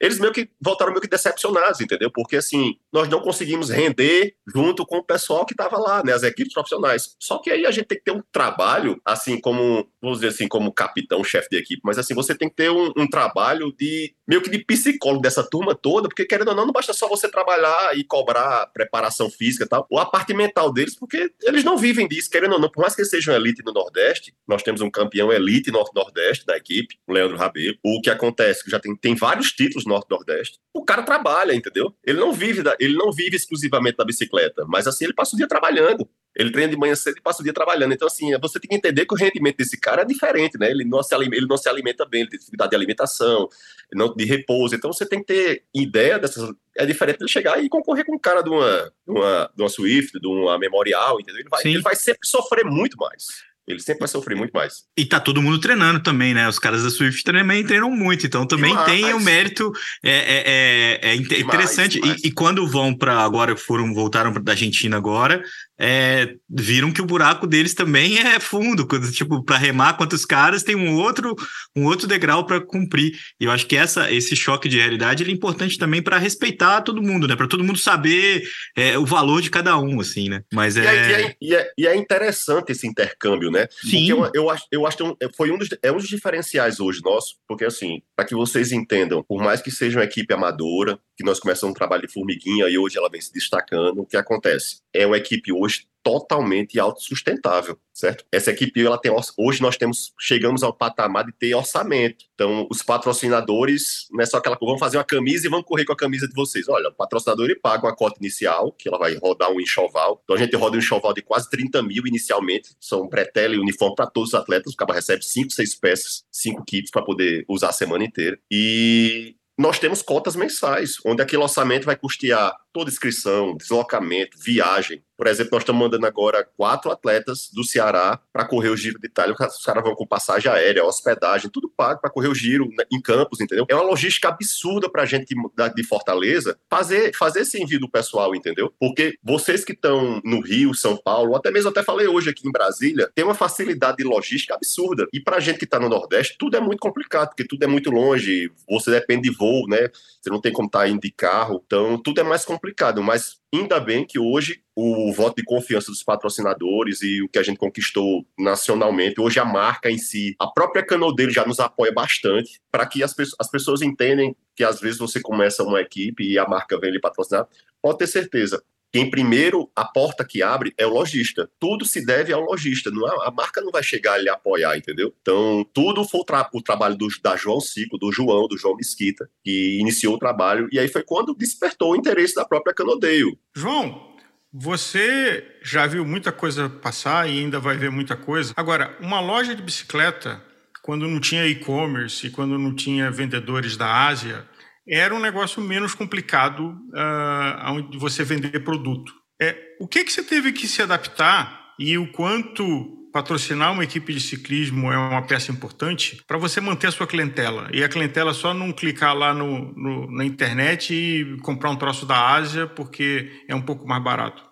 eles 0.00 0.18
meio 0.18 0.32
que 0.32 0.48
voltaram 0.60 0.92
meio 0.92 1.00
que 1.00 1.08
decepcionados, 1.08 1.80
entendeu? 1.80 2.10
Porque 2.10 2.36
assim, 2.36 2.76
nós 2.92 3.08
não 3.08 3.20
conseguimos 3.20 3.70
render 3.70 4.34
junto 4.46 4.86
com 4.86 4.98
o 4.98 5.04
pessoal 5.04 5.44
que 5.44 5.52
estava 5.52 5.78
lá, 5.78 6.02
né, 6.04 6.12
as 6.12 6.22
equipes 6.22 6.52
profissionais. 6.52 7.16
Só 7.18 7.38
que 7.38 7.50
aí 7.50 7.66
a 7.66 7.70
gente 7.70 7.86
tem 7.86 7.98
que 7.98 8.04
ter 8.04 8.12
um 8.12 8.22
trabalho, 8.32 9.00
assim 9.04 9.40
como, 9.40 9.88
vamos 10.00 10.18
dizer 10.18 10.28
assim, 10.28 10.48
como 10.48 10.72
capitão, 10.72 11.22
chefe 11.24 11.48
de 11.50 11.56
equipe, 11.56 11.82
mas 11.84 11.98
assim, 11.98 12.14
você 12.14 12.34
tem 12.34 12.48
que 12.48 12.56
ter 12.56 12.70
um, 12.70 12.92
um, 12.96 13.08
trabalho 13.08 13.72
de 13.78 14.14
meio 14.26 14.42
que 14.42 14.50
de 14.50 14.58
psicólogo 14.64 15.22
dessa 15.22 15.42
turma 15.42 15.74
toda, 15.74 16.08
porque 16.08 16.24
querendo 16.24 16.48
ou 16.48 16.54
não, 16.54 16.66
não 16.66 16.72
basta 16.72 16.92
só 16.92 17.08
você 17.08 17.28
trabalhar 17.28 17.96
e 17.96 18.04
cobrar 18.04 18.66
preparação 18.72 19.30
física 19.30 19.64
e 19.64 19.68
tal, 19.68 19.86
ou 19.90 19.98
a 19.98 20.06
parte 20.06 20.34
mental 20.34 20.72
deles, 20.72 20.94
porque 20.94 21.32
eles 21.42 21.64
não 21.64 21.76
vivem 21.76 22.06
disso, 22.06 22.30
querendo 22.30 22.52
ou 22.52 22.60
não, 22.60 22.70
por 22.70 22.82
mais 22.82 22.94
que 22.94 23.00
eles 23.00 23.10
sejam 23.10 23.34
elite 23.34 23.62
no 23.64 23.72
Nordeste, 23.72 24.34
nós 24.46 24.62
temos 24.62 24.80
um 24.80 24.90
campeão 24.90 25.32
elite 25.32 25.70
no 25.70 25.84
Nordeste 25.94 26.44
da 26.46 26.56
equipe, 26.56 26.98
o 27.06 27.12
Leandro 27.12 27.36
Rabelo. 27.36 27.76
O 27.82 28.00
que 28.00 28.10
acontece, 28.10 28.68
já 28.68 28.78
tem, 28.78 28.94
tem 28.96 29.14
vários 29.14 29.52
títulos 29.52 29.86
Norte-Nordeste. 29.88 30.58
O 30.72 30.84
cara 30.84 31.02
trabalha, 31.02 31.54
entendeu? 31.54 31.94
Ele 32.04 32.18
não 32.18 32.32
vive 32.32 32.62
da, 32.62 32.76
ele 32.78 32.94
não 32.94 33.12
vive 33.12 33.36
exclusivamente 33.36 33.96
da 33.96 34.04
bicicleta, 34.04 34.64
mas 34.66 34.86
assim 34.86 35.04
ele 35.04 35.14
passa 35.14 35.34
o 35.34 35.36
dia 35.36 35.48
trabalhando. 35.48 36.08
Ele 36.36 36.52
treina 36.52 36.70
de 36.70 36.76
manhã 36.76 36.94
cedo 36.94 37.16
e 37.18 37.20
passa 37.20 37.40
o 37.40 37.42
dia 37.42 37.52
trabalhando. 37.52 37.92
Então, 37.92 38.06
assim, 38.06 38.30
você 38.38 38.60
tem 38.60 38.68
que 38.68 38.76
entender 38.76 39.04
que 39.06 39.12
o 39.12 39.16
rendimento 39.16 39.56
desse 39.56 39.76
cara 39.76 40.02
é 40.02 40.04
diferente, 40.04 40.56
né? 40.56 40.70
Ele 40.70 40.84
não 40.84 41.02
se, 41.02 41.12
ele 41.12 41.46
não 41.46 41.56
se 41.56 41.68
alimenta 41.68 42.06
bem, 42.06 42.20
ele 42.20 42.30
tem 42.30 42.38
dificuldade 42.38 42.70
de 42.70 42.76
alimentação, 42.76 43.48
não, 43.92 44.14
de 44.14 44.24
repouso. 44.24 44.76
Então, 44.76 44.92
você 44.92 45.04
tem 45.04 45.18
que 45.18 45.26
ter 45.26 45.64
ideia 45.74 46.16
dessas. 46.16 46.48
É 46.76 46.86
diferente 46.86 47.20
ele 47.20 47.28
chegar 47.28 47.60
e 47.60 47.68
concorrer 47.68 48.04
com 48.04 48.14
um 48.14 48.18
cara 48.20 48.40
de 48.42 48.50
uma, 48.50 48.92
de 49.04 49.12
uma, 49.12 49.50
de 49.56 49.62
uma 49.62 49.68
Swift, 49.68 50.20
de 50.20 50.28
uma 50.28 50.56
Memorial, 50.58 51.18
entendeu? 51.18 51.40
Ele 51.40 51.48
vai, 51.48 51.60
ele 51.64 51.82
vai 51.82 51.96
sempre 51.96 52.20
sofrer 52.24 52.64
muito 52.64 52.96
mais 52.96 53.47
ele 53.68 53.80
sempre 53.80 54.00
vai 54.00 54.08
sofrer 54.08 54.36
muito 54.36 54.52
mais. 54.52 54.84
E 54.96 55.04
tá 55.04 55.20
todo 55.20 55.42
mundo 55.42 55.60
treinando 55.60 56.00
também, 56.00 56.32
né? 56.32 56.48
Os 56.48 56.58
caras 56.58 56.82
da 56.82 56.90
Swift 56.90 57.22
também 57.22 57.64
treinam 57.64 57.90
muito, 57.90 58.26
então 58.26 58.46
também 58.46 58.70
demais. 58.70 58.90
tem 58.90 59.12
o 59.12 59.20
mérito 59.20 59.70
é, 60.02 60.10
é, 60.10 61.00
é, 61.02 61.10
é 61.10 61.14
interessante. 61.14 61.94
Demais, 61.94 62.16
demais. 62.16 62.24
E, 62.24 62.28
e, 62.28 62.32
quando 62.32 62.66
vão 62.66 62.96
para 62.96 63.18
agora, 63.20 63.56
foram 63.56 63.92
voltaram 63.92 64.32
da 64.32 64.52
Argentina 64.52 64.96
agora, 64.96 65.42
é, 65.80 66.34
viram 66.48 66.92
que 66.92 67.00
o 67.00 67.06
buraco 67.06 67.46
deles 67.46 67.74
também 67.74 68.18
é 68.18 68.40
fundo, 68.40 68.86
quando, 68.86 69.10
tipo, 69.12 69.44
para 69.44 69.56
remar 69.56 69.94
quantos 69.94 70.24
caras 70.24 70.62
tem 70.62 70.74
um 70.74 70.96
outro 70.96 71.36
um 71.76 71.84
outro 71.84 72.06
degrau 72.06 72.44
para 72.44 72.60
cumprir. 72.60 73.12
E 73.40 73.44
eu 73.44 73.50
acho 73.50 73.66
que 73.66 73.76
essa 73.76 74.10
esse 74.10 74.34
choque 74.34 74.68
de 74.68 74.78
realidade 74.78 75.24
é 75.24 75.30
importante 75.30 75.78
também 75.78 76.02
para 76.02 76.18
respeitar 76.18 76.82
todo 76.82 77.02
mundo, 77.02 77.28
né? 77.28 77.36
Para 77.36 77.46
todo 77.46 77.62
mundo 77.62 77.78
saber 77.78 78.42
é, 78.76 78.98
o 78.98 79.06
valor 79.06 79.40
de 79.40 79.50
cada 79.50 79.78
um, 79.78 80.00
assim, 80.00 80.28
né? 80.28 80.42
Mas 80.52 80.76
é... 80.76 80.82
E, 80.82 81.12
é, 81.12 81.36
e, 81.40 81.54
é, 81.54 81.70
e 81.78 81.86
é 81.86 81.96
interessante 81.96 82.72
esse 82.72 82.86
intercâmbio, 82.86 83.50
né? 83.50 83.68
Sim. 83.70 84.08
Porque 84.08 84.12
eu, 84.12 84.42
eu 84.42 84.50
acho, 84.50 84.64
eu 84.72 84.86
acho 84.86 84.96
que 84.96 85.24
é 85.24 85.28
foi 85.36 85.50
um 85.50 85.58
dos, 85.58 85.68
é 85.82 85.92
um 85.92 85.96
dos 85.96 86.08
diferenciais 86.08 86.80
hoje 86.80 87.00
nosso, 87.04 87.36
porque 87.46 87.64
assim, 87.64 88.02
para 88.16 88.24
que 88.24 88.34
vocês 88.34 88.72
entendam, 88.72 89.22
por 89.22 89.42
mais 89.42 89.60
que 89.60 89.70
seja 89.70 89.98
uma 89.98 90.04
equipe 90.04 90.32
amadora, 90.34 90.98
que 91.16 91.24
nós 91.24 91.40
começamos 91.40 91.72
um 91.72 91.74
trabalho 91.74 92.06
de 92.06 92.12
formiguinha 92.12 92.68
e 92.68 92.78
hoje 92.78 92.96
ela 92.96 93.10
vem 93.10 93.20
se 93.20 93.32
destacando, 93.32 94.00
o 94.00 94.06
que 94.06 94.16
acontece? 94.16 94.80
É 94.94 95.06
uma 95.06 95.16
equipe 95.16 95.52
hoje 95.52 95.86
totalmente 96.02 96.80
autossustentável, 96.80 97.78
certo? 97.92 98.24
Essa 98.32 98.50
equipe, 98.50 98.84
ela 98.84 98.96
tem, 98.96 99.12
hoje 99.36 99.60
nós 99.60 99.76
temos, 99.76 100.14
chegamos 100.18 100.62
ao 100.62 100.72
patamar 100.72 101.26
de 101.26 101.32
ter 101.32 101.54
orçamento. 101.54 102.24
Então, 102.34 102.66
os 102.70 102.82
patrocinadores, 102.82 104.06
não 104.10 104.22
é 104.22 104.26
só 104.26 104.38
aquela 104.38 104.56
coisa, 104.56 104.70
vamos 104.70 104.80
fazer 104.80 104.96
uma 104.96 105.04
camisa 105.04 105.46
e 105.46 105.50
vamos 105.50 105.66
correr 105.66 105.84
com 105.84 105.92
a 105.92 105.96
camisa 105.96 106.26
de 106.26 106.34
vocês. 106.34 106.66
Olha, 106.66 106.88
o 106.88 106.94
patrocinador 106.94 107.44
ele 107.44 107.56
paga 107.56 107.86
uma 107.86 107.94
cota 107.94 108.16
inicial, 108.20 108.72
que 108.72 108.88
ela 108.88 108.98
vai 108.98 109.16
rodar 109.16 109.50
um 109.50 109.60
enxoval. 109.60 110.20
Então, 110.24 110.34
a 110.34 110.38
gente 110.38 110.56
roda 110.56 110.76
um 110.76 110.78
enxoval 110.78 111.12
de 111.12 111.20
quase 111.20 111.50
30 111.50 111.82
mil 111.82 112.06
inicialmente, 112.06 112.70
são 112.80 113.06
bretela 113.06 113.54
e 113.54 113.58
uniforme 113.58 113.94
para 113.94 114.06
todos 114.06 114.30
os 114.30 114.34
atletas. 114.34 114.72
O 114.72 114.76
cara 114.76 114.94
recebe 114.94 115.22
5, 115.22 115.50
6 115.50 115.74
peças, 115.74 116.24
5 116.32 116.64
kits 116.64 116.90
para 116.90 117.02
poder 117.02 117.44
usar 117.46 117.68
a 117.68 117.72
semana 117.72 118.04
inteira. 118.04 118.38
E 118.50 119.36
nós 119.58 119.80
temos 119.80 120.02
cotas 120.02 120.36
mensais, 120.36 120.98
onde 121.04 121.20
aquele 121.20 121.42
orçamento 121.42 121.84
vai 121.84 121.96
custear 121.96 122.54
toda 122.78 122.90
inscrição, 122.92 123.56
deslocamento, 123.56 124.38
viagem. 124.38 125.02
Por 125.16 125.26
exemplo, 125.26 125.50
nós 125.54 125.62
estamos 125.62 125.82
mandando 125.82 126.06
agora 126.06 126.48
quatro 126.56 126.92
atletas 126.92 127.50
do 127.52 127.64
Ceará 127.64 128.20
para 128.32 128.44
correr 128.44 128.68
o 128.68 128.76
Giro 128.76 129.00
de 129.00 129.08
Itália. 129.08 129.34
Os 129.34 129.64
caras 129.64 129.82
vão 129.82 129.96
com 129.96 130.06
passagem 130.06 130.48
aérea, 130.48 130.84
hospedagem, 130.84 131.50
tudo 131.50 131.68
pago 131.68 132.00
para 132.00 132.08
correr 132.08 132.28
o 132.28 132.34
Giro 132.36 132.68
em 132.88 133.02
campos, 133.02 133.40
entendeu? 133.40 133.66
É 133.68 133.74
uma 133.74 133.82
logística 133.82 134.28
absurda 134.28 134.88
para 134.88 135.02
a 135.02 135.06
gente 135.06 135.34
de 135.74 135.82
Fortaleza 135.82 136.56
fazer, 136.70 137.10
fazer 137.16 137.40
esse 137.40 137.60
envio 137.60 137.80
do 137.80 137.90
pessoal, 137.90 138.32
entendeu? 138.32 138.72
Porque 138.78 139.18
vocês 139.20 139.64
que 139.64 139.72
estão 139.72 140.20
no 140.24 140.40
Rio, 140.40 140.72
São 140.72 140.96
Paulo, 140.96 141.34
até 141.34 141.50
mesmo 141.50 141.70
até 141.70 141.82
falei 141.82 142.06
hoje 142.06 142.30
aqui 142.30 142.46
em 142.46 142.52
Brasília, 142.52 143.10
tem 143.12 143.24
uma 143.24 143.34
facilidade 143.34 143.96
de 143.96 144.04
logística 144.04 144.54
absurda. 144.54 145.08
E 145.12 145.18
para 145.18 145.38
a 145.38 145.40
gente 145.40 145.58
que 145.58 145.64
está 145.64 145.80
no 145.80 145.88
Nordeste, 145.88 146.36
tudo 146.38 146.56
é 146.56 146.60
muito 146.60 146.78
complicado, 146.78 147.30
porque 147.30 147.44
tudo 147.44 147.64
é 147.64 147.66
muito 147.66 147.90
longe, 147.90 148.52
você 148.68 148.92
depende 148.92 149.28
de 149.28 149.36
voo, 149.36 149.66
né? 149.66 149.90
Você 150.22 150.30
não 150.30 150.40
tem 150.40 150.52
como 150.52 150.68
estar 150.68 150.80
tá 150.80 150.88
indo 150.88 151.00
de 151.00 151.10
carro, 151.10 151.60
então 151.66 152.00
tudo 152.00 152.20
é 152.20 152.22
mais 152.22 152.44
complicado 152.44 152.67
complicado, 152.68 153.02
mas 153.02 153.38
ainda 153.52 153.80
bem 153.80 154.06
que 154.06 154.18
hoje 154.18 154.62
o 154.76 155.12
voto 155.12 155.36
de 155.36 155.44
confiança 155.44 155.90
dos 155.90 156.02
patrocinadores 156.02 157.02
e 157.02 157.22
o 157.22 157.28
que 157.28 157.38
a 157.38 157.42
gente 157.42 157.56
conquistou 157.56 158.26
nacionalmente, 158.38 159.20
hoje 159.20 159.40
a 159.40 159.44
marca 159.44 159.90
em 159.90 159.98
si, 159.98 160.36
a 160.38 160.46
própria 160.46 160.84
dele 161.16 161.32
já 161.32 161.46
nos 161.46 161.58
apoia 161.58 161.92
bastante 161.92 162.60
para 162.70 162.86
que 162.86 163.02
as, 163.02 163.14
as 163.38 163.50
pessoas 163.50 163.82
entendem 163.82 164.36
que 164.54 164.62
às 164.62 164.80
vezes 164.80 164.98
você 164.98 165.20
começa 165.20 165.62
uma 165.62 165.80
equipe 165.80 166.22
e 166.24 166.38
a 166.38 166.46
marca 166.46 166.78
vem 166.78 166.92
lhe 166.92 167.00
patrocinar, 167.00 167.46
pode 167.80 167.98
ter 167.98 168.06
certeza 168.06 168.62
quem 168.92 169.10
primeiro, 169.10 169.70
a 169.76 169.84
porta 169.84 170.24
que 170.24 170.42
abre 170.42 170.72
é 170.78 170.86
o 170.86 170.90
lojista. 170.90 171.50
Tudo 171.60 171.84
se 171.84 172.04
deve 172.04 172.32
ao 172.32 172.40
lojista. 172.40 172.90
Não 172.90 173.06
é, 173.06 173.26
a 173.26 173.30
marca 173.30 173.60
não 173.60 173.70
vai 173.70 173.82
chegar 173.82 174.18
e 174.18 174.22
lhe 174.22 174.30
apoiar, 174.30 174.76
entendeu? 174.76 175.14
Então, 175.20 175.66
tudo 175.74 176.04
foi 176.04 176.20
o, 176.20 176.24
tra 176.24 176.48
o 176.52 176.62
trabalho 176.62 176.96
do, 176.96 177.06
da 177.22 177.36
João 177.36 177.60
Cico, 177.60 177.98
do 177.98 178.10
João, 178.10 178.48
do 178.48 178.56
João 178.56 178.76
Mesquita, 178.76 179.28
que 179.44 179.78
iniciou 179.78 180.14
o 180.14 180.18
trabalho. 180.18 180.68
E 180.72 180.78
aí 180.78 180.88
foi 180.88 181.02
quando 181.02 181.34
despertou 181.34 181.92
o 181.92 181.96
interesse 181.96 182.34
da 182.34 182.46
própria 182.46 182.74
Canodeio. 182.74 183.38
João, 183.54 184.08
você 184.50 185.44
já 185.62 185.86
viu 185.86 186.04
muita 186.06 186.32
coisa 186.32 186.70
passar 186.70 187.28
e 187.28 187.38
ainda 187.38 187.60
vai 187.60 187.76
ver 187.76 187.90
muita 187.90 188.16
coisa. 188.16 188.54
Agora, 188.56 188.96
uma 189.00 189.20
loja 189.20 189.54
de 189.54 189.62
bicicleta, 189.62 190.42
quando 190.82 191.06
não 191.06 191.20
tinha 191.20 191.46
e-commerce 191.46 192.26
e 192.26 192.30
quando 192.30 192.58
não 192.58 192.74
tinha 192.74 193.10
vendedores 193.10 193.76
da 193.76 194.06
Ásia, 194.06 194.46
era 194.88 195.14
um 195.14 195.20
negócio 195.20 195.60
menos 195.62 195.94
complicado 195.94 196.76
uh, 196.90 197.98
você 197.98 198.24
vender 198.24 198.64
produto. 198.64 199.12
É, 199.40 199.56
o 199.80 199.86
que, 199.86 200.04
que 200.04 200.12
você 200.12 200.22
teve 200.22 200.52
que 200.52 200.66
se 200.66 200.82
adaptar 200.82 201.74
e 201.78 201.96
o 201.96 202.10
quanto 202.10 202.96
patrocinar 203.12 203.72
uma 203.72 203.84
equipe 203.84 204.12
de 204.12 204.20
ciclismo 204.20 204.92
é 204.92 204.98
uma 204.98 205.22
peça 205.22 205.50
importante 205.50 206.22
para 206.26 206.38
você 206.38 206.60
manter 206.60 206.88
a 206.88 206.92
sua 206.92 207.06
clientela. 207.06 207.68
E 207.72 207.82
a 207.82 207.88
clientela 207.88 208.34
só 208.34 208.52
não 208.52 208.72
clicar 208.72 209.16
lá 209.16 209.32
no, 209.32 209.72
no, 209.74 210.10
na 210.10 210.24
internet 210.24 210.92
e 210.94 211.36
comprar 211.38 211.70
um 211.70 211.76
troço 211.76 212.04
da 212.04 212.34
Ásia 212.34 212.66
porque 212.66 213.30
é 213.48 213.54
um 213.54 213.62
pouco 213.62 213.86
mais 213.86 214.02
barato. 214.02 214.42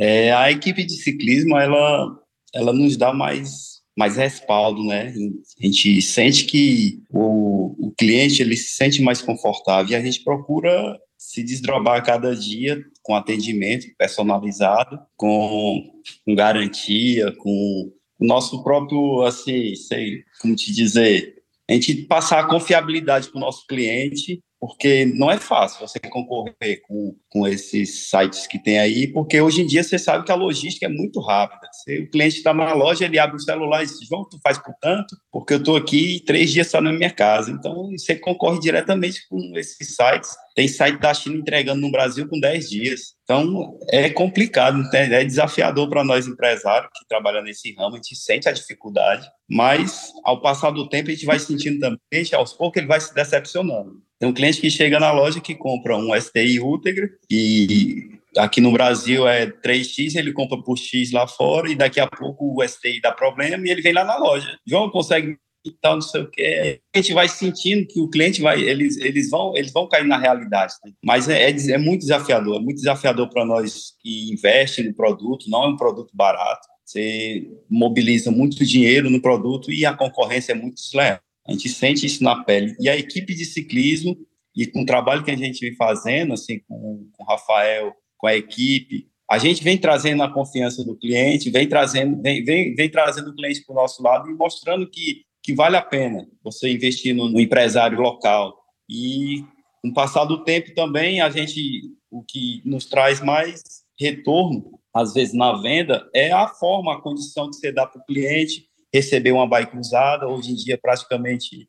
É, 0.00 0.32
a 0.32 0.50
equipe 0.50 0.84
de 0.84 0.94
ciclismo, 0.94 1.56
ela, 1.56 2.18
ela 2.54 2.72
nos 2.72 2.96
dá 2.96 3.12
mais 3.12 3.75
mais 3.96 4.16
respaldo, 4.16 4.84
né? 4.84 5.14
A 5.58 5.64
gente 5.64 6.02
sente 6.02 6.44
que 6.44 7.02
o, 7.10 7.88
o 7.88 7.92
cliente 7.92 8.42
ele 8.42 8.56
se 8.56 8.74
sente 8.74 9.00
mais 9.02 9.22
confortável 9.22 9.92
e 9.92 9.96
a 9.96 10.04
gente 10.04 10.22
procura 10.22 10.98
se 11.16 11.42
desdobrar 11.42 12.04
cada 12.04 12.36
dia 12.36 12.84
com 13.02 13.14
atendimento 13.14 13.86
personalizado, 13.96 14.98
com, 15.16 15.82
com 16.24 16.34
garantia, 16.34 17.32
com 17.38 17.90
o 18.18 18.26
nosso 18.26 18.62
próprio, 18.62 19.22
assim, 19.22 19.74
sei 19.74 20.22
como 20.40 20.54
te 20.54 20.72
dizer, 20.72 21.36
a 21.68 21.72
gente 21.72 21.94
passar 22.02 22.40
a 22.40 22.48
confiabilidade 22.48 23.28
para 23.28 23.38
o 23.38 23.40
nosso 23.40 23.66
cliente 23.66 24.40
porque 24.58 25.04
não 25.04 25.30
é 25.30 25.38
fácil 25.38 25.86
você 25.86 25.98
concorrer 26.00 26.82
com, 26.86 27.16
com 27.28 27.46
esses 27.46 28.08
sites 28.08 28.46
que 28.46 28.58
tem 28.58 28.78
aí, 28.78 29.06
porque 29.06 29.40
hoje 29.40 29.62
em 29.62 29.66
dia 29.66 29.82
você 29.82 29.98
sabe 29.98 30.24
que 30.24 30.32
a 30.32 30.36
logística 30.36 30.86
é 30.86 30.88
muito 30.88 31.20
rápida. 31.20 31.68
O 32.00 32.10
cliente 32.10 32.36
está 32.36 32.54
na 32.54 32.72
loja, 32.72 33.04
ele 33.04 33.18
abre 33.18 33.36
o 33.36 33.40
celular 33.40 33.82
e 33.82 33.86
diz, 33.86 33.98
João, 34.08 34.26
tu 34.28 34.38
faz 34.42 34.58
por 34.58 34.74
tanto? 34.80 35.16
Porque 35.30 35.54
eu 35.54 35.58
estou 35.58 35.76
aqui 35.76 36.22
três 36.26 36.50
dias 36.50 36.68
só 36.68 36.80
na 36.80 36.92
minha 36.92 37.10
casa. 37.10 37.50
Então, 37.50 37.90
você 37.90 38.16
concorre 38.16 38.58
diretamente 38.60 39.28
com 39.28 39.38
esses 39.56 39.94
sites. 39.94 40.30
Tem 40.56 40.66
site 40.66 40.98
da 40.98 41.12
China 41.12 41.36
entregando 41.36 41.82
no 41.82 41.90
Brasil 41.90 42.26
com 42.26 42.40
10 42.40 42.70
dias. 42.70 43.14
Então, 43.24 43.78
é 43.90 44.08
complicado, 44.08 44.82
é 44.94 45.22
desafiador 45.22 45.86
para 45.90 46.02
nós 46.02 46.26
empresários 46.26 46.90
que 46.94 47.06
trabalham 47.06 47.42
nesse 47.42 47.74
ramo, 47.74 47.94
a 47.94 47.96
gente 47.96 48.16
sente 48.16 48.48
a 48.48 48.52
dificuldade, 48.52 49.28
mas 49.46 50.10
ao 50.24 50.40
passar 50.40 50.70
do 50.70 50.88
tempo 50.88 51.10
a 51.10 51.12
gente 51.12 51.26
vai 51.26 51.38
sentindo 51.38 51.78
também, 51.78 52.26
aos 52.32 52.54
poucos 52.54 52.78
ele 52.78 52.88
vai 52.88 52.98
se 52.98 53.14
decepcionando. 53.14 54.02
Tem 54.18 54.26
um 54.26 54.32
cliente 54.32 54.58
que 54.58 54.70
chega 54.70 54.98
na 54.98 55.12
loja 55.12 55.42
que 55.42 55.54
compra 55.54 55.94
um 55.94 56.18
STI 56.18 56.58
Ultegra 56.58 57.10
e 57.30 58.18
aqui 58.38 58.62
no 58.62 58.72
Brasil 58.72 59.28
é 59.28 59.46
3x, 59.46 60.16
ele 60.16 60.32
compra 60.32 60.56
por 60.62 60.78
X 60.78 61.12
lá 61.12 61.26
fora 61.26 61.70
e 61.70 61.74
daqui 61.74 62.00
a 62.00 62.06
pouco 62.06 62.54
o 62.58 62.66
STI 62.66 63.00
dá 63.02 63.12
problema 63.12 63.66
e 63.66 63.70
ele 63.70 63.82
vem 63.82 63.92
lá 63.92 64.04
na 64.04 64.16
loja. 64.16 64.58
João, 64.66 64.88
consegue 64.88 65.36
tal, 65.72 65.94
não 65.94 66.02
sei 66.02 66.20
o 66.22 66.30
que. 66.30 66.80
A 66.94 66.98
gente 66.98 67.12
vai 67.12 67.28
sentindo 67.28 67.86
que 67.86 68.00
o 68.00 68.08
cliente 68.08 68.40
vai, 68.40 68.60
eles, 68.60 68.96
eles 68.98 69.30
vão, 69.30 69.56
eles 69.56 69.72
vão 69.72 69.88
cair 69.88 70.06
na 70.06 70.18
realidade. 70.18 70.74
Né? 70.84 70.92
Mas 71.04 71.28
é, 71.28 71.50
é, 71.50 71.70
é, 71.72 71.78
muito 71.78 72.00
desafiador, 72.00 72.56
é 72.56 72.60
muito 72.60 72.76
desafiador 72.76 73.28
para 73.28 73.44
nós 73.44 73.92
que 74.00 74.30
investem 74.30 74.86
no 74.86 74.94
produto. 74.94 75.48
Não 75.48 75.64
é 75.64 75.68
um 75.68 75.76
produto 75.76 76.10
barato. 76.14 76.66
Você 76.84 77.50
mobiliza 77.68 78.30
muito 78.30 78.64
dinheiro 78.64 79.10
no 79.10 79.20
produto 79.20 79.72
e 79.72 79.84
a 79.84 79.94
concorrência 79.94 80.52
é 80.52 80.54
muito 80.54 80.76
desleal. 80.76 81.20
A 81.46 81.52
gente 81.52 81.68
sente 81.68 82.06
isso 82.06 82.22
na 82.22 82.44
pele. 82.44 82.76
E 82.80 82.88
a 82.88 82.96
equipe 82.96 83.34
de 83.34 83.44
ciclismo, 83.44 84.16
e 84.54 84.66
com 84.66 84.82
o 84.82 84.86
trabalho 84.86 85.24
que 85.24 85.30
a 85.30 85.36
gente 85.36 85.60
vem 85.60 85.76
fazendo, 85.76 86.32
assim, 86.32 86.60
com, 86.68 87.08
com 87.12 87.24
o 87.24 87.26
Rafael, 87.26 87.92
com 88.16 88.26
a 88.26 88.36
equipe, 88.36 89.08
a 89.28 89.38
gente 89.38 89.62
vem 89.62 89.76
trazendo 89.76 90.22
a 90.22 90.32
confiança 90.32 90.84
do 90.84 90.96
cliente, 90.96 91.50
vem 91.50 91.68
trazendo, 91.68 92.20
vem, 92.22 92.44
vem, 92.44 92.74
vem 92.74 92.88
trazendo 92.88 93.30
o 93.30 93.34
cliente 93.34 93.64
para 93.64 93.72
o 93.72 93.76
nosso 93.76 94.02
lado 94.02 94.30
e 94.30 94.34
mostrando 94.34 94.88
que, 94.88 95.24
que 95.46 95.54
vale 95.54 95.76
a 95.76 95.82
pena 95.82 96.26
você 96.42 96.68
investir 96.68 97.14
no, 97.14 97.28
no 97.28 97.40
empresário 97.40 98.00
local. 98.00 98.58
E 98.90 99.44
com 99.80 99.90
o 99.90 99.94
passar 99.94 100.24
do 100.24 100.42
tempo 100.42 100.74
também, 100.74 101.20
a 101.20 101.30
gente, 101.30 101.84
o 102.10 102.20
que 102.24 102.60
nos 102.64 102.86
traz 102.86 103.20
mais 103.20 103.62
retorno, 103.96 104.80
às 104.92 105.14
vezes 105.14 105.32
na 105.32 105.52
venda, 105.62 106.10
é 106.12 106.32
a 106.32 106.48
forma, 106.48 106.92
a 106.92 107.00
condição 107.00 107.48
que 107.48 107.54
você 107.54 107.70
dá 107.70 107.86
para 107.86 108.00
o 108.00 108.04
cliente, 108.04 108.66
receber 108.92 109.30
uma 109.30 109.46
bike 109.46 109.78
usada. 109.78 110.26
Hoje 110.26 110.50
em 110.50 110.56
dia, 110.56 110.76
praticamente 110.76 111.68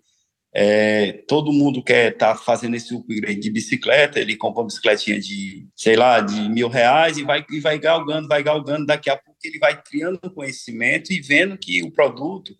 é, 0.56 1.12
todo 1.28 1.54
mundo 1.54 1.84
quer 1.84 2.14
estar 2.14 2.34
tá 2.34 2.36
fazendo 2.36 2.76
esse 2.76 2.96
upgrade 2.96 3.40
de 3.40 3.52
bicicleta. 3.52 4.20
Ele 4.20 4.36
compra 4.36 4.62
uma 4.62 4.68
bicicletinha 4.68 5.20
de, 5.20 5.68
sei 5.76 5.96
lá, 5.96 6.20
de 6.20 6.50
mil 6.50 6.68
reais 6.68 7.20
e 7.20 7.24
vai, 7.24 7.46
e 7.48 7.60
vai 7.60 7.78
galgando, 7.78 8.28
vai 8.28 8.42
galgando. 8.42 8.88
Daqui 8.88 9.12
a 9.12 9.18
pouco 9.18 9.38
ele 9.44 9.60
vai 9.60 9.80
criando 9.80 10.20
conhecimento 10.34 11.14
e 11.14 11.22
vendo 11.22 11.56
que 11.60 11.84
o 11.84 11.92
produto, 11.92 12.58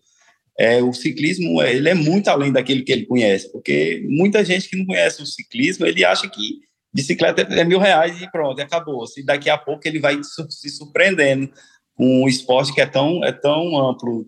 é, 0.58 0.82
o 0.82 0.92
ciclismo, 0.92 1.62
ele 1.62 1.88
é 1.88 1.94
muito 1.94 2.28
além 2.28 2.52
daquele 2.52 2.82
que 2.82 2.92
ele 2.92 3.06
conhece. 3.06 3.50
Porque 3.52 4.04
muita 4.08 4.44
gente 4.44 4.68
que 4.68 4.76
não 4.76 4.86
conhece 4.86 5.22
o 5.22 5.26
ciclismo, 5.26 5.86
ele 5.86 6.04
acha 6.04 6.28
que 6.28 6.60
bicicleta 6.92 7.42
é 7.42 7.64
mil 7.64 7.78
reais 7.78 8.20
e 8.20 8.30
pronto, 8.30 8.60
acabou. 8.60 9.04
E 9.16 9.22
daqui 9.22 9.48
a 9.48 9.56
pouco 9.56 9.86
ele 9.86 10.00
vai 10.00 10.18
se 10.22 10.70
surpreendendo 10.70 11.50
com 11.94 12.22
um 12.24 12.28
esporte 12.28 12.74
que 12.74 12.80
é 12.80 12.86
tão, 12.86 13.24
é 13.24 13.32
tão 13.32 13.76
amplo 13.78 14.26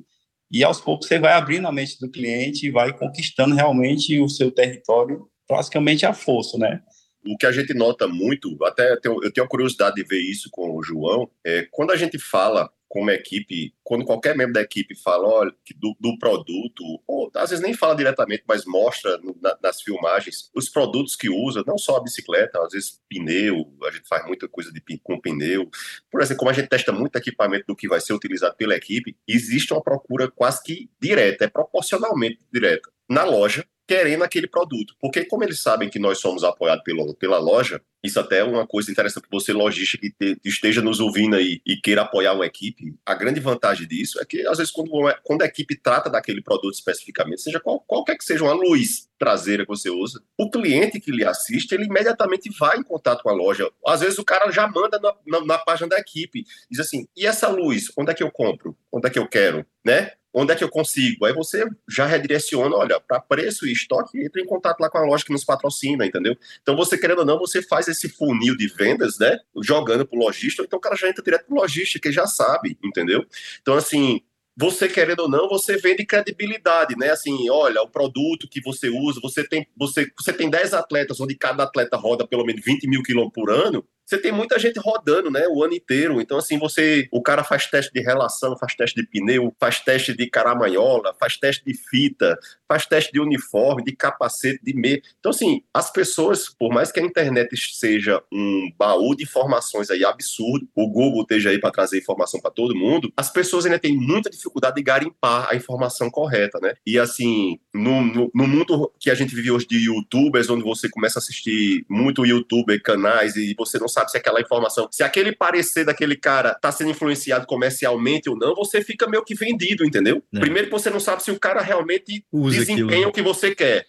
e 0.51 0.65
aos 0.65 0.81
poucos 0.81 1.07
você 1.07 1.19
vai 1.19 1.33
abrindo 1.33 1.69
a 1.69 1.73
mente 1.73 1.99
do 2.01 2.11
cliente 2.11 2.67
e 2.67 2.71
vai 2.71 2.93
conquistando 2.93 3.55
realmente 3.55 4.19
o 4.19 4.29
seu 4.29 4.51
território 4.51 5.29
praticamente 5.47 6.05
a 6.05 6.13
força, 6.13 6.59
né? 6.59 6.81
O 7.25 7.37
que 7.37 7.47
a 7.47 7.53
gente 7.53 7.75
nota 7.75 8.09
muito, 8.09 8.57
até 8.65 8.93
eu 8.93 9.33
tenho 9.33 9.45
a 9.45 9.49
curiosidade 9.49 9.97
de 9.97 10.05
ver 10.05 10.21
isso 10.21 10.49
com 10.51 10.77
o 10.77 10.83
João, 10.83 11.31
é 11.45 11.67
quando 11.71 11.93
a 11.93 11.97
gente 11.97 12.19
fala 12.19 12.71
como 12.91 13.09
equipe, 13.09 13.73
quando 13.85 14.05
qualquer 14.05 14.37
membro 14.37 14.55
da 14.55 14.63
equipe 14.63 14.97
fala 14.97 15.29
olha, 15.29 15.55
do, 15.77 15.97
do 16.01 16.19
produto, 16.19 16.83
ou 17.07 17.31
às 17.37 17.51
vezes 17.51 17.63
nem 17.63 17.73
fala 17.73 17.95
diretamente, 17.95 18.43
mas 18.49 18.65
mostra 18.65 19.17
no, 19.19 19.39
na, 19.41 19.57
nas 19.63 19.81
filmagens 19.81 20.51
os 20.53 20.69
produtos 20.69 21.15
que 21.15 21.31
usa, 21.31 21.63
não 21.65 21.79
só 21.79 21.97
a 21.97 22.03
bicicleta, 22.03 22.61
às 22.61 22.73
vezes 22.73 23.01
pneu, 23.09 23.73
a 23.85 23.93
gente 23.93 24.09
faz 24.09 24.27
muita 24.27 24.49
coisa 24.49 24.73
de, 24.73 24.83
com 25.05 25.21
pneu. 25.21 25.71
Por 26.11 26.21
exemplo, 26.21 26.41
como 26.41 26.51
a 26.51 26.53
gente 26.53 26.69
testa 26.69 26.91
muito 26.91 27.15
equipamento 27.15 27.67
do 27.69 27.77
que 27.77 27.87
vai 27.87 28.01
ser 28.01 28.13
utilizado 28.13 28.57
pela 28.57 28.75
equipe, 28.75 29.17
existe 29.27 29.73
uma 29.73 29.83
procura 29.83 30.29
quase 30.29 30.61
que 30.61 30.91
direta, 31.01 31.45
é 31.45 31.49
proporcionalmente 31.49 32.41
direta 32.53 32.91
na 33.09 33.23
loja 33.23 33.65
querendo 33.91 34.23
aquele 34.23 34.47
produto. 34.47 34.95
Porque 35.01 35.25
como 35.25 35.43
eles 35.43 35.61
sabem 35.61 35.91
que 35.91 35.99
nós 35.99 36.21
somos 36.21 36.45
apoiados 36.45 36.85
pela, 36.85 37.13
pela 37.15 37.39
loja, 37.39 37.83
isso 38.05 38.21
até 38.21 38.39
é 38.39 38.45
uma 38.45 38.65
coisa 38.65 38.89
interessante 38.89 39.27
para 39.29 39.37
você, 39.37 39.53
lojista, 39.53 39.99
que 39.99 40.13
te, 40.13 40.41
esteja 40.45 40.81
nos 40.81 41.01
ouvindo 41.01 41.35
aí 41.35 41.61
e 41.67 41.77
queira 41.77 42.03
apoiar 42.03 42.35
uma 42.35 42.47
equipe. 42.47 42.95
A 43.05 43.15
grande 43.15 43.41
vantagem 43.41 43.89
disso 43.89 44.21
é 44.21 44.25
que, 44.25 44.47
às 44.47 44.59
vezes, 44.59 44.73
quando, 44.73 44.93
quando 45.25 45.43
a 45.43 45.47
equipe 45.47 45.75
trata 45.77 46.09
daquele 46.09 46.41
produto 46.41 46.73
especificamente, 46.73 47.43
seja 47.43 47.59
qual, 47.59 47.81
qualquer 47.81 48.17
que 48.17 48.23
seja 48.23 48.45
uma 48.45 48.53
luz 48.53 49.09
traseira 49.19 49.65
que 49.65 49.69
você 49.69 49.91
usa, 49.91 50.23
o 50.39 50.49
cliente 50.49 51.01
que 51.01 51.11
lhe 51.11 51.25
assiste, 51.25 51.73
ele 51.73 51.87
imediatamente 51.87 52.49
vai 52.61 52.79
em 52.79 52.85
contato 52.85 53.25
com 53.25 53.29
a 53.29 53.35
loja. 53.35 53.69
Às 53.85 54.03
vezes 54.03 54.21
o 54.21 54.25
cara 54.25 54.53
já 54.53 54.69
manda 54.69 55.01
na, 55.01 55.15
na, 55.27 55.45
na 55.45 55.59
página 55.59 55.89
da 55.89 55.99
equipe, 55.99 56.45
diz 56.71 56.79
assim, 56.79 57.09
e 57.17 57.27
essa 57.27 57.49
luz, 57.49 57.91
onde 57.99 58.13
é 58.13 58.15
que 58.15 58.23
eu 58.23 58.31
compro? 58.31 58.79
Onde 58.93 59.09
é 59.09 59.11
que 59.11 59.19
eu 59.19 59.27
quero? 59.27 59.67
Né? 59.85 60.13
Onde 60.33 60.53
é 60.53 60.57
que 60.57 60.63
eu 60.63 60.69
consigo? 60.69 61.25
Aí 61.25 61.33
você 61.33 61.67
já 61.89 62.07
redireciona, 62.07 62.77
olha, 62.77 63.01
para 63.01 63.21
preço 63.21 63.67
e 63.67 63.73
estoque, 63.73 64.19
entra 64.19 64.41
em 64.41 64.47
contato 64.47 64.81
lá 64.81 64.89
com 64.89 64.99
a 64.99 65.05
loja 65.05 65.25
que 65.25 65.33
nos 65.33 65.45
patrocina, 65.45 66.07
entendeu? 66.07 66.37
Então 66.63 66.77
você, 66.77 66.97
querendo 66.97 67.21
ou 67.21 67.25
não, 67.25 67.39
você 67.39 67.61
faz 67.63 67.89
esse 67.89 68.09
funil 68.09 68.57
de 68.57 68.69
vendas, 68.69 69.19
né? 69.19 69.39
Jogando 69.63 70.07
pro 70.07 70.19
lojista, 70.19 70.63
então 70.63 70.79
o 70.79 70.81
cara 70.83 70.95
já 70.97 71.09
entra 71.09 71.23
direto 71.23 71.47
pro 71.47 71.57
lojista, 71.57 71.99
que 71.99 72.13
já 72.13 72.27
sabe, 72.27 72.79
entendeu? 72.83 73.27
Então, 73.61 73.75
assim, 73.75 74.21
você 74.57 74.89
querendo 74.89 75.21
ou 75.21 75.29
não, 75.29 75.49
você 75.49 75.77
vende 75.79 76.05
credibilidade, 76.05 76.95
né? 76.97 77.11
Assim, 77.11 77.49
olha, 77.51 77.83
o 77.83 77.89
produto 77.89 78.47
que 78.49 78.61
você 78.61 78.89
usa, 78.89 79.21
você 79.21 79.43
tem, 79.43 79.67
você, 79.77 80.11
você 80.19 80.33
tem 80.33 80.51
10 80.51 80.75
atletas, 80.75 81.21
onde 81.21 81.35
cada 81.35 81.65
atleta 81.65 81.97
roda 81.97 82.27
pelo 82.27 82.45
menos 82.45 82.63
20 82.65 82.87
mil 82.87 83.03
quilômetros 83.03 83.35
por 83.35 83.51
ano, 83.51 83.85
você 84.11 84.19
tem 84.19 84.33
muita 84.33 84.59
gente 84.59 84.81
rodando, 84.81 85.31
né, 85.31 85.47
o 85.49 85.63
ano 85.63 85.73
inteiro. 85.73 86.21
Então, 86.21 86.37
assim, 86.37 86.59
você, 86.59 87.09
o 87.13 87.23
cara 87.23 87.45
faz 87.45 87.67
teste 87.67 87.93
de 87.93 88.01
relação, 88.01 88.59
faz 88.59 88.75
teste 88.75 89.01
de 89.01 89.07
pneu, 89.07 89.55
faz 89.59 89.79
teste 89.79 90.13
de 90.17 90.29
caramanhola, 90.29 91.15
faz 91.19 91.37
teste 91.37 91.65
de 91.65 91.75
fita, 91.75 92.37
faz 92.69 92.87
teste 92.87 93.13
de 93.13 93.21
uniforme, 93.21 93.85
de 93.85 93.93
capacete, 93.93 94.59
de 94.65 94.75
meia. 94.75 95.01
Então, 95.21 95.31
assim, 95.31 95.63
as 95.73 95.93
pessoas, 95.93 96.49
por 96.49 96.73
mais 96.73 96.91
que 96.91 96.99
a 96.99 97.05
internet 97.05 97.57
seja 97.57 98.21
um 98.33 98.73
baú 98.77 99.15
de 99.15 99.23
informações 99.23 99.91
aí 99.91 100.05
absurdo, 100.05 100.69
o 100.75 100.89
Google 100.89 101.23
esteja 101.23 101.51
aí 101.51 101.61
para 101.61 101.71
trazer 101.71 101.99
informação 101.99 102.41
para 102.41 102.51
todo 102.51 102.75
mundo, 102.75 103.13
as 103.17 103.31
pessoas 103.31 103.65
ainda 103.65 103.79
têm 103.79 103.97
muita 103.97 104.29
dificuldade 104.29 104.75
de 104.75 104.83
garimpar 104.83 105.49
a 105.49 105.55
informação 105.55 106.11
correta, 106.11 106.59
né? 106.61 106.75
E, 106.85 106.99
assim, 106.99 107.61
no, 107.73 108.03
no, 108.03 108.31
no 108.35 108.49
mundo 108.49 108.93
que 108.99 109.09
a 109.09 109.15
gente 109.15 109.37
vive 109.37 109.53
hoje 109.53 109.69
de 109.69 109.85
youtubers, 109.85 110.51
onde 110.51 110.65
você 110.65 110.89
começa 110.89 111.21
a 111.21 111.23
assistir 111.23 111.85
muito 111.89 112.27
youtuber, 112.27 112.83
canais, 112.83 113.37
e 113.37 113.55
você 113.57 113.79
não 113.79 113.87
sabe 113.87 114.00
sabe 114.01 114.11
se 114.11 114.17
aquela 114.17 114.41
informação, 114.41 114.89
se 114.91 115.03
aquele 115.03 115.33
parecer 115.35 115.85
daquele 115.85 116.17
cara 116.17 116.55
tá 116.55 116.73
sendo 116.73 116.91
influenciado 116.91 117.47
comercialmente 117.47 118.29
ou 118.29 118.37
não, 118.37 118.55
você 118.55 118.83
fica 118.83 119.07
meio 119.07 119.25
que 119.25 119.35
vendido, 119.35 119.85
entendeu? 119.85 120.23
É. 120.35 120.41
Primeiro 120.41 120.69
que 120.69 120.73
você 120.73 120.91
não 120.91 121.01
sabe 121.01 121.23
se 121.23 121.31
o 121.31 121.39
cara 121.39 121.61
realmente 121.61 122.25
Usa 122.33 122.59
desempenha 122.59 123.07
aquilo. 123.07 123.11
o 123.11 123.13
que 123.13 123.23
você 123.23 123.55
quer. 123.55 123.87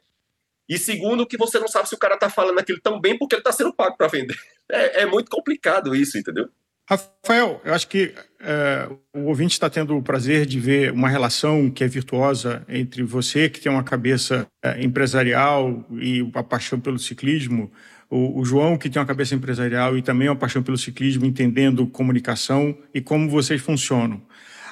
E 0.67 0.78
segundo, 0.78 1.26
que 1.26 1.38
você 1.38 1.60
não 1.60 1.67
sabe 1.67 1.89
se 1.89 1.95
o 1.95 1.97
cara 1.97 2.17
tá 2.17 2.30
falando 2.30 2.60
aquilo 2.60 2.80
tão 2.82 3.00
bem 3.00 3.17
porque 3.17 3.36
ele 3.36 3.43
tá 3.43 3.52
sendo 3.52 3.74
pago 3.74 3.97
para 3.97 4.08
vender. 4.08 4.36
É, 4.74 5.02
é, 5.02 5.06
muito 5.06 5.30
complicado 5.30 5.93
isso, 5.93 6.17
entendeu? 6.17 6.47
Rafael, 6.89 7.62
eu 7.65 7.74
acho 7.74 7.89
que 7.89 8.13
é, 8.39 8.88
o 9.13 9.26
ouvinte 9.26 9.52
está 9.52 9.69
tendo 9.69 9.97
o 9.97 10.02
prazer 10.02 10.45
de 10.45 10.62
ver 10.62 10.93
uma 10.93 11.10
relação 11.10 11.69
que 11.69 11.84
é 11.84 11.88
virtuosa 11.89 12.63
entre 12.69 13.04
você, 13.04 13.50
que 13.50 13.60
tem 13.60 13.69
uma 13.69 13.84
cabeça 13.84 14.47
é, 14.63 14.82
empresarial 14.82 15.86
e 15.91 16.26
a 16.34 16.41
paixão 16.41 16.80
pelo 16.80 16.97
ciclismo, 16.97 17.69
o, 18.12 18.41
o, 18.41 18.45
João, 18.45 18.78
que 18.78 18.89
tem 18.89 19.02
uma 19.02 19.08
cabeça 19.08 19.34
empresarial 19.34 19.97
e 19.97 20.02
também 20.02 20.28
uma 20.28 20.36
paixão 20.36 20.62
pelo 20.62 20.78
ciclismo, 20.78 21.26
entendendo 21.26 21.88
comunicação 21.88 22.78
e 22.93 23.00
como 23.00 23.30
vocês 23.30 23.62
funcionam. 23.62 24.21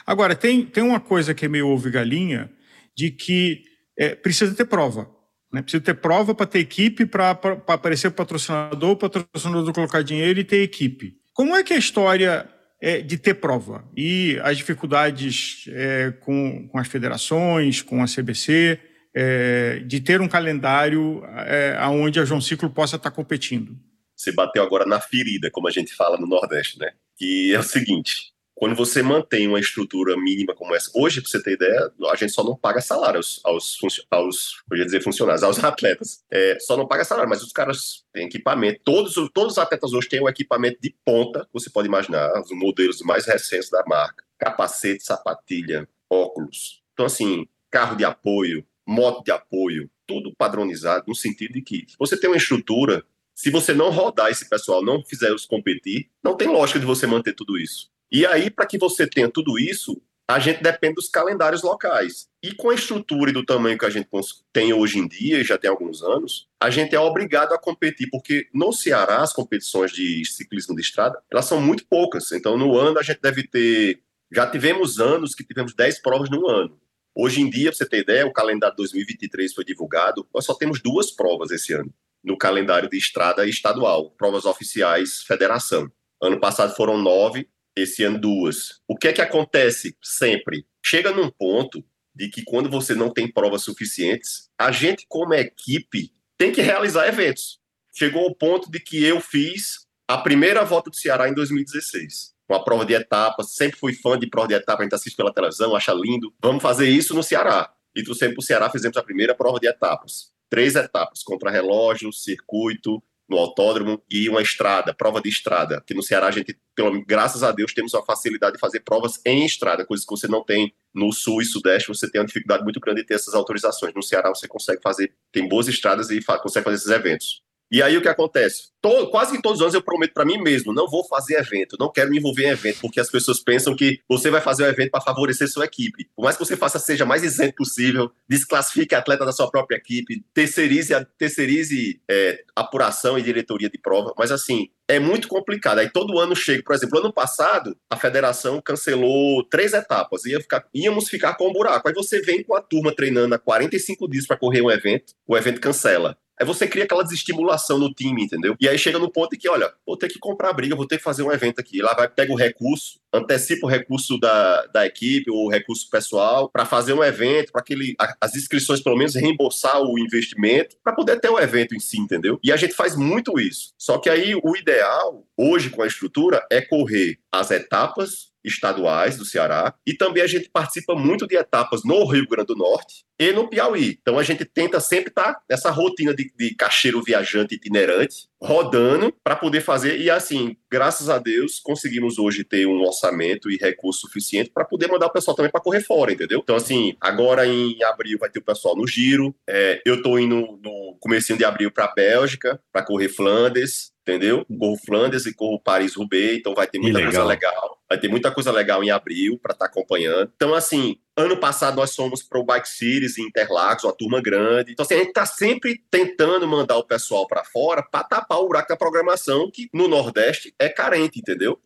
Agora, 0.06 0.36
tem, 0.36 0.66
tem 0.66 0.84
uma 0.84 1.00
coisa 1.00 1.34
que 1.34 1.46
é 1.46 1.48
meio 1.48 1.70
ovo 1.70 1.90
galinha, 1.90 2.52
de 2.96 3.10
que 3.10 3.64
é, 3.98 4.14
precisa 4.14 4.54
ter 4.54 4.66
prova. 4.66 5.10
Né? 5.54 5.62
Precisa 5.62 5.82
ter 5.82 5.94
prova 5.94 6.36
para 6.36 6.46
ter 6.46 6.60
equipe, 6.60 7.06
para 7.06 7.32
aparecer 7.68 8.08
o 8.08 8.12
patrocinador, 8.12 8.92
o 8.92 8.98
patrocinador 8.98 9.74
colocar 9.74 10.02
dinheiro 10.02 10.40
e 10.40 10.44
ter 10.44 10.62
equipe. 10.62 11.14
Como 11.34 11.56
é 11.56 11.64
que 11.64 11.72
é 11.72 11.78
a 11.78 11.80
história 11.80 12.50
é, 12.82 13.00
de 13.00 13.18
ter 13.18 13.36
prova? 13.36 13.88
E 13.96 14.38
as 14.44 14.58
dificuldades 14.58 15.64
é, 15.70 16.12
com, 16.20 16.68
com 16.68 16.78
as 16.78 16.90
federações, 16.90 17.82
com 17.82 18.04
a 18.04 18.06
CBC, 18.06 18.80
é, 19.14 19.80
de 19.86 20.00
ter 20.00 20.22
um 20.22 20.28
calendário 20.28 21.24
é, 21.46 21.78
onde 21.88 22.20
a 22.20 22.26
João 22.26 22.42
Ciclo 22.42 22.70
possa 22.70 22.96
estar 22.96 23.12
competindo? 23.12 23.76
Você 24.16 24.32
bateu 24.32 24.62
agora 24.62 24.86
na 24.86 25.00
ferida, 25.00 25.50
como 25.50 25.68
a 25.68 25.72
gente 25.72 25.94
fala 25.94 26.18
no 26.18 26.28
Nordeste, 26.28 26.78
né? 26.78 26.92
Que 27.18 27.54
é 27.54 27.60
o 27.60 27.64
seguinte: 27.64 28.34
quando 28.60 28.76
você 28.76 29.02
mantém 29.02 29.48
uma 29.48 29.62
estrutura 29.62 30.18
mínima 30.18 30.54
como 30.54 30.76
essa, 30.76 30.92
hoje, 30.94 31.22
para 31.22 31.32
você 31.32 31.42
ter 31.42 31.54
ideia, 31.54 31.90
a 32.12 32.16
gente 32.18 32.34
só 32.34 32.44
não 32.44 32.58
paga 32.58 32.82
salário 32.82 33.16
aos, 33.16 33.40
aos, 33.46 34.06
aos 34.12 34.62
dizer 34.70 35.02
funcionários, 35.02 35.44
aos 35.44 35.64
atletas. 35.64 36.26
É, 36.30 36.58
só 36.60 36.76
não 36.76 36.86
paga 36.86 37.06
salário, 37.06 37.30
mas 37.30 37.42
os 37.42 37.54
caras 37.54 38.04
têm 38.12 38.26
equipamento. 38.26 38.82
Todos, 38.84 39.14
todos 39.34 39.54
os 39.54 39.58
atletas 39.58 39.94
hoje 39.94 40.10
têm 40.10 40.22
um 40.22 40.28
equipamento 40.28 40.78
de 40.82 40.94
ponta, 41.06 41.48
você 41.54 41.70
pode 41.70 41.88
imaginar, 41.88 42.30
os 42.42 42.52
modelos 42.52 43.02
mais 43.02 43.26
recentes 43.26 43.70
da 43.70 43.82
marca. 43.88 44.26
Capacete, 44.38 45.06
sapatilha, 45.06 45.88
óculos. 46.10 46.84
Então, 46.92 47.06
assim, 47.06 47.48
carro 47.72 47.96
de 47.96 48.04
apoio, 48.04 48.66
moto 48.90 49.24
de 49.24 49.32
apoio, 49.32 49.90
tudo 50.08 50.34
padronizado, 50.36 51.06
no 51.08 51.16
sentido 51.16 51.54
de 51.54 51.62
que 51.62 51.86
você 51.98 52.20
tem 52.20 52.30
uma 52.30 52.38
estrutura, 52.38 53.06
se 53.36 53.52
você 53.52 53.74
não 53.74 53.92
rodar 53.92 54.32
esse 54.32 54.50
pessoal, 54.50 54.84
não 54.84 55.04
fizer 55.04 55.32
os 55.32 55.46
competir, 55.46 56.10
não 56.24 56.36
tem 56.36 56.48
lógica 56.48 56.80
de 56.80 56.86
você 56.86 57.06
manter 57.06 57.34
tudo 57.34 57.58
isso. 57.58 57.90
E 58.12 58.26
aí, 58.26 58.50
para 58.50 58.66
que 58.66 58.78
você 58.78 59.08
tenha 59.08 59.30
tudo 59.30 59.60
isso, 59.60 60.02
a 60.28 60.40
gente 60.40 60.62
depende 60.62 60.96
dos 60.96 61.10
calendários 61.10 61.62
locais. 61.62 62.28
E 62.42 62.54
com 62.54 62.70
a 62.70 62.76
estrutura 62.76 63.30
e 63.30 63.34
do 63.34 63.46
tamanho 63.46 63.78
que 63.78 63.86
a 63.86 63.90
gente 63.90 64.10
tem 64.52 64.74
hoje 64.74 65.00
em 65.00 65.08
dia, 65.08 65.44
já 65.44 65.58
tem 65.58 65.70
alguns 65.70 66.04
anos, 66.04 66.48
a 66.60 66.70
gente 66.70 66.96
é 66.96 67.00
obrigado 67.00 67.54
a 67.54 67.60
competir, 67.60 68.10
porque 68.12 68.48
no 68.54 68.72
Ceará 68.72 69.22
as 69.22 69.34
competições 69.34 69.92
de 69.92 70.24
ciclismo 70.26 70.76
de 70.76 70.82
estrada, 70.82 71.22
elas 71.32 71.46
são 71.46 71.62
muito 71.62 71.86
poucas. 71.86 72.32
Então, 72.32 72.58
no 72.58 72.78
ano 72.78 73.00
a 73.00 73.04
gente 73.04 73.20
deve 73.22 73.48
ter, 73.48 74.02
já 74.32 74.46
tivemos 74.46 75.00
anos 75.00 75.34
que 75.34 75.44
tivemos 75.44 75.74
10 75.74 76.02
provas 76.02 76.30
no 76.30 76.48
ano. 76.48 76.80
Hoje 77.22 77.42
em 77.42 77.50
dia, 77.50 77.70
para 77.70 77.78
você 77.78 77.86
ter 77.86 78.00
ideia, 78.00 78.26
o 78.26 78.32
calendário 78.32 78.78
2023 78.78 79.54
foi 79.54 79.66
divulgado, 79.66 80.26
nós 80.34 80.46
só 80.46 80.54
temos 80.54 80.82
duas 80.82 81.12
provas 81.12 81.52
esse 81.52 81.74
ano 81.74 81.94
no 82.24 82.38
calendário 82.38 82.90
de 82.90 82.98
estrada 82.98 83.46
estadual, 83.46 84.12
provas 84.12 84.46
oficiais 84.46 85.22
federação. 85.24 85.92
Ano 86.22 86.40
passado 86.40 86.74
foram 86.78 86.98
nove, 86.98 87.50
esse 87.76 88.06
ano 88.06 88.18
duas. 88.18 88.80
O 88.88 88.96
que 88.96 89.10
é 89.10 89.12
que 89.12 89.22
acontece 89.22 89.98
sempre? 90.02 90.66
Chega 90.82 91.12
num 91.12 91.30
ponto 91.30 91.84
de 92.16 92.30
que 92.30 92.42
quando 92.42 92.70
você 92.70 92.96
não 92.96 93.12
tem 93.12 93.30
provas 93.30 93.64
suficientes, 93.64 94.50
a 94.58 94.72
gente 94.72 95.06
como 95.10 95.34
equipe 95.34 96.14
tem 96.38 96.54
que 96.54 96.62
realizar 96.62 97.06
eventos. 97.06 97.60
Chegou 97.94 98.24
ao 98.24 98.34
ponto 98.34 98.72
de 98.72 98.80
que 98.80 99.04
eu 99.04 99.20
fiz 99.20 99.86
a 100.08 100.18
primeira 100.18 100.64
volta 100.64 100.90
do 100.90 100.96
Ceará 100.96 101.28
em 101.28 101.34
2016. 101.34 102.34
Uma 102.50 102.64
prova 102.64 102.86
de 102.86 102.94
etapas, 102.94 103.52
sempre 103.54 103.78
fui 103.78 103.94
fã 103.94 104.18
de 104.18 104.28
prova 104.28 104.48
de 104.48 104.56
etapa, 104.56 104.82
a 104.82 104.84
gente 104.84 104.96
assiste 104.96 105.16
pela 105.16 105.34
televisão, 105.34 105.76
acha 105.76 105.94
lindo. 105.94 106.34
Vamos 106.42 106.64
fazer 106.64 106.90
isso 106.90 107.14
no 107.14 107.22
Ceará. 107.22 107.72
E 107.96 108.04
trouxemos 108.04 108.34
para 108.34 108.42
o 108.42 108.46
Ceará, 108.46 108.70
fizemos 108.70 108.98
a 108.98 109.04
primeira 109.04 109.36
prova 109.36 109.60
de 109.60 109.68
etapas. 109.68 110.32
Três 110.50 110.76
etapas, 110.76 111.22
contra-relógio, 111.22 112.12
circuito, 112.12 113.04
no 113.30 113.38
autódromo 113.38 114.02
e 114.10 114.28
uma 114.28 114.42
estrada, 114.42 114.94
prova 114.94 115.22
de 115.22 115.30
estrada. 115.30 115.84
Que 115.86 115.94
no 115.94 116.02
Ceará 116.02 116.28
a 116.28 116.32
gente, 116.32 116.58
pelo, 116.76 117.06
graças 117.06 117.44
a 117.44 117.52
Deus, 117.52 117.74
temos 117.74 117.94
a 117.94 118.02
facilidade 118.02 118.54
de 118.54 118.60
fazer 118.60 118.80
provas 118.80 119.22
em 119.24 119.46
estrada, 119.46 119.86
coisas 119.86 120.06
que 120.06 120.12
você 120.12 120.28
não 120.28 120.44
tem 120.44 120.74
no 120.94 121.12
sul 121.14 121.42
e 121.42 121.46
sudeste, 121.46 121.88
você 121.88 122.10
tem 122.10 122.20
uma 122.20 122.26
dificuldade 122.26 122.64
muito 122.64 122.80
grande 122.80 123.02
de 123.02 123.08
ter 123.08 123.14
essas 123.14 123.36
autorizações. 123.36 123.94
No 123.94 124.02
Ceará 124.02 124.30
você 124.30 124.48
consegue 124.48 124.82
fazer, 124.82 125.14
tem 125.32 125.48
boas 125.48 125.68
estradas 125.68 126.10
e 126.10 126.20
consegue 126.42 126.64
fazer 126.64 126.78
esses 126.78 126.90
eventos. 126.90 127.44
E 127.72 127.84
aí 127.84 127.96
o 127.98 128.02
que 128.02 128.08
acontece? 128.08 128.70
Quase 129.12 129.36
que 129.36 129.42
todos 129.42 129.60
os 129.60 129.62
anos 129.62 129.74
eu 129.74 129.82
prometo 129.82 130.14
para 130.14 130.26
mim 130.26 130.38
mesmo, 130.38 130.74
não 130.74 130.88
vou 130.88 131.06
fazer 131.06 131.36
evento, 131.36 131.76
não 131.80 131.92
quero 131.92 132.10
me 132.10 132.18
envolver 132.18 132.46
em 132.46 132.52
evento, 132.52 132.80
porque 132.82 133.00
as 133.00 133.10
pessoas 133.10 133.40
pensam 133.40 133.76
que 133.76 134.00
você 134.08 134.32
vai 134.32 134.42
fazer 134.42 134.64
o 134.64 134.68
evento 134.68 134.92
para 134.92 135.02
favorecer 135.02 135.48
sua 135.50 135.66
equipe. 135.66 136.10
Por 136.16 136.24
mais 136.24 136.38
que 136.38 136.46
você 136.46 136.56
faça 136.56 136.80
seja 136.80 137.06
mais 137.06 137.24
isento 137.24 137.56
possível, 137.56 138.10
desclassifique 138.28 138.96
atleta 138.96 139.26
da 139.26 139.32
sua 139.32 139.50
própria 139.52 139.76
equipe, 139.76 140.24
terceirize, 140.34 140.94
terceirize 141.18 142.02
é, 142.10 142.44
apuração 142.56 143.20
e 143.20 143.22
diretoria 143.22 143.70
de 143.70 143.78
prova, 143.78 144.14
mas 144.18 144.32
assim, 144.32 144.70
é 144.88 144.98
muito 144.98 145.28
complicado. 145.28 145.80
Aí 145.80 145.90
todo 145.90 146.18
ano 146.18 146.36
chega, 146.36 146.64
por 146.64 146.74
exemplo, 146.74 147.00
ano 147.00 147.14
passado 147.14 147.78
a 147.90 147.96
federação 147.96 148.62
cancelou 148.62 149.44
três 149.44 149.74
etapas, 149.74 150.26
ia 150.26 150.42
ficar, 150.42 150.66
íamos 150.74 151.10
ficar 151.10 151.36
com 151.36 151.50
um 151.50 151.54
buraco. 151.54 151.88
Aí 151.88 151.94
você 151.94 152.22
vem 152.22 152.44
com 152.44 152.56
a 152.56 152.62
turma 152.62 152.96
treinando 152.96 153.36
há 153.36 153.40
45 153.40 154.10
dias 154.10 154.26
para 154.26 154.38
correr 154.38 154.62
um 154.62 154.72
evento, 154.72 155.14
o 155.28 155.38
evento 155.38 155.62
cancela. 155.62 156.18
Aí 156.40 156.46
você 156.46 156.68
cria 156.68 156.86
aquela 156.86 157.04
desestimulação 157.04 157.78
no 157.78 157.94
time, 157.94 158.24
entendeu? 158.24 158.56
E 158.60 158.68
aí 158.68 158.78
chega 158.78 158.98
no 158.98 159.12
ponto 159.12 159.36
em 159.36 159.38
que, 159.38 159.50
olha, 159.50 159.72
vou 159.86 159.98
ter 159.98 160.08
que 160.08 160.18
comprar 160.18 160.54
briga, 160.54 160.76
vou 160.76 160.88
ter 160.88 160.98
que 160.98 161.04
fazer 161.04 161.24
um 161.24 161.32
evento 161.32 161.60
aqui. 161.60 161.82
Lá 161.82 161.94
vai, 161.94 162.08
pega 162.08 162.32
o 162.32 162.36
recurso, 162.36 163.00
antecipa 163.14 163.68
o 163.68 163.70
recurso 163.70 164.18
da, 164.18 164.66
da 164.68 164.86
equipe, 164.86 165.30
o 165.30 165.50
recurso 165.50 165.90
pessoal, 165.90 166.50
para 166.50 166.66
fazer 166.66 166.94
um 166.94 167.04
evento, 167.04 167.52
para 167.52 167.62
que 167.62 167.96
as 168.22 168.36
inscrições, 168.36 168.82
pelo 168.82 168.98
menos, 168.98 169.16
reembolsar 169.16 169.82
o 169.82 170.00
investimento, 170.00 170.78
para 170.84 170.94
poder 170.94 171.20
ter 171.20 171.30
o 171.30 171.40
evento 171.40 171.76
em 171.76 171.80
si, 171.80 172.00
entendeu? 172.00 172.40
E 172.44 172.52
a 172.52 172.58
gente 172.58 172.74
faz 172.74 172.96
muito 172.96 173.40
isso. 173.40 173.74
Só 173.78 173.98
que 173.98 174.10
aí 174.10 174.34
o 174.36 174.56
ideal, 174.56 175.26
hoje, 175.36 175.70
com 175.70 175.82
a 175.82 175.88
estrutura, 175.88 176.46
é 176.50 176.62
correr 176.62 177.20
as 177.32 177.52
etapas 177.52 178.29
estaduais 178.44 179.18
do 179.18 179.26
Ceará 179.26 179.74
e 179.86 179.94
também 179.94 180.24
a 180.24 180.28
gente 180.28 180.50
participa 180.50 180.96
muito 180.96 181.28
de 181.28 181.36
etapas 181.36 181.82
no 181.84 182.06
Rio 182.06 182.28
Grande 182.28 182.48
do 182.48 182.56
Norte 182.56 183.06
e 183.20 183.34
no 183.34 183.50
Piauí. 183.50 183.98
Então 184.02 184.18
a 184.18 184.24
gente 184.24 184.46
tenta 184.46 184.80
sempre 184.80 185.10
estar 185.10 185.34
tá 185.34 185.42
nessa 185.50 185.70
rotina 185.70 186.14
de, 186.14 186.32
de 186.38 186.56
cacheiro 186.56 187.04
viajante 187.04 187.56
itinerante, 187.56 188.30
rodando 188.42 189.14
para 189.24 189.36
poder 189.36 189.62
fazer 189.62 190.00
e 190.00 190.10
assim, 190.10 190.56
graças 190.72 191.10
a 191.10 191.18
Deus, 191.18 191.60
conseguimos 191.60 192.18
hoje 192.18 192.44
ter 192.44 192.66
um 192.66 192.82
orçamento 192.82 193.52
e 193.52 193.58
recurso 193.58 194.02
suficiente 194.02 194.50
para 194.54 194.64
poder 194.64 194.88
mandar 194.88 195.08
o 195.08 195.12
pessoal 195.12 195.36
também 195.36 195.52
para 195.52 195.62
correr 195.62 195.82
fora, 195.82 196.14
entendeu? 196.14 196.40
Então 196.42 196.56
assim, 196.56 196.96
agora 197.02 197.46
em 197.46 197.84
abril 197.84 198.18
vai 198.18 198.30
ter 198.30 198.40
o 198.40 198.44
pessoal 198.46 198.76
no 198.76 198.88
Giro, 198.88 199.36
é, 199.48 199.82
eu 199.86 199.96
estou 199.96 200.18
indo 200.18 200.60
no 200.64 200.98
comecinho 201.02 201.38
de 201.38 201.44
abril 201.44 201.72
para 201.72 201.86
a 201.86 201.94
Bélgica 201.94 202.60
para 202.72 202.86
correr 202.86 203.10
Flandres, 203.10 203.92
entendeu? 204.10 204.46
Corro 204.46 204.78
Flandres 204.86 205.26
e 205.26 205.34
corro 205.34 205.60
Paris-Roubaix, 205.60 206.38
então 206.38 206.54
vai 206.54 206.68
ter 206.68 206.80
muita 206.80 206.98
legal. 206.98 207.12
coisa 207.12 207.28
legal. 207.28 207.80
Vai 207.88 208.00
ter 208.00 208.08
muita 208.08 208.32
coisa 208.32 208.52
legal 208.52 208.84
em 208.84 208.92
abril 208.92 209.40
para 209.42 209.54
estar 209.54 209.66
tá 209.66 209.72
acompanhando. 209.72 210.32
Então, 210.36 210.54
assim, 210.54 211.00
ano 211.16 211.38
passado 211.38 211.76
nós 211.76 211.96
fomos 211.96 212.22
para 212.22 212.40
o 212.40 212.44
Bike 212.44 212.70
Series 212.70 213.18
em 213.18 213.24
Interlagos, 213.24 213.84
uma 213.84 213.94
turma 213.94 214.22
grande. 214.22 214.72
Então, 214.72 214.84
assim, 214.84 214.96
a 214.96 215.00
gente 215.00 215.10
está 215.10 215.26
sempre 215.26 215.84
tentando 215.90 216.48
mandar 216.48 216.78
o 216.78 216.84
pessoal 216.84 217.28
para 217.28 217.44
fora 217.44 217.84
para 217.84 218.04
tapar 218.04 218.40
o 218.40 218.48
buraco 218.48 218.70
da 218.70 218.78
programação, 218.78 219.50
que 219.52 219.70
no 219.74 219.88
Nordeste 219.88 220.54
é 220.60 220.70
carente, 220.70 221.20
entendeu? 221.20 221.60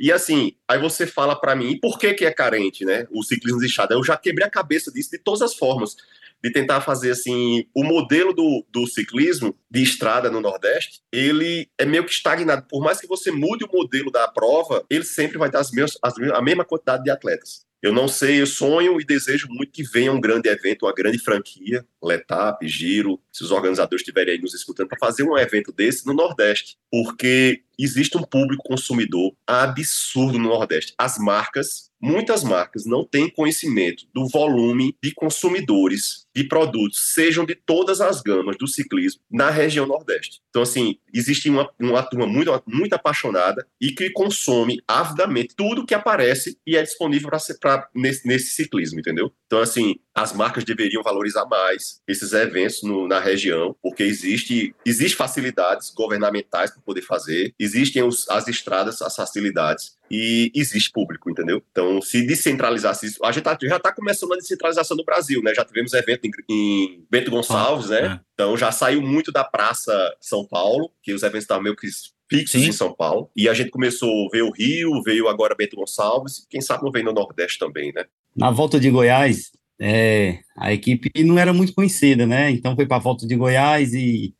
E 0.00 0.10
assim, 0.12 0.56
aí 0.66 0.78
você 0.78 1.06
fala 1.06 1.36
para 1.36 1.54
mim, 1.54 1.72
e 1.72 1.80
por 1.80 1.98
que 1.98 2.14
que 2.14 2.24
é 2.24 2.30
carente, 2.30 2.84
né? 2.84 3.06
O 3.10 3.22
ciclismo 3.22 3.60
de 3.60 3.66
estrada. 3.66 3.94
Eu 3.94 4.04
já 4.04 4.16
quebrei 4.16 4.46
a 4.46 4.50
cabeça 4.50 4.90
disso 4.92 5.10
de 5.10 5.18
todas 5.18 5.42
as 5.42 5.54
formas 5.54 5.96
de 6.42 6.52
tentar 6.52 6.80
fazer 6.80 7.10
assim 7.10 7.66
o 7.74 7.82
modelo 7.82 8.32
do, 8.32 8.64
do 8.70 8.86
ciclismo 8.86 9.56
de 9.70 9.82
estrada 9.82 10.30
no 10.30 10.40
Nordeste 10.40 11.00
ele 11.12 11.68
é 11.78 11.84
meio 11.84 12.04
que 12.04 12.12
estagnado. 12.12 12.66
Por 12.68 12.82
mais 12.82 13.00
que 13.00 13.06
você 13.06 13.30
mude 13.30 13.64
o 13.64 13.72
modelo 13.72 14.10
da 14.10 14.28
prova 14.28 14.84
ele 14.88 15.04
sempre 15.04 15.38
vai 15.38 15.50
dar 15.50 15.60
as 15.60 15.70
mesmas, 15.70 15.98
as, 16.02 16.14
a 16.18 16.42
mesma 16.42 16.64
quantidade 16.64 17.04
de 17.04 17.10
atletas. 17.10 17.66
Eu 17.80 17.92
não 17.92 18.08
sei, 18.08 18.40
eu 18.40 18.46
sonho 18.46 19.00
e 19.00 19.04
desejo 19.04 19.46
muito 19.48 19.70
que 19.70 19.84
venha 19.84 20.12
um 20.12 20.20
grande 20.20 20.48
evento, 20.48 20.84
uma 20.84 20.92
grande 20.92 21.18
franquia, 21.18 21.86
Letap, 22.02 22.66
Giro, 22.66 23.20
se 23.32 23.44
os 23.44 23.50
organizadores 23.50 24.02
estiverem 24.02 24.34
aí 24.34 24.40
nos 24.40 24.54
escutando, 24.54 24.88
para 24.88 24.98
fazer 24.98 25.22
um 25.22 25.36
evento 25.36 25.72
desse 25.72 26.06
no 26.06 26.12
Nordeste, 26.12 26.76
porque 26.90 27.62
existe 27.78 28.16
um 28.16 28.22
público 28.22 28.62
consumidor 28.64 29.34
absurdo 29.46 30.38
no 30.38 30.48
Nordeste. 30.48 30.94
As 30.98 31.18
marcas 31.18 31.88
muitas 32.00 32.44
marcas 32.44 32.86
não 32.86 33.04
têm 33.04 33.28
conhecimento 33.28 34.06
do 34.14 34.26
volume 34.28 34.96
de 35.02 35.12
consumidores 35.12 36.26
de 36.34 36.44
produtos, 36.44 37.12
sejam 37.12 37.44
de 37.44 37.54
todas 37.54 38.00
as 38.00 38.22
gamas 38.22 38.56
do 38.56 38.66
ciclismo, 38.66 39.20
na 39.30 39.50
região 39.50 39.86
Nordeste. 39.86 40.40
Então, 40.50 40.62
assim, 40.62 40.98
existe 41.12 41.50
uma, 41.50 41.68
uma 41.78 42.02
turma 42.02 42.26
muito, 42.26 42.62
muito 42.66 42.92
apaixonada 42.92 43.66
e 43.80 43.90
que 43.90 44.10
consome 44.10 44.80
avidamente 44.86 45.54
tudo 45.56 45.84
que 45.84 45.94
aparece 45.94 46.56
e 46.66 46.76
é 46.76 46.82
disponível 46.82 47.28
para 47.28 47.88
nesse, 47.94 48.26
nesse 48.26 48.50
ciclismo, 48.50 49.00
entendeu? 49.00 49.32
Então, 49.46 49.60
assim, 49.60 49.96
as 50.18 50.32
marcas 50.32 50.64
deveriam 50.64 51.02
valorizar 51.02 51.46
mais 51.46 52.00
esses 52.06 52.32
eventos 52.32 52.82
no, 52.82 53.06
na 53.06 53.20
região, 53.20 53.74
porque 53.80 54.02
existe, 54.02 54.74
existe 54.84 55.16
facilidades 55.16 55.90
governamentais 55.90 56.70
para 56.70 56.82
poder 56.82 57.02
fazer, 57.02 57.54
existem 57.58 58.02
os, 58.02 58.28
as 58.28 58.48
estradas, 58.48 59.00
as 59.00 59.14
facilidades, 59.14 59.96
e 60.10 60.50
existe 60.54 60.90
público, 60.90 61.30
entendeu? 61.30 61.62
Então, 61.70 62.00
se 62.00 62.26
descentralizasse 62.26 63.06
isso, 63.06 63.24
a 63.24 63.30
gente 63.30 63.44
tá, 63.44 63.56
já 63.62 63.76
está 63.76 63.92
começando 63.92 64.32
a 64.32 64.36
descentralização 64.36 64.96
no 64.96 65.04
Brasil, 65.04 65.42
né? 65.42 65.54
Já 65.54 65.64
tivemos 65.64 65.92
evento 65.92 66.24
em, 66.24 66.30
em 66.48 67.06
Bento 67.10 67.30
Gonçalves, 67.30 67.90
ah, 67.90 68.00
né? 68.00 68.06
É. 68.06 68.20
Então, 68.34 68.56
já 68.56 68.72
saiu 68.72 69.02
muito 69.02 69.30
da 69.30 69.44
Praça 69.44 69.92
São 70.20 70.46
Paulo, 70.46 70.90
que 71.02 71.12
os 71.12 71.22
eventos 71.22 71.44
estavam 71.44 71.62
meio 71.62 71.76
que 71.76 71.86
fixos 72.30 72.60
Sim. 72.60 72.68
em 72.68 72.72
São 72.72 72.92
Paulo. 72.94 73.30
E 73.36 73.48
a 73.48 73.54
gente 73.54 73.70
começou 73.70 74.26
a 74.26 74.30
ver 74.30 74.42
o 74.42 74.50
Rio, 74.50 75.02
veio 75.02 75.28
agora 75.28 75.54
Bento 75.54 75.76
Gonçalves, 75.76 76.46
quem 76.48 76.60
sabe 76.60 76.84
não 76.84 76.90
vem 76.90 77.04
no 77.04 77.12
Nordeste 77.12 77.58
também, 77.58 77.92
né? 77.92 78.04
Na 78.36 78.50
volta 78.50 78.78
de 78.78 78.90
Goiás, 78.90 79.50
é, 79.80 80.40
a 80.56 80.72
equipe 80.72 81.10
não 81.22 81.38
era 81.38 81.52
muito 81.52 81.72
conhecida, 81.74 82.26
né? 82.26 82.50
Então 82.50 82.74
foi 82.74 82.86
para 82.86 82.96
a 82.96 83.00
volta 83.00 83.26
de 83.26 83.36
Goiás 83.36 83.94
e 83.94 84.34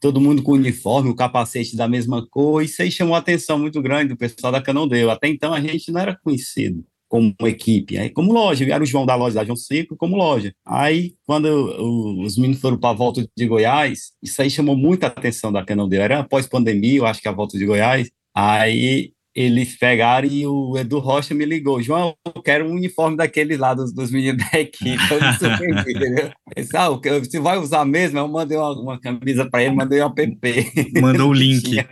todo 0.00 0.20
mundo 0.20 0.42
com 0.42 0.52
uniforme, 0.52 1.10
o 1.10 1.16
capacete 1.16 1.76
da 1.76 1.88
mesma 1.88 2.26
cor, 2.28 2.62
isso 2.62 2.80
aí 2.82 2.90
chamou 2.90 3.14
a 3.14 3.18
atenção 3.18 3.58
muito 3.58 3.80
grande 3.82 4.10
do 4.10 4.16
pessoal 4.16 4.52
da 4.52 4.62
Canondeu. 4.62 5.10
Até 5.10 5.28
então 5.28 5.52
a 5.52 5.60
gente 5.60 5.90
não 5.90 6.00
era 6.00 6.16
conhecido 6.16 6.84
como 7.08 7.34
equipe, 7.42 7.96
aí 7.96 8.10
como 8.10 8.32
loja, 8.32 8.64
era 8.64 8.82
o 8.82 8.86
João 8.86 9.06
da 9.06 9.14
loja 9.14 9.36
da 9.36 9.44
João 9.44 9.56
Seco 9.56 9.96
como 9.96 10.16
loja. 10.16 10.52
Aí, 10.64 11.14
quando 11.24 11.46
os 12.20 12.36
meninos 12.36 12.60
foram 12.60 12.76
para 12.76 12.90
a 12.90 12.94
volta 12.94 13.26
de 13.36 13.46
Goiás, 13.46 14.12
isso 14.22 14.42
aí 14.42 14.50
chamou 14.50 14.76
muita 14.76 15.06
atenção 15.06 15.52
da 15.52 15.64
Canondeu. 15.64 16.02
Era 16.02 16.24
pós-pandemia, 16.24 16.98
eu 16.98 17.06
acho 17.06 17.22
que 17.22 17.28
a 17.28 17.32
volta 17.32 17.56
de 17.56 17.64
Goiás, 17.64 18.10
aí 18.34 19.12
eles 19.36 19.76
pegaram 19.76 20.26
e 20.26 20.46
o 20.46 20.78
Edu 20.78 20.98
Rocha 20.98 21.34
me 21.34 21.44
ligou. 21.44 21.82
João, 21.82 22.16
eu 22.24 22.42
quero 22.42 22.64
um 22.64 22.72
uniforme 22.72 23.18
daqueles 23.18 23.58
lá 23.58 23.74
dos, 23.74 23.92
dos 23.92 24.10
meninos 24.10 24.42
da 24.50 24.58
equipe. 24.58 24.98
Eu 25.10 25.20
me 25.20 25.38
surpreendi, 25.38 25.90
entendeu? 25.92 26.30
Disse, 26.56 26.74
ah, 26.74 26.88
você 26.88 27.38
vai 27.38 27.58
usar 27.58 27.84
mesmo? 27.84 28.18
Eu 28.18 28.26
mandei 28.26 28.56
uma, 28.56 28.72
uma 28.72 28.98
camisa 28.98 29.48
para 29.50 29.62
ele, 29.62 29.74
mandei 29.74 30.02
um 30.02 30.06
app. 30.06 31.00
Mandou 31.02 31.28
o 31.28 31.34
link. 31.34 31.76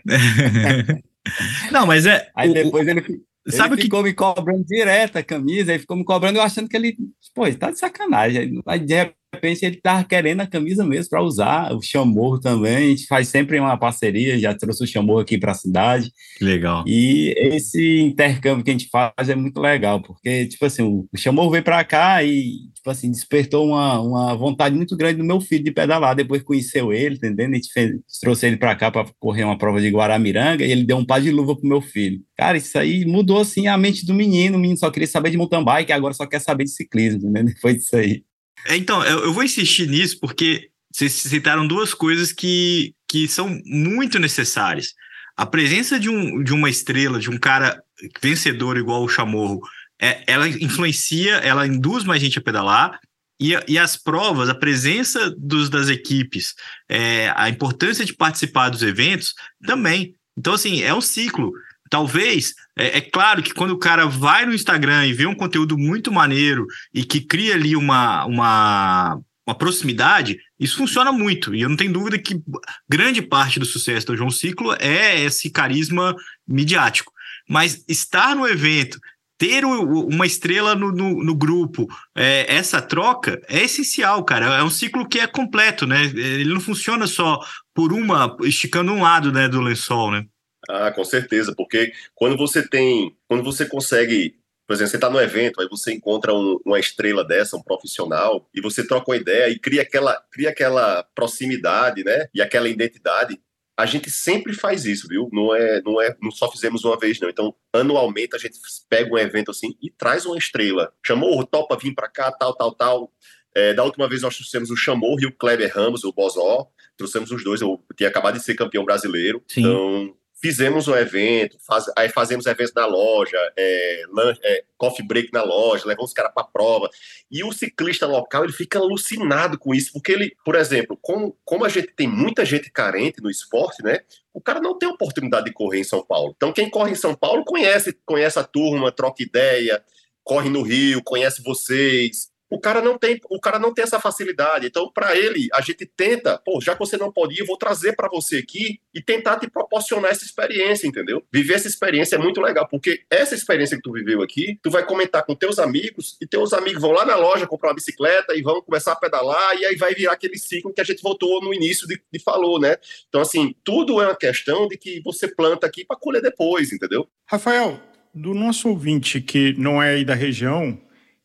Não, 1.71 1.87
mas 1.87 2.07
é. 2.07 2.31
Aí 2.35 2.51
o, 2.51 2.55
depois 2.55 2.89
ele, 2.89 3.05
Sabe 3.49 3.75
ele 3.75 3.83
ficou 3.83 4.03
que... 4.03 4.09
me 4.09 4.15
cobrando 4.15 4.65
direto 4.65 5.19
a 5.19 5.23
camisa, 5.23 5.73
ele 5.73 5.81
ficou 5.81 5.99
me 5.99 6.05
cobrando, 6.05 6.39
eu 6.39 6.43
achando 6.43 6.67
que 6.67 6.77
ele, 6.77 6.97
pô, 7.35 7.47
ele 7.47 7.57
tá 7.57 7.71
de 7.71 7.79
sacanagem. 7.79 8.63
Aí, 8.67 8.79
de 8.79 8.95
repente, 9.35 9.65
ele 9.65 9.77
tava 9.77 10.05
querendo 10.05 10.41
a 10.41 10.47
camisa 10.47 10.85
mesmo 10.85 11.11
para 11.11 11.23
usar, 11.23 11.73
o 11.75 11.83
chamorro 11.83 12.41
também, 12.41 12.77
a 12.77 12.89
gente 12.91 13.07
faz 13.07 13.29
sempre 13.29 13.59
uma 13.59 13.77
parceria, 13.77 14.39
já 14.39 14.55
trouxe 14.55 14.85
o 14.85 14.87
chamorro 14.87 15.21
aqui 15.21 15.39
para 15.39 15.53
a 15.53 15.55
cidade. 15.55 16.11
Legal. 16.41 16.85
E 16.87 17.35
esse 17.37 18.01
intercâmbio 18.01 18.65
que 18.65 18.71
a 18.71 18.75
gente 18.75 18.89
faz 18.91 19.29
é 19.29 19.35
muito 19.35 19.61
legal, 19.61 20.01
porque, 20.01 20.47
tipo 20.47 20.65
assim, 20.65 20.83
o 20.83 21.17
chamorro 21.17 21.51
veio 21.51 21.65
para 21.65 21.85
cá 21.85 22.23
e 22.23 22.73
tipo 22.85 22.91
assim, 22.91 23.11
despertou 23.11 23.67
uma, 23.67 23.99
uma 23.99 24.35
vontade 24.35 24.77
muito 24.77 24.95
grande 24.95 25.17
do 25.17 25.25
meu 25.25 25.41
filho 25.41 25.65
de 25.65 25.73
pedalar. 25.73 26.15
Depois 26.15 26.43
conheceu 26.43 26.93
ele, 26.93 27.15
entendendo? 27.17 27.53
A 27.53 27.57
gente 27.57 27.73
fez, 27.73 27.93
trouxe 28.21 28.47
ele 28.47 28.59
para 28.59 28.77
cá 28.77 28.91
para 28.91 29.07
correr 29.19 29.43
uma 29.43 29.57
prova 29.57 29.81
de 29.81 29.89
Guaramiranga 29.89 30.63
e 30.63 30.71
ele 30.71 30.85
deu 30.85 30.99
um 30.99 31.05
par 31.05 31.19
de 31.19 31.31
luva 31.31 31.57
pro 31.57 31.67
meu 31.67 31.81
filho. 31.81 32.21
Cara, 32.37 32.59
isso 32.59 32.79
aí 32.79 33.07
mudou 33.07 33.41
assim 33.41 33.69
a 33.69 33.79
mente 33.79 34.05
do 34.05 34.13
menino. 34.13 34.59
O 34.59 34.61
menino 34.61 34.79
só 34.79 34.91
queria 34.91 35.07
saber 35.07 35.31
de 35.31 35.39
mountain 35.39 35.65
bike, 35.65 35.93
agora 35.93 36.13
só 36.13 36.27
quer 36.27 36.41
saber 36.41 36.65
de 36.65 36.71
ciclismo, 36.73 37.31
né? 37.31 37.43
Depois 37.43 37.77
disso 37.77 37.97
aí. 37.97 38.23
É, 38.67 38.77
então, 38.77 39.05
eu, 39.05 39.25
eu 39.25 39.33
vou 39.33 39.43
insistir 39.43 39.89
nisso 39.89 40.19
porque 40.21 40.71
vocês 40.93 41.13
citaram 41.13 41.67
duas 41.67 41.93
coisas 41.93 42.33
que, 42.33 42.95
que 43.09 43.27
são 43.27 43.61
muito 43.65 44.19
necessárias. 44.19 44.95
A 45.37 45.45
presença 45.45 45.99
de, 45.99 46.09
um, 46.09 46.43
de 46.43 46.53
uma 46.53 46.71
estrela, 46.71 47.19
de 47.19 47.29
um 47.29 47.39
cara 47.39 47.83
vencedor 48.23 48.77
igual 48.77 49.03
o 49.03 49.09
Chamorro, 49.09 49.61
é, 50.01 50.23
ela 50.27 50.49
influencia, 50.49 51.37
ela 51.37 51.67
induz 51.67 52.05
mais 52.05 52.21
gente 52.21 52.39
a 52.39 52.43
pedalar, 52.43 53.01
e, 53.41 53.53
e 53.67 53.79
as 53.79 53.97
provas, 53.97 54.49
a 54.49 54.55
presença 54.55 55.31
dos, 55.37 55.69
das 55.69 55.89
equipes, 55.89 56.55
é, 56.89 57.33
a 57.37 57.49
importância 57.49 58.05
de 58.05 58.15
participar 58.15 58.69
dos 58.69 58.83
eventos 58.83 59.35
também. 59.67 60.15
Então, 60.39 60.55
assim, 60.55 60.83
é 60.83 60.95
um 60.95 61.01
ciclo. 61.01 61.53
Talvez, 61.91 62.55
é, 62.77 62.99
é, 62.99 63.01
claro 63.01 63.43
que 63.43 63.53
quando 63.53 63.73
o 63.73 63.79
cara 63.79 64.07
vai 64.07 64.47
no 64.47 64.55
Instagram 64.55 65.07
e 65.07 65.13
vê 65.13 65.27
um 65.27 65.35
conteúdo 65.35 65.77
muito 65.77 66.13
maneiro 66.13 66.67
e 66.93 67.05
que 67.05 67.21
cria 67.21 67.55
ali 67.55 67.77
uma, 67.77 68.25
uma, 68.25 69.21
uma 69.47 69.55
proximidade, 69.55 70.39
isso 70.59 70.77
funciona 70.77 71.13
muito. 71.13 71.55
E 71.55 71.61
eu 71.61 71.69
não 71.69 71.77
tenho 71.77 71.93
dúvida 71.93 72.19
que 72.19 72.43
grande 72.89 73.21
parte 73.23 73.61
do 73.61 73.67
sucesso 73.67 74.07
do 74.07 74.17
João 74.17 74.31
Ciclo 74.31 74.75
é 74.81 75.21
esse 75.21 75.51
carisma 75.51 76.17
midiático. 76.47 77.13
Mas 77.49 77.85
estar 77.87 78.35
no 78.35 78.49
evento, 78.49 78.99
ter 79.37 79.65
uma 79.65 80.27
estrela 80.27 80.75
no, 80.75 80.91
no, 80.91 81.23
no 81.23 81.35
grupo, 81.35 81.87
é, 82.15 82.47
essa 82.49 82.81
troca 82.81 83.41
é 83.49 83.63
essencial, 83.65 84.25
cara. 84.25 84.47
É 84.57 84.63
um 84.63 84.71
ciclo 84.71 85.07
que 85.07 85.21
é 85.21 85.27
completo, 85.27 85.87
né? 85.87 86.05
Ele 86.05 86.53
não 86.53 86.61
funciona 86.61 87.07
só 87.07 87.39
por 87.75 87.93
uma, 87.93 88.37
esticando 88.43 88.93
um 88.93 89.03
lado 89.03 89.31
né, 89.33 89.49
do 89.49 89.61
lençol, 89.61 90.13
né? 90.13 90.25
Ah, 90.69 90.91
com 90.91 91.05
certeza, 91.05 91.55
porque 91.57 91.93
quando 92.15 92.37
você 92.37 92.67
tem, 92.67 93.17
quando 93.29 93.43
você 93.43 93.67
consegue, 93.67 94.37
por 94.67 94.75
exemplo, 94.75 94.91
você 94.91 94.97
está 94.97 95.11
no 95.11 95.21
evento, 95.21 95.61
aí 95.61 95.69
você 95.69 95.93
encontra 95.93 96.35
um, 96.35 96.59
uma 96.65 96.79
estrela 96.79 97.25
dessa, 97.25 97.57
um 97.57 97.63
profissional, 97.63 98.49
e 98.55 98.61
você 98.61 98.87
troca 98.87 99.11
uma 99.11 99.17
ideia 99.17 99.51
e 99.51 99.59
cria 99.59 99.83
aquela, 99.83 100.21
cria 100.31 100.51
aquela 100.51 101.03
proximidade, 101.15 102.05
né? 102.05 102.29
E 102.35 102.41
aquela 102.41 102.69
identidade 102.69 103.39
a 103.77 103.87
gente 103.87 104.11
sempre 104.11 104.53
faz 104.53 104.85
isso, 104.85 105.09
viu? 105.09 105.29
Não 105.33 105.55
é, 105.55 105.83
não 105.83 106.01
é, 106.01 106.17
não 106.23 106.31
só 106.31 106.51
fizemos 106.51 106.85
uma 106.85 106.97
vez, 106.97 107.19
não. 107.19 107.29
Então, 107.29 107.55
anualmente 107.73 108.37
a 108.37 108.39
gente 108.39 108.59
pega 108.89 109.13
um 109.13 109.19
evento 109.19 109.51
assim 109.51 109.77
e 109.83 109.91
traz 109.91 110.25
uma 110.25 110.39
estrela. 110.39 110.93
Chamou 111.05 111.39
o 111.39 111.45
Topa 111.45 111.77
vir 111.77 111.93
para 111.93 112.09
cá, 112.09 112.31
tal, 112.31 112.55
tal, 112.55 112.73
tal. 112.73 113.13
É, 113.55 113.75
da 113.75 113.85
última 113.85 114.09
vez 114.09 114.23
nós 114.23 114.37
trouxemos 114.37 114.71
o 114.71 114.77
Chamou 114.77 115.17
e 115.21 115.27
o 115.27 115.33
Kleber 115.33 115.73
Ramos, 115.75 116.05
o 116.05 116.13
Bozó. 116.13 116.69
Trouxemos 116.97 117.31
os 117.33 117.43
dois. 117.43 117.61
Eu 117.61 117.83
tinha 117.97 118.09
acabado 118.09 118.39
de 118.39 118.45
ser 118.45 118.55
campeão 118.55 118.85
brasileiro. 118.85 119.43
Sim. 119.49 119.61
Então, 119.61 120.17
fizemos 120.45 120.87
um 120.89 120.95
evento, 120.95 121.57
faz, 121.67 121.87
aí 121.97 122.11
fazemos 122.11 122.45
eventos 122.45 122.75
na 122.75 122.85
loja, 122.85 123.39
é, 123.57 124.03
lunch, 124.11 124.39
é, 124.45 124.63
coffee 124.77 125.03
break 125.03 125.33
na 125.33 125.43
loja, 125.43 125.87
levamos 125.87 126.11
os 126.11 126.15
caras 126.15 126.35
para 126.35 126.45
prova. 126.45 126.91
E 127.31 127.43
o 127.43 127.51
ciclista 127.51 128.07
local 128.07 128.45
ele 128.45 128.53
fica 128.53 128.79
alucinado 128.79 129.59
com 129.59 129.75
isso, 129.75 129.91
porque 129.95 130.13
ele, 130.13 130.37
por 130.45 130.55
exemplo, 130.55 130.99
como, 131.01 131.35
como 131.47 131.65
a 131.65 131.71
gente 131.71 131.95
tem 131.97 132.07
muita 132.07 132.45
gente 132.45 132.71
carente 132.71 133.23
no 133.23 133.31
esporte, 133.31 133.83
né? 133.83 134.01
O 134.35 134.41
cara 134.41 134.61
não 134.61 134.77
tem 134.77 134.87
oportunidade 134.87 135.47
de 135.47 135.53
correr 135.55 135.81
em 135.81 135.85
São 135.85 136.05
Paulo. 136.05 136.35
Então, 136.37 136.53
quem 136.53 136.69
corre 136.69 136.93
em 136.93 136.95
São 136.95 137.15
Paulo 137.15 137.43
conhece, 137.43 137.99
conhece 138.05 138.39
a 138.39 138.45
turma, 138.45 138.93
troca 138.93 139.23
ideia, 139.23 139.83
corre 140.23 140.51
no 140.51 140.61
Rio, 140.61 141.03
conhece 141.03 141.43
vocês, 141.43 142.29
o 142.51 142.61
cara 142.61 142.81
não 142.81 142.99
tem, 142.99 143.21
o 143.31 143.41
cara 143.41 143.59
não 143.59 143.73
tem 143.73 143.83
essa 143.83 143.99
facilidade. 143.99 144.67
Então, 144.67 144.91
para 144.93 145.17
ele, 145.17 145.49
a 145.53 145.61
gente 145.61 145.87
tenta, 145.87 146.39
pô, 146.45 146.61
já 146.61 146.73
que 146.75 146.79
você 146.79 146.97
não 146.97 147.13
pode 147.13 147.35
ir, 147.35 147.41
eu 147.41 147.47
vou 147.47 147.57
trazer 147.57 147.95
para 147.95 148.09
você 148.09 148.39
aqui 148.39 148.81
e 148.95 149.03
tentar 149.03 149.39
te 149.39 149.49
proporcionar 149.51 150.11
essa 150.11 150.25
experiência, 150.25 150.87
entendeu? 150.87 151.23
Viver 151.33 151.55
essa 151.55 151.69
experiência 151.69 152.17
é 152.17 152.19
muito 152.19 152.41
legal, 152.41 152.69
porque 152.69 153.03
essa 153.11 153.35
experiência 153.35 153.77
que 153.77 153.83
tu 153.83 153.93
viveu 153.93 154.23
aqui, 154.23 154.59
tu 154.63 154.71
vai 154.71 154.85
comentar 154.85 155.25
com 155.25 155.35
teus 155.35 155.59
amigos 155.59 156.17
e 156.21 156.27
teus 156.27 156.53
amigos 156.53 156.81
vão 156.81 156.93
lá 156.93 157.05
na 157.05 157.17
loja 157.17 157.47
comprar 157.47 157.71
uma 157.71 157.75
bicicleta 157.75 158.35
e 158.35 158.43
vão 158.43 158.63
começar 158.63 158.93
a 158.93 158.97
pedalar 158.97 159.57
e 159.57 159.65
aí 159.65 159.77
vai 159.77 159.95
virar 159.95 160.13
aquele 160.13 160.39
ciclo 160.39 160.73
que 160.73 160.81
a 160.81 160.85
gente 160.85 161.03
voltou 161.03 161.41
no 161.43 161.53
início 161.53 161.87
de, 161.87 162.01
de 162.13 162.23
falou, 162.23 162.61
né? 162.61 162.77
Então, 163.09 163.21
assim, 163.21 163.55
tudo 163.65 164.01
é 164.01 164.07
uma 164.07 164.17
questão 164.17 164.69
de 164.69 164.77
que 164.77 165.01
você 165.03 165.29
planta 165.29 165.67
aqui 165.67 165.85
para 165.85 165.97
colher 165.97 166.23
depois, 166.23 166.73
entendeu? 166.73 167.07
Rafael, 167.27 167.81
do 168.15 168.33
nosso 168.33 168.69
ouvinte 168.69 169.21
que 169.21 169.55
não 169.59 169.83
é 169.83 169.95
aí 169.95 170.05
da 170.05 170.15
região, 170.15 170.79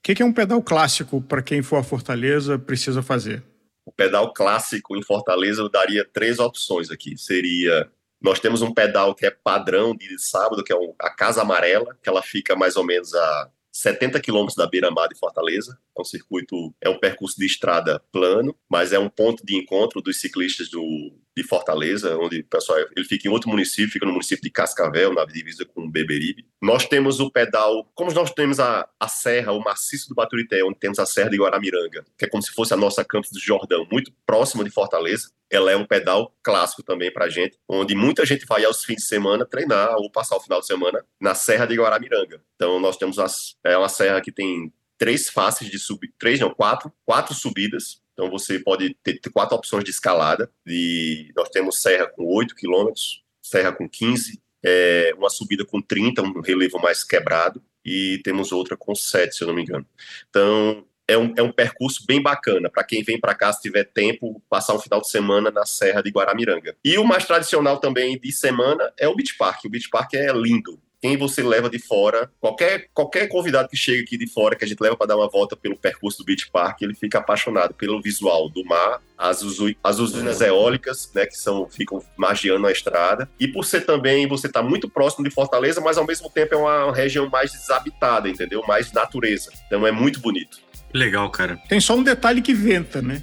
que, 0.10 0.16
que 0.16 0.24
é 0.24 0.26
um 0.26 0.34
pedal 0.34 0.60
clássico 0.64 1.22
para 1.22 1.39
quem 1.39 1.62
for 1.62 1.78
a 1.78 1.84
Fortaleza 1.84 2.57
precisa 2.57 3.03
fazer? 3.03 3.43
O 3.86 3.91
pedal 3.91 4.34
clássico 4.34 4.97
em 4.97 5.03
Fortaleza 5.03 5.62
eu 5.62 5.70
daria 5.70 6.03
três 6.03 6.39
opções 6.39 6.89
aqui. 6.89 7.16
Seria 7.16 7.88
nós 8.20 8.39
temos 8.39 8.64
um 8.64 8.74
pedal 8.74 9.14
que 9.14 9.26
é 9.26 9.30
padrão 9.30 9.95
de 9.95 10.18
sábado, 10.20 10.64
que 10.64 10.74
é 10.74 10.76
a 10.99 11.12
Casa 11.12 11.41
Amarela, 11.41 11.95
que 12.01 12.10
ela 12.10 12.24
fica 12.24 12.55
mais 12.55 12.76
ou 12.76 12.84
menos 12.84 13.14
a 13.14 13.49
70 13.72 14.20
quilômetros 14.20 14.57
da 14.57 14.68
beira-mar 14.68 15.07
de 15.07 15.18
Fortaleza. 15.18 15.78
É 15.95 16.01
um 16.01 16.03
circuito, 16.03 16.74
é 16.82 16.89
um 16.89 16.99
percurso 16.99 17.38
de 17.38 17.45
estrada 17.45 18.01
plano, 18.12 18.55
mas 18.68 18.91
é 18.91 18.97
um 18.97 19.10
ponto 19.10 19.45
de 19.45 19.55
encontro 19.55 20.01
dos 20.01 20.20
ciclistas 20.20 20.70
do, 20.70 21.14
de 21.42 21.48
Fortaleza, 21.48 22.18
onde 22.18 22.42
o 22.42 22.46
pessoal 22.46 22.78
ele 22.80 23.06
fica 23.06 23.28
em 23.28 23.32
outro 23.32 23.50
município, 23.50 23.92
fica 23.92 24.06
no 24.06 24.12
município 24.12 24.44
de 24.44 24.50
Cascavel, 24.50 25.14
na 25.14 25.24
divisa 25.26 25.66
com 25.66 25.90
Beberibe. 25.90 26.46
Nós 26.62 26.86
temos 26.86 27.20
o 27.20 27.32
pedal, 27.32 27.90
como 27.96 28.12
nós 28.12 28.32
temos 28.32 28.60
a, 28.60 28.88
a 29.00 29.08
serra, 29.08 29.54
o 29.54 29.62
maciço 29.62 30.10
do 30.10 30.16
Baturité, 30.16 30.64
onde 30.64 30.78
temos 30.78 31.00
a 31.00 31.06
serra 31.06 31.30
de 31.30 31.38
Guaramiranga, 31.38 32.06
que 32.18 32.26
é 32.26 32.28
como 32.28 32.44
se 32.44 32.52
fosse 32.52 32.74
a 32.74 32.78
nossa 32.78 33.06
Campos 33.06 33.32
do 33.32 33.40
Jordão, 33.40 33.88
muito 33.90 34.12
próxima 34.26 34.64
de 34.64 34.70
Fortaleza. 34.70 35.32
Ela 35.50 35.72
é 35.72 35.76
um 35.76 35.86
pedal 35.86 36.36
clássico 36.44 36.84
também 36.84 37.12
para 37.12 37.30
gente, 37.30 37.58
onde 37.68 37.96
muita 37.96 38.26
gente 38.26 38.46
vai 38.46 38.66
aos 38.66 38.84
fins 38.84 38.98
de 38.98 39.06
semana 39.06 39.46
treinar 39.46 39.96
ou 39.96 40.12
passar 40.12 40.36
o 40.36 40.42
final 40.42 40.60
de 40.60 40.68
semana 40.68 41.04
na 41.20 41.34
serra 41.34 41.66
de 41.66 41.76
Guaramiranga. 41.76 42.42
Então 42.56 42.80
nós 42.80 42.98
temos 42.98 43.18
as, 43.18 43.56
é 43.64 43.78
uma 43.78 43.90
serra 43.90 44.22
que 44.22 44.32
tem 44.32 44.72
três 44.98 45.30
faces 45.30 45.70
de 45.70 45.80
subida, 45.80 46.14
três 46.20 46.40
não, 46.40 46.54
quatro, 46.54 46.92
quatro 47.06 47.34
subidas 47.34 48.02
então 48.20 48.30
você 48.30 48.59
pode 48.59 48.93
ter 49.01 49.17
quatro 49.32 49.55
opções 49.55 49.86
de 49.86 49.91
escalada. 49.91 50.51
E 50.67 51.32
nós 51.34 51.47
temos 51.47 51.82
serra 51.82 52.05
com 52.05 52.26
8 52.26 52.53
quilômetros, 52.53 53.24
serra 53.41 53.72
com 53.72 53.88
15, 53.88 54.41
é, 54.61 55.13
uma 55.17 55.30
subida 55.30 55.63
com 55.63 55.82
30, 55.82 56.22
um 56.22 56.41
relevo 56.41 56.78
mais 56.80 57.01
quebrado, 57.01 57.63
e 57.84 58.20
temos 58.22 58.51
outra 58.51 58.76
com 58.76 58.93
7, 58.93 59.34
se 59.34 59.41
eu 59.41 59.47
não 59.47 59.55
me 59.55 59.61
engano. 59.61 59.86
Então 60.30 60.86
é 61.07 61.17
um, 61.17 61.34
é 61.38 61.41
um 61.41 61.51
percurso 61.51 62.05
bem 62.05 62.22
bacana 62.22 62.70
para 62.70 62.84
quem 62.84 63.01
vem 63.03 63.17
para 63.17 63.34
cá, 63.34 63.53
se 63.53 63.61
tiver 63.61 63.86
tempo, 63.86 64.43
passar 64.49 64.76
um 64.76 64.80
final 64.80 64.99
de 64.99 65.09
semana 65.09 65.49
na 65.49 65.65
Serra 65.65 66.03
de 66.03 66.11
Guaramiranga. 66.11 66.76
E 66.84 66.97
o 66.97 67.05
mais 67.05 67.26
tradicional 67.26 67.80
também 67.80 68.20
de 68.20 68.32
semana 68.34 68.91
é 68.97 69.07
o 69.07 69.15
Beach 69.15 69.38
Park. 69.38 69.63
O 69.63 69.70
Beach 69.70 69.89
Park 69.89 70.13
é 70.15 70.32
lindo 70.34 70.78
quem 71.02 71.18
você 71.18 71.41
leva 71.41 71.70
de 71.70 71.80
fora, 71.80 72.30
qualquer, 72.39 72.89
qualquer 72.93 73.28
convidado 73.28 73.70
que 73.70 73.78
chega 73.78 74.04
aqui 74.04 74.18
de 74.18 74.28
fora, 74.28 74.56
que 74.56 74.66
a 74.66 74.68
gente 74.68 74.80
leva 74.80 74.97
para 74.97 75.08
dar 75.08 75.18
uma 75.18 75.30
volta 75.30 75.56
pelo 75.56 75.78
percurso 75.78 76.20
do 76.20 76.26
Beach 76.26 76.50
Park, 76.52 76.82
ele 76.82 76.93
fica 76.93 77.20
apaixonado 77.20 77.74
pelo 77.74 78.02
visual 78.02 78.50
do 78.50 78.64
mar, 78.66 79.02
as, 79.18 79.41
as 79.84 80.00
usinas 80.00 80.41
eólicas, 80.41 81.10
né, 81.14 81.26
que 81.26 81.36
são, 81.36 81.70
ficam 81.70 82.04
magiando 82.18 82.68
a 82.68 82.72
estrada, 82.72 83.30
e 83.39 83.47
por 83.47 83.64
ser 83.64 83.82
também, 83.82 84.28
você 84.28 84.47
está 84.47 84.62
muito 84.62 84.89
próximo 84.89 85.24
de 85.24 85.34
Fortaleza, 85.34 85.80
mas 85.80 85.97
ao 85.97 86.06
mesmo 86.06 86.30
tempo 86.30 86.54
é 86.54 86.58
uma 86.58 86.93
região 86.93 87.30
mais 87.30 87.52
desabitada, 87.52 88.28
entendeu? 88.30 88.62
Mais 88.68 88.91
natureza. 88.91 89.52
Então 89.68 89.88
é 89.88 89.91
muito 89.91 90.20
bonito. 90.20 90.60
Legal, 90.93 91.30
cara. 91.30 91.58
Tem 91.68 91.80
só 91.80 91.95
um 91.95 92.04
detalhe 92.04 92.41
que 92.41 92.54
venta, 92.54 93.02
né? 93.02 93.22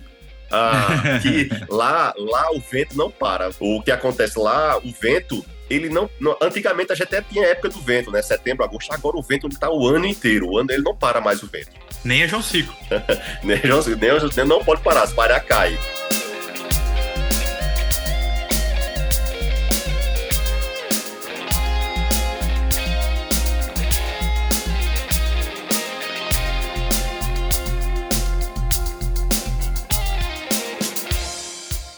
Ah, 0.51 1.18
que 1.20 1.49
lá, 1.68 2.14
lá 2.16 2.53
o 2.53 2.61
vento 2.61 2.97
não 2.97 3.11
para. 3.11 3.51
O 3.59 3.83
que 3.83 3.91
acontece 3.91 4.39
lá, 4.39 4.79
o 4.79 4.93
vento 4.93 5.45
ele 5.69 5.89
não, 5.89 6.09
não, 6.21 6.37
Antigamente 6.41 6.93
a 6.93 6.95
gente 6.95 7.14
até 7.14 7.23
tinha 7.23 7.47
época 7.47 7.69
do 7.69 7.81
vento, 7.81 8.11
né? 8.11 8.23
Setembro, 8.23 8.64
agosto. 8.64 8.93
Agora 8.93 9.17
o 9.17 9.23
vento 9.23 9.49
está 9.49 9.71
o 9.71 9.87
ano 9.87 10.07
inteiro. 10.07 10.49
O 10.49 10.59
ano 10.59 10.71
ele 10.71 10.83
não 10.83 10.95
para 10.95 11.21
mais 11.21 11.43
o 11.43 11.47
vento. 11.47 11.71
Nem 12.05 12.23
a 12.23 12.27
João 12.27 12.43
Cico. 12.43 12.75
nem 13.43 13.57
a 13.57 13.67
João 13.67 13.83
Cico. 13.83 13.97
Nem 14.01 14.11
a 14.11 14.19
João 14.19 14.31
Cico. 14.31 14.47
Não 14.47 14.64
pode 14.64 14.83
parar. 14.83 15.07
Se 15.07 15.14
parar, 15.14 15.41
cai. 15.41 15.79